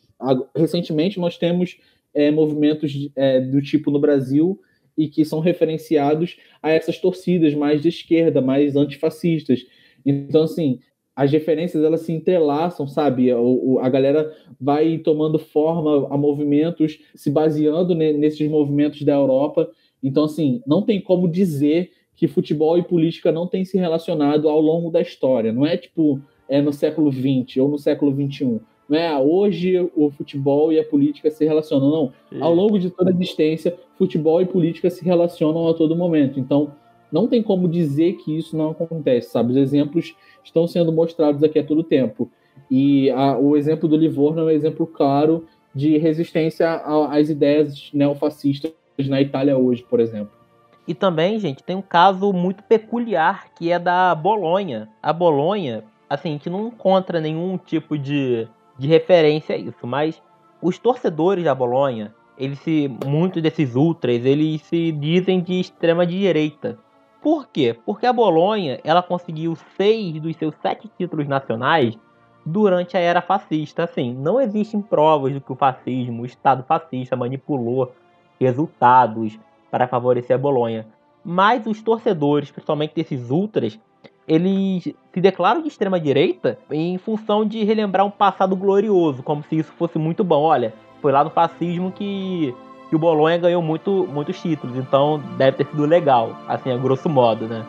recentemente 0.55 1.20
nós 1.20 1.38
temos 1.38 1.78
é, 2.14 2.30
movimentos 2.30 3.09
é, 3.16 3.41
do 3.41 3.61
tipo 3.61 3.89
no 3.89 3.99
Brasil 3.99 4.59
e 4.97 5.07
que 5.07 5.26
são 5.26 5.39
referenciados 5.39 6.38
a 6.61 6.72
essas 6.72 6.99
torcidas 6.99 7.53
mais 7.53 7.82
de 7.82 7.89
esquerda, 7.89 8.41
mais 8.41 8.76
antifascistas. 8.76 9.66
Então, 10.05 10.43
assim, 10.43 10.80
as 11.16 11.32
referências 11.32 11.84
elas 11.84 12.01
se 12.01 12.11
entrelaçam, 12.11 12.88
sabe? 12.88 13.34
O, 13.34 13.80
a 13.80 13.89
galera 13.89 14.32
vai 14.59 14.97
tomando 14.99 15.39
forma 15.39 16.07
a 16.14 16.18
movimentos, 16.18 16.99
se 17.16 17.30
baseando 17.32 17.95
nesses 17.95 18.47
movimentos 18.47 19.01
da 19.01 19.14
Europa. 19.14 19.70
Então, 20.01 20.26
assim, 20.26 20.61
não 20.66 20.82
tem 20.82 21.01
como 21.01 21.28
dizer 21.28 21.91
que 22.16 22.28
futebol 22.28 22.78
e 22.78 22.84
política 22.84 23.32
não 23.32 23.47
têm 23.47 23.66
se 23.66 23.78
relacionado 23.78 24.49
ao 24.49 24.61
longo 24.61 24.89
da 24.89 25.01
história. 25.01 25.51
Não 25.51 25.66
é 25.66 25.78
tipo 25.78 26.22
é 26.47 26.61
no 26.61 26.74
século 26.74 27.11
XX 27.11 27.57
ou 27.57 27.70
no 27.70 27.78
século 27.78 28.11
XXI. 28.11 28.59
Não 28.88 28.97
é 28.97 29.07
ah, 29.07 29.20
hoje 29.20 29.89
o 29.95 30.09
futebol 30.11 30.72
e 30.72 30.80
a 30.80 30.84
política 30.84 31.32
se 31.32 31.45
relacionam. 31.45 31.89
Não. 31.89 32.14
Sim. 32.30 32.41
Ao 32.41 32.53
longo 32.53 32.78
de 32.78 32.89
toda 32.89 33.11
a 33.11 33.14
existência, 33.14 33.76
futebol 33.97 34.41
e 34.41 34.45
política 34.45 34.89
se 34.89 35.03
relacionam 35.03 35.68
a 35.68 35.74
todo 35.74 35.95
momento. 35.95 36.39
Então, 36.39 36.74
não 37.11 37.28
tem 37.28 37.41
como 37.41 37.68
dizer 37.68 38.14
que 38.18 38.38
isso 38.38 38.57
não 38.57 38.72
acontece, 38.72 39.30
sabe? 39.30 39.51
Os 39.51 39.57
exemplos 39.57 40.16
estão 40.43 40.68
sendo 40.68 40.91
mostrados 40.91 41.43
aqui 41.43 41.59
a 41.59 41.64
todo 41.64 41.84
tempo. 41.84 42.30
E 42.70 43.09
a, 43.11 43.38
o 43.38 43.55
exemplo 43.55 43.88
do 43.88 43.95
Livorno 43.95 44.41
é 44.41 44.45
um 44.45 44.49
exemplo 44.49 44.86
claro 44.86 45.45
de 45.74 45.97
resistência 45.97 46.72
às 46.72 47.30
ideias 47.30 47.89
neofascistas 47.93 48.74
na 49.07 49.22
Itália 49.22 49.57
hoje, 49.57 49.84
por 49.89 49.99
exemplo. 49.99 50.42
E 50.88 50.93
também, 50.93 51.39
gente, 51.39 51.63
tem 51.63 51.75
um 51.75 51.81
caso 51.81 52.34
muito 52.34 52.63
peculiar 52.63 53.47
que 53.55 53.71
é 53.71 53.79
da 53.79 54.13
Bolonha. 54.13 54.89
A 55.01 55.13
Bolonha, 55.13 55.84
assim, 56.09 56.29
a 56.29 56.31
gente 56.34 56.49
não 56.49 56.67
encontra 56.67 57.21
nenhum 57.21 57.57
tipo 57.57 57.97
de, 57.97 58.47
de 58.77 58.88
referência 58.88 59.55
a 59.55 59.57
isso, 59.57 59.88
mas 59.88 60.21
os 60.61 60.77
torcedores 60.77 61.45
da 61.45 61.55
Bolonha, 61.55 62.13
eles 62.38 62.59
se, 62.59 62.91
muitos 63.05 63.41
desses 63.41 63.75
ultras, 63.75 64.25
eles 64.25 64.61
se 64.63 64.91
dizem 64.91 65.41
de 65.41 65.59
extrema 65.59 66.05
direita. 66.05 66.77
Por 67.21 67.47
quê? 67.47 67.77
Porque 67.86 68.05
a 68.05 68.11
Bolonha, 68.11 68.81
ela 68.84 69.01
conseguiu 69.01 69.55
seis 69.77 70.19
dos 70.19 70.36
seus 70.36 70.53
sete 70.61 70.91
títulos 70.97 71.27
nacionais 71.27 71.97
durante 72.45 72.97
a 72.97 72.99
era 72.99 73.21
fascista. 73.21 73.86
Assim, 73.86 74.13
não 74.13 74.41
existem 74.41 74.81
provas 74.81 75.34
de 75.34 75.39
que 75.39 75.51
o 75.51 75.55
fascismo, 75.55 76.23
o 76.23 76.25
Estado 76.25 76.65
fascista 76.67 77.15
manipulou 77.15 77.93
resultados 78.38 79.39
para 79.74 79.88
favorecer 79.88 80.36
a 80.36 80.38
Bolonha. 80.38 80.86
Mas 81.26 81.65
os 81.65 81.82
torcedores, 81.82 82.51
principalmente 82.51 82.93
desses 82.93 83.32
ultras, 83.32 83.80
eles 84.28 84.84
se 85.11 85.19
declaram 85.19 85.63
de 85.63 85.67
extrema 85.67 85.99
direita 85.99 86.59
em 86.69 86.95
função 86.99 87.43
de 87.43 87.63
relembrar 87.63 88.05
um 88.05 88.11
passado 88.11 88.55
glorioso, 88.55 89.24
como 89.24 89.41
se 89.41 89.57
isso 89.57 89.74
fosse 89.74 89.97
muito 89.97 90.24
bom. 90.24 90.43
Olha, 90.43 90.76
foi 91.01 91.11
lá 91.11 91.24
no 91.24 91.32
fascismo 91.32 91.91
que, 91.91 92.53
que 92.88 92.95
o 92.95 92.99
Bolonha 92.99 93.39
ganhou 93.39 93.63
muito, 93.63 94.07
muitos 94.13 94.39
títulos, 94.39 94.78
então 94.78 95.19
deve 95.39 95.57
ter 95.57 95.65
sido 95.65 95.88
legal, 95.88 96.38
assim, 96.47 96.71
a 96.71 96.78
grosso 96.78 97.09
modo, 97.09 97.47
né? 97.47 97.65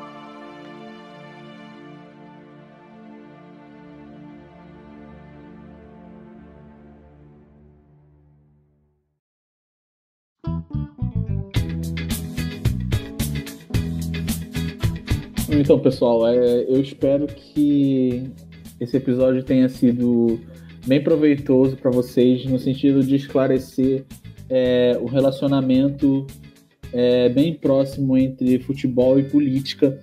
Então, 15.56 15.78
pessoal, 15.78 16.26
é, 16.26 16.64
eu 16.64 16.80
espero 16.80 17.28
que 17.28 18.24
esse 18.80 18.96
episódio 18.96 19.40
tenha 19.44 19.68
sido 19.68 20.40
bem 20.84 21.00
proveitoso 21.00 21.76
para 21.76 21.92
vocês, 21.92 22.44
no 22.44 22.58
sentido 22.58 23.00
de 23.04 23.14
esclarecer 23.14 24.04
é, 24.50 24.98
o 25.00 25.06
relacionamento 25.06 26.26
é, 26.92 27.28
bem 27.28 27.54
próximo 27.54 28.18
entre 28.18 28.58
futebol 28.58 29.16
e 29.16 29.22
política, 29.22 29.96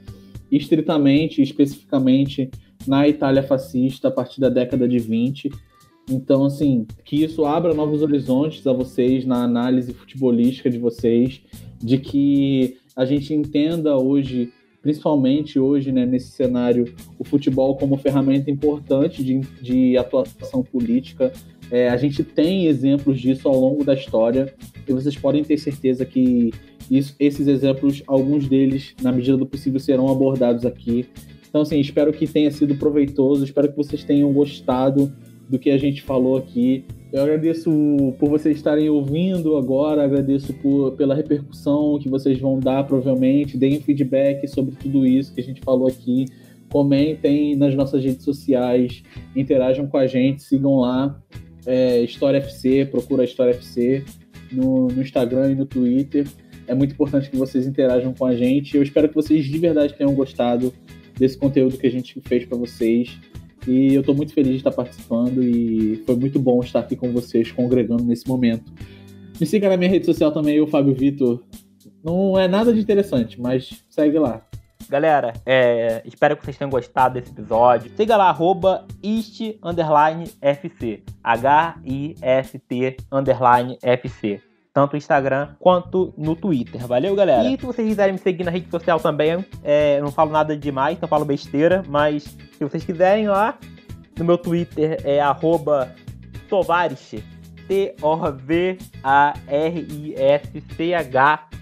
estritamente, 0.49 1.41
especificamente 1.41 2.49
na 2.87 3.05
Itália 3.07 3.43
fascista 3.43 4.07
a 4.07 4.11
partir 4.11 4.39
da 4.39 4.47
década 4.47 4.87
de 4.87 4.99
20. 4.99 5.51
Então, 6.09 6.45
assim, 6.45 6.87
que 7.03 7.25
isso 7.25 7.43
abra 7.43 7.73
novos 7.73 8.01
horizontes 8.01 8.65
a 8.65 8.71
vocês 8.71 9.25
na 9.25 9.43
análise 9.43 9.93
futebolística 9.93 10.69
de 10.69 10.79
vocês, 10.79 11.41
de 11.77 11.97
que 11.97 12.77
a 12.95 13.03
gente 13.03 13.33
entenda 13.33 13.97
hoje 13.97 14.49
principalmente 14.81 15.59
hoje, 15.59 15.91
né, 15.91 16.05
nesse 16.05 16.31
cenário, 16.31 16.93
o 17.19 17.23
futebol 17.23 17.75
como 17.75 17.97
ferramenta 17.97 18.49
importante 18.49 19.23
de, 19.23 19.39
de 19.61 19.97
atuação 19.97 20.63
política. 20.63 21.31
É, 21.69 21.89
a 21.89 21.97
gente 21.97 22.23
tem 22.23 22.65
exemplos 22.65 23.19
disso 23.19 23.47
ao 23.47 23.57
longo 23.57 23.83
da 23.83 23.93
história 23.93 24.53
e 24.87 24.91
vocês 24.91 25.15
podem 25.15 25.43
ter 25.43 25.57
certeza 25.57 26.05
que 26.05 26.51
isso, 26.89 27.15
esses 27.19 27.47
exemplos, 27.47 28.03
alguns 28.07 28.49
deles, 28.49 28.93
na 29.01 29.11
medida 29.11 29.37
do 29.37 29.45
possível, 29.45 29.79
serão 29.79 30.09
abordados 30.09 30.65
aqui. 30.65 31.05
Então, 31.47 31.61
assim, 31.61 31.79
espero 31.79 32.11
que 32.11 32.27
tenha 32.27 32.51
sido 32.51 32.75
proveitoso, 32.75 33.43
espero 33.43 33.69
que 33.69 33.77
vocês 33.77 34.03
tenham 34.03 34.31
gostado 34.33 35.11
do 35.51 35.59
que 35.59 35.69
a 35.69 35.77
gente 35.77 36.01
falou 36.01 36.37
aqui. 36.37 36.85
Eu 37.11 37.21
agradeço 37.23 37.69
por 38.17 38.29
vocês 38.29 38.55
estarem 38.55 38.89
ouvindo 38.89 39.57
agora, 39.57 40.01
agradeço 40.01 40.53
por, 40.53 40.93
pela 40.93 41.13
repercussão 41.13 41.99
que 41.99 42.07
vocês 42.07 42.39
vão 42.39 42.57
dar, 42.57 42.85
provavelmente. 42.85 43.57
Deem 43.57 43.81
feedback 43.81 44.47
sobre 44.47 44.75
tudo 44.77 45.05
isso 45.05 45.33
que 45.35 45.41
a 45.41 45.43
gente 45.43 45.59
falou 45.59 45.89
aqui. 45.89 46.25
Comentem 46.69 47.53
nas 47.57 47.75
nossas 47.75 48.01
redes 48.01 48.23
sociais, 48.23 49.03
interajam 49.35 49.85
com 49.87 49.97
a 49.97 50.07
gente, 50.07 50.41
sigam 50.41 50.77
lá. 50.77 51.21
É, 51.65 52.01
História 52.01 52.37
FC, 52.37 52.85
procura 52.85 53.25
História 53.25 53.51
FC 53.51 54.05
no, 54.53 54.87
no 54.87 55.01
Instagram 55.01 55.51
e 55.51 55.55
no 55.55 55.65
Twitter. 55.65 56.25
É 56.65 56.73
muito 56.73 56.93
importante 56.93 57.29
que 57.29 57.35
vocês 57.35 57.67
interajam 57.67 58.13
com 58.13 58.25
a 58.25 58.33
gente. 58.33 58.77
Eu 58.77 58.83
espero 58.83 59.09
que 59.09 59.15
vocês 59.15 59.43
de 59.43 59.57
verdade 59.57 59.95
tenham 59.95 60.15
gostado 60.15 60.73
desse 61.19 61.37
conteúdo 61.37 61.77
que 61.77 61.85
a 61.85 61.91
gente 61.91 62.21
fez 62.21 62.45
para 62.45 62.57
vocês. 62.57 63.19
E 63.67 63.93
eu 63.93 64.01
estou 64.01 64.15
muito 64.15 64.33
feliz 64.33 64.53
de 64.53 64.57
estar 64.57 64.71
participando 64.71 65.43
e 65.43 66.03
foi 66.05 66.15
muito 66.15 66.39
bom 66.39 66.59
estar 66.61 66.79
aqui 66.79 66.95
com 66.95 67.11
vocês, 67.11 67.51
congregando 67.51 68.03
nesse 68.03 68.27
momento. 68.27 68.71
Me 69.39 69.45
siga 69.45 69.69
na 69.69 69.77
minha 69.77 69.89
rede 69.89 70.05
social 70.05 70.31
também, 70.31 70.59
o 70.59 70.67
Fábio 70.67 70.93
Vitor. 70.93 71.43
Não 72.03 72.37
é 72.39 72.47
nada 72.47 72.73
de 72.73 72.79
interessante, 72.79 73.39
mas 73.39 73.83
segue 73.89 74.17
lá. 74.17 74.41
Galera, 74.89 75.33
é, 75.45 76.01
espero 76.05 76.35
que 76.35 76.43
vocês 76.43 76.57
tenham 76.57 76.69
gostado 76.69 77.13
desse 77.13 77.31
episódio. 77.31 77.91
Siga 77.95 78.17
lá, 78.17 78.29
arroba 78.29 78.85
ist, 79.01 79.39
underline, 79.63 80.25
FC. 80.41 81.03
H-I-S-T, 81.23 82.97
underline, 83.11 83.77
FC 83.81 84.41
tanto 84.73 84.93
no 84.93 84.97
Instagram 84.97 85.49
quanto 85.59 86.13
no 86.17 86.35
Twitter. 86.35 86.87
Valeu, 86.87 87.15
galera? 87.15 87.47
E 87.47 87.59
se 87.59 87.65
vocês 87.65 87.87
quiserem 87.87 88.13
me 88.13 88.19
seguir 88.19 88.43
na 88.43 88.51
rede 88.51 88.69
social 88.69 88.99
também, 88.99 89.45
é, 89.63 89.99
eu 89.99 90.03
não 90.03 90.11
falo 90.11 90.31
nada 90.31 90.55
demais, 90.55 90.99
não 90.99 91.07
falo 91.07 91.25
besteira, 91.25 91.83
mas 91.87 92.23
se 92.23 92.63
vocês 92.63 92.83
quiserem 92.83 93.27
lá, 93.27 93.57
no 94.17 94.25
meu 94.25 94.37
Twitter 94.37 94.99
é 95.03 95.19
arroba 95.19 95.93
T-O-V-A-R-I-S-C-H 97.67 98.27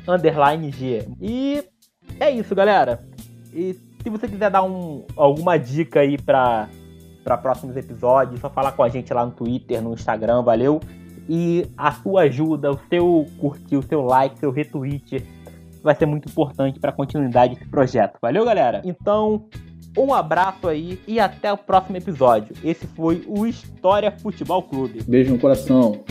underline 0.07 0.71
G. 0.71 1.07
E 1.21 1.63
é 2.19 2.31
isso, 2.31 2.55
galera. 2.55 3.03
E 3.53 3.75
se 4.01 4.09
você 4.09 4.27
quiser 4.27 4.49
dar 4.49 4.63
um, 4.63 5.05
alguma 5.15 5.57
dica 5.57 5.99
aí 5.99 6.17
para 6.17 6.67
para 7.23 7.37
próximos 7.37 7.77
episódios, 7.77 8.39
só 8.39 8.49
falar 8.49 8.71
com 8.71 8.81
a 8.81 8.89
gente 8.89 9.13
lá 9.13 9.23
no 9.23 9.31
Twitter, 9.31 9.81
no 9.83 9.93
Instagram, 9.93 10.41
valeu? 10.41 10.79
E 11.29 11.67
a 11.77 11.91
sua 11.91 12.21
ajuda, 12.23 12.71
o 12.71 12.79
seu 12.89 13.25
curtir, 13.39 13.77
o 13.77 13.83
seu 13.83 14.01
like, 14.01 14.39
seu 14.39 14.49
retweet 14.49 15.23
vai 15.83 15.93
ser 15.95 16.07
muito 16.07 16.27
importante 16.27 16.79
para 16.79 16.89
a 16.89 16.93
continuidade 16.93 17.53
desse 17.53 17.69
projeto. 17.69 18.17
Valeu, 18.19 18.43
galera? 18.43 18.81
Então, 18.83 19.45
Um 19.97 20.13
abraço 20.13 20.67
aí 20.67 20.99
e 21.07 21.19
até 21.19 21.51
o 21.51 21.57
próximo 21.57 21.97
episódio. 21.97 22.55
Esse 22.63 22.85
foi 22.87 23.23
o 23.27 23.45
História 23.45 24.11
Futebol 24.11 24.63
Clube. 24.63 25.03
Beijo 25.03 25.33
no 25.33 25.39
coração. 25.39 26.03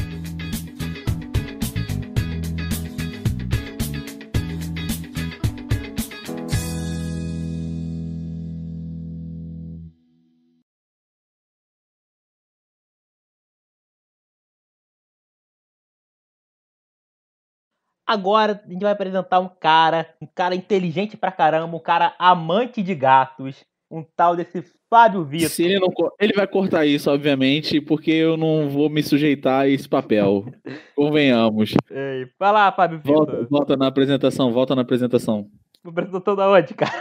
Agora 18.09 18.59
a 18.65 18.73
gente 18.73 18.81
vai 18.81 18.93
apresentar 18.93 19.39
um 19.39 19.49
cara, 19.49 20.09
um 20.19 20.27
cara 20.27 20.55
inteligente 20.55 21.15
pra 21.15 21.31
caramba, 21.31 21.77
um 21.77 21.81
cara 21.81 22.15
amante 22.19 22.83
de 22.83 22.95
gatos, 22.95 23.67
um 23.91 24.03
tal 24.03 24.35
desse 24.35 24.65
Fábio 24.89 25.25
Vitor. 25.25 25.51
Se 25.51 25.63
ele 25.63 25.79
não 25.79 25.93
ele 26.19 26.33
vai 26.33 26.47
cortar 26.47 26.87
isso, 26.87 27.11
obviamente, 27.11 27.83
porque 27.83 28.11
eu 28.11 28.39
não 28.39 28.71
vou 28.71 28.89
me 28.89 29.03
sujeitar 29.03 29.65
a 29.65 29.69
esse 29.69 29.87
papel. 29.87 30.47
Convenhamos. 30.97 31.75
Ei, 31.91 32.27
vai 32.39 32.51
lá, 32.51 32.73
Fábio 32.73 32.97
Vitor. 32.97 33.27
Volta, 33.27 33.47
volta 33.51 33.77
na 33.77 33.89
apresentação, 33.89 34.51
volta 34.55 34.75
na 34.75 34.81
apresentação. 34.81 35.47
Apresentou 35.85 36.35
da 36.35 36.51
onde, 36.51 36.73
cara? 36.73 36.93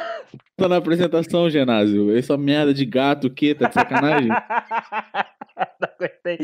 Tô 0.57 0.67
na 0.67 0.75
apresentação, 0.75 1.49
Genásio. 1.49 2.15
Essa 2.15 2.37
merda 2.37 2.73
de 2.73 2.85
gato, 2.85 3.29
que 3.29 3.55
tá 3.55 3.69
de 3.69 3.73
sacanagem? 3.73 4.27
não 5.79 5.89
gostei. 5.97 6.37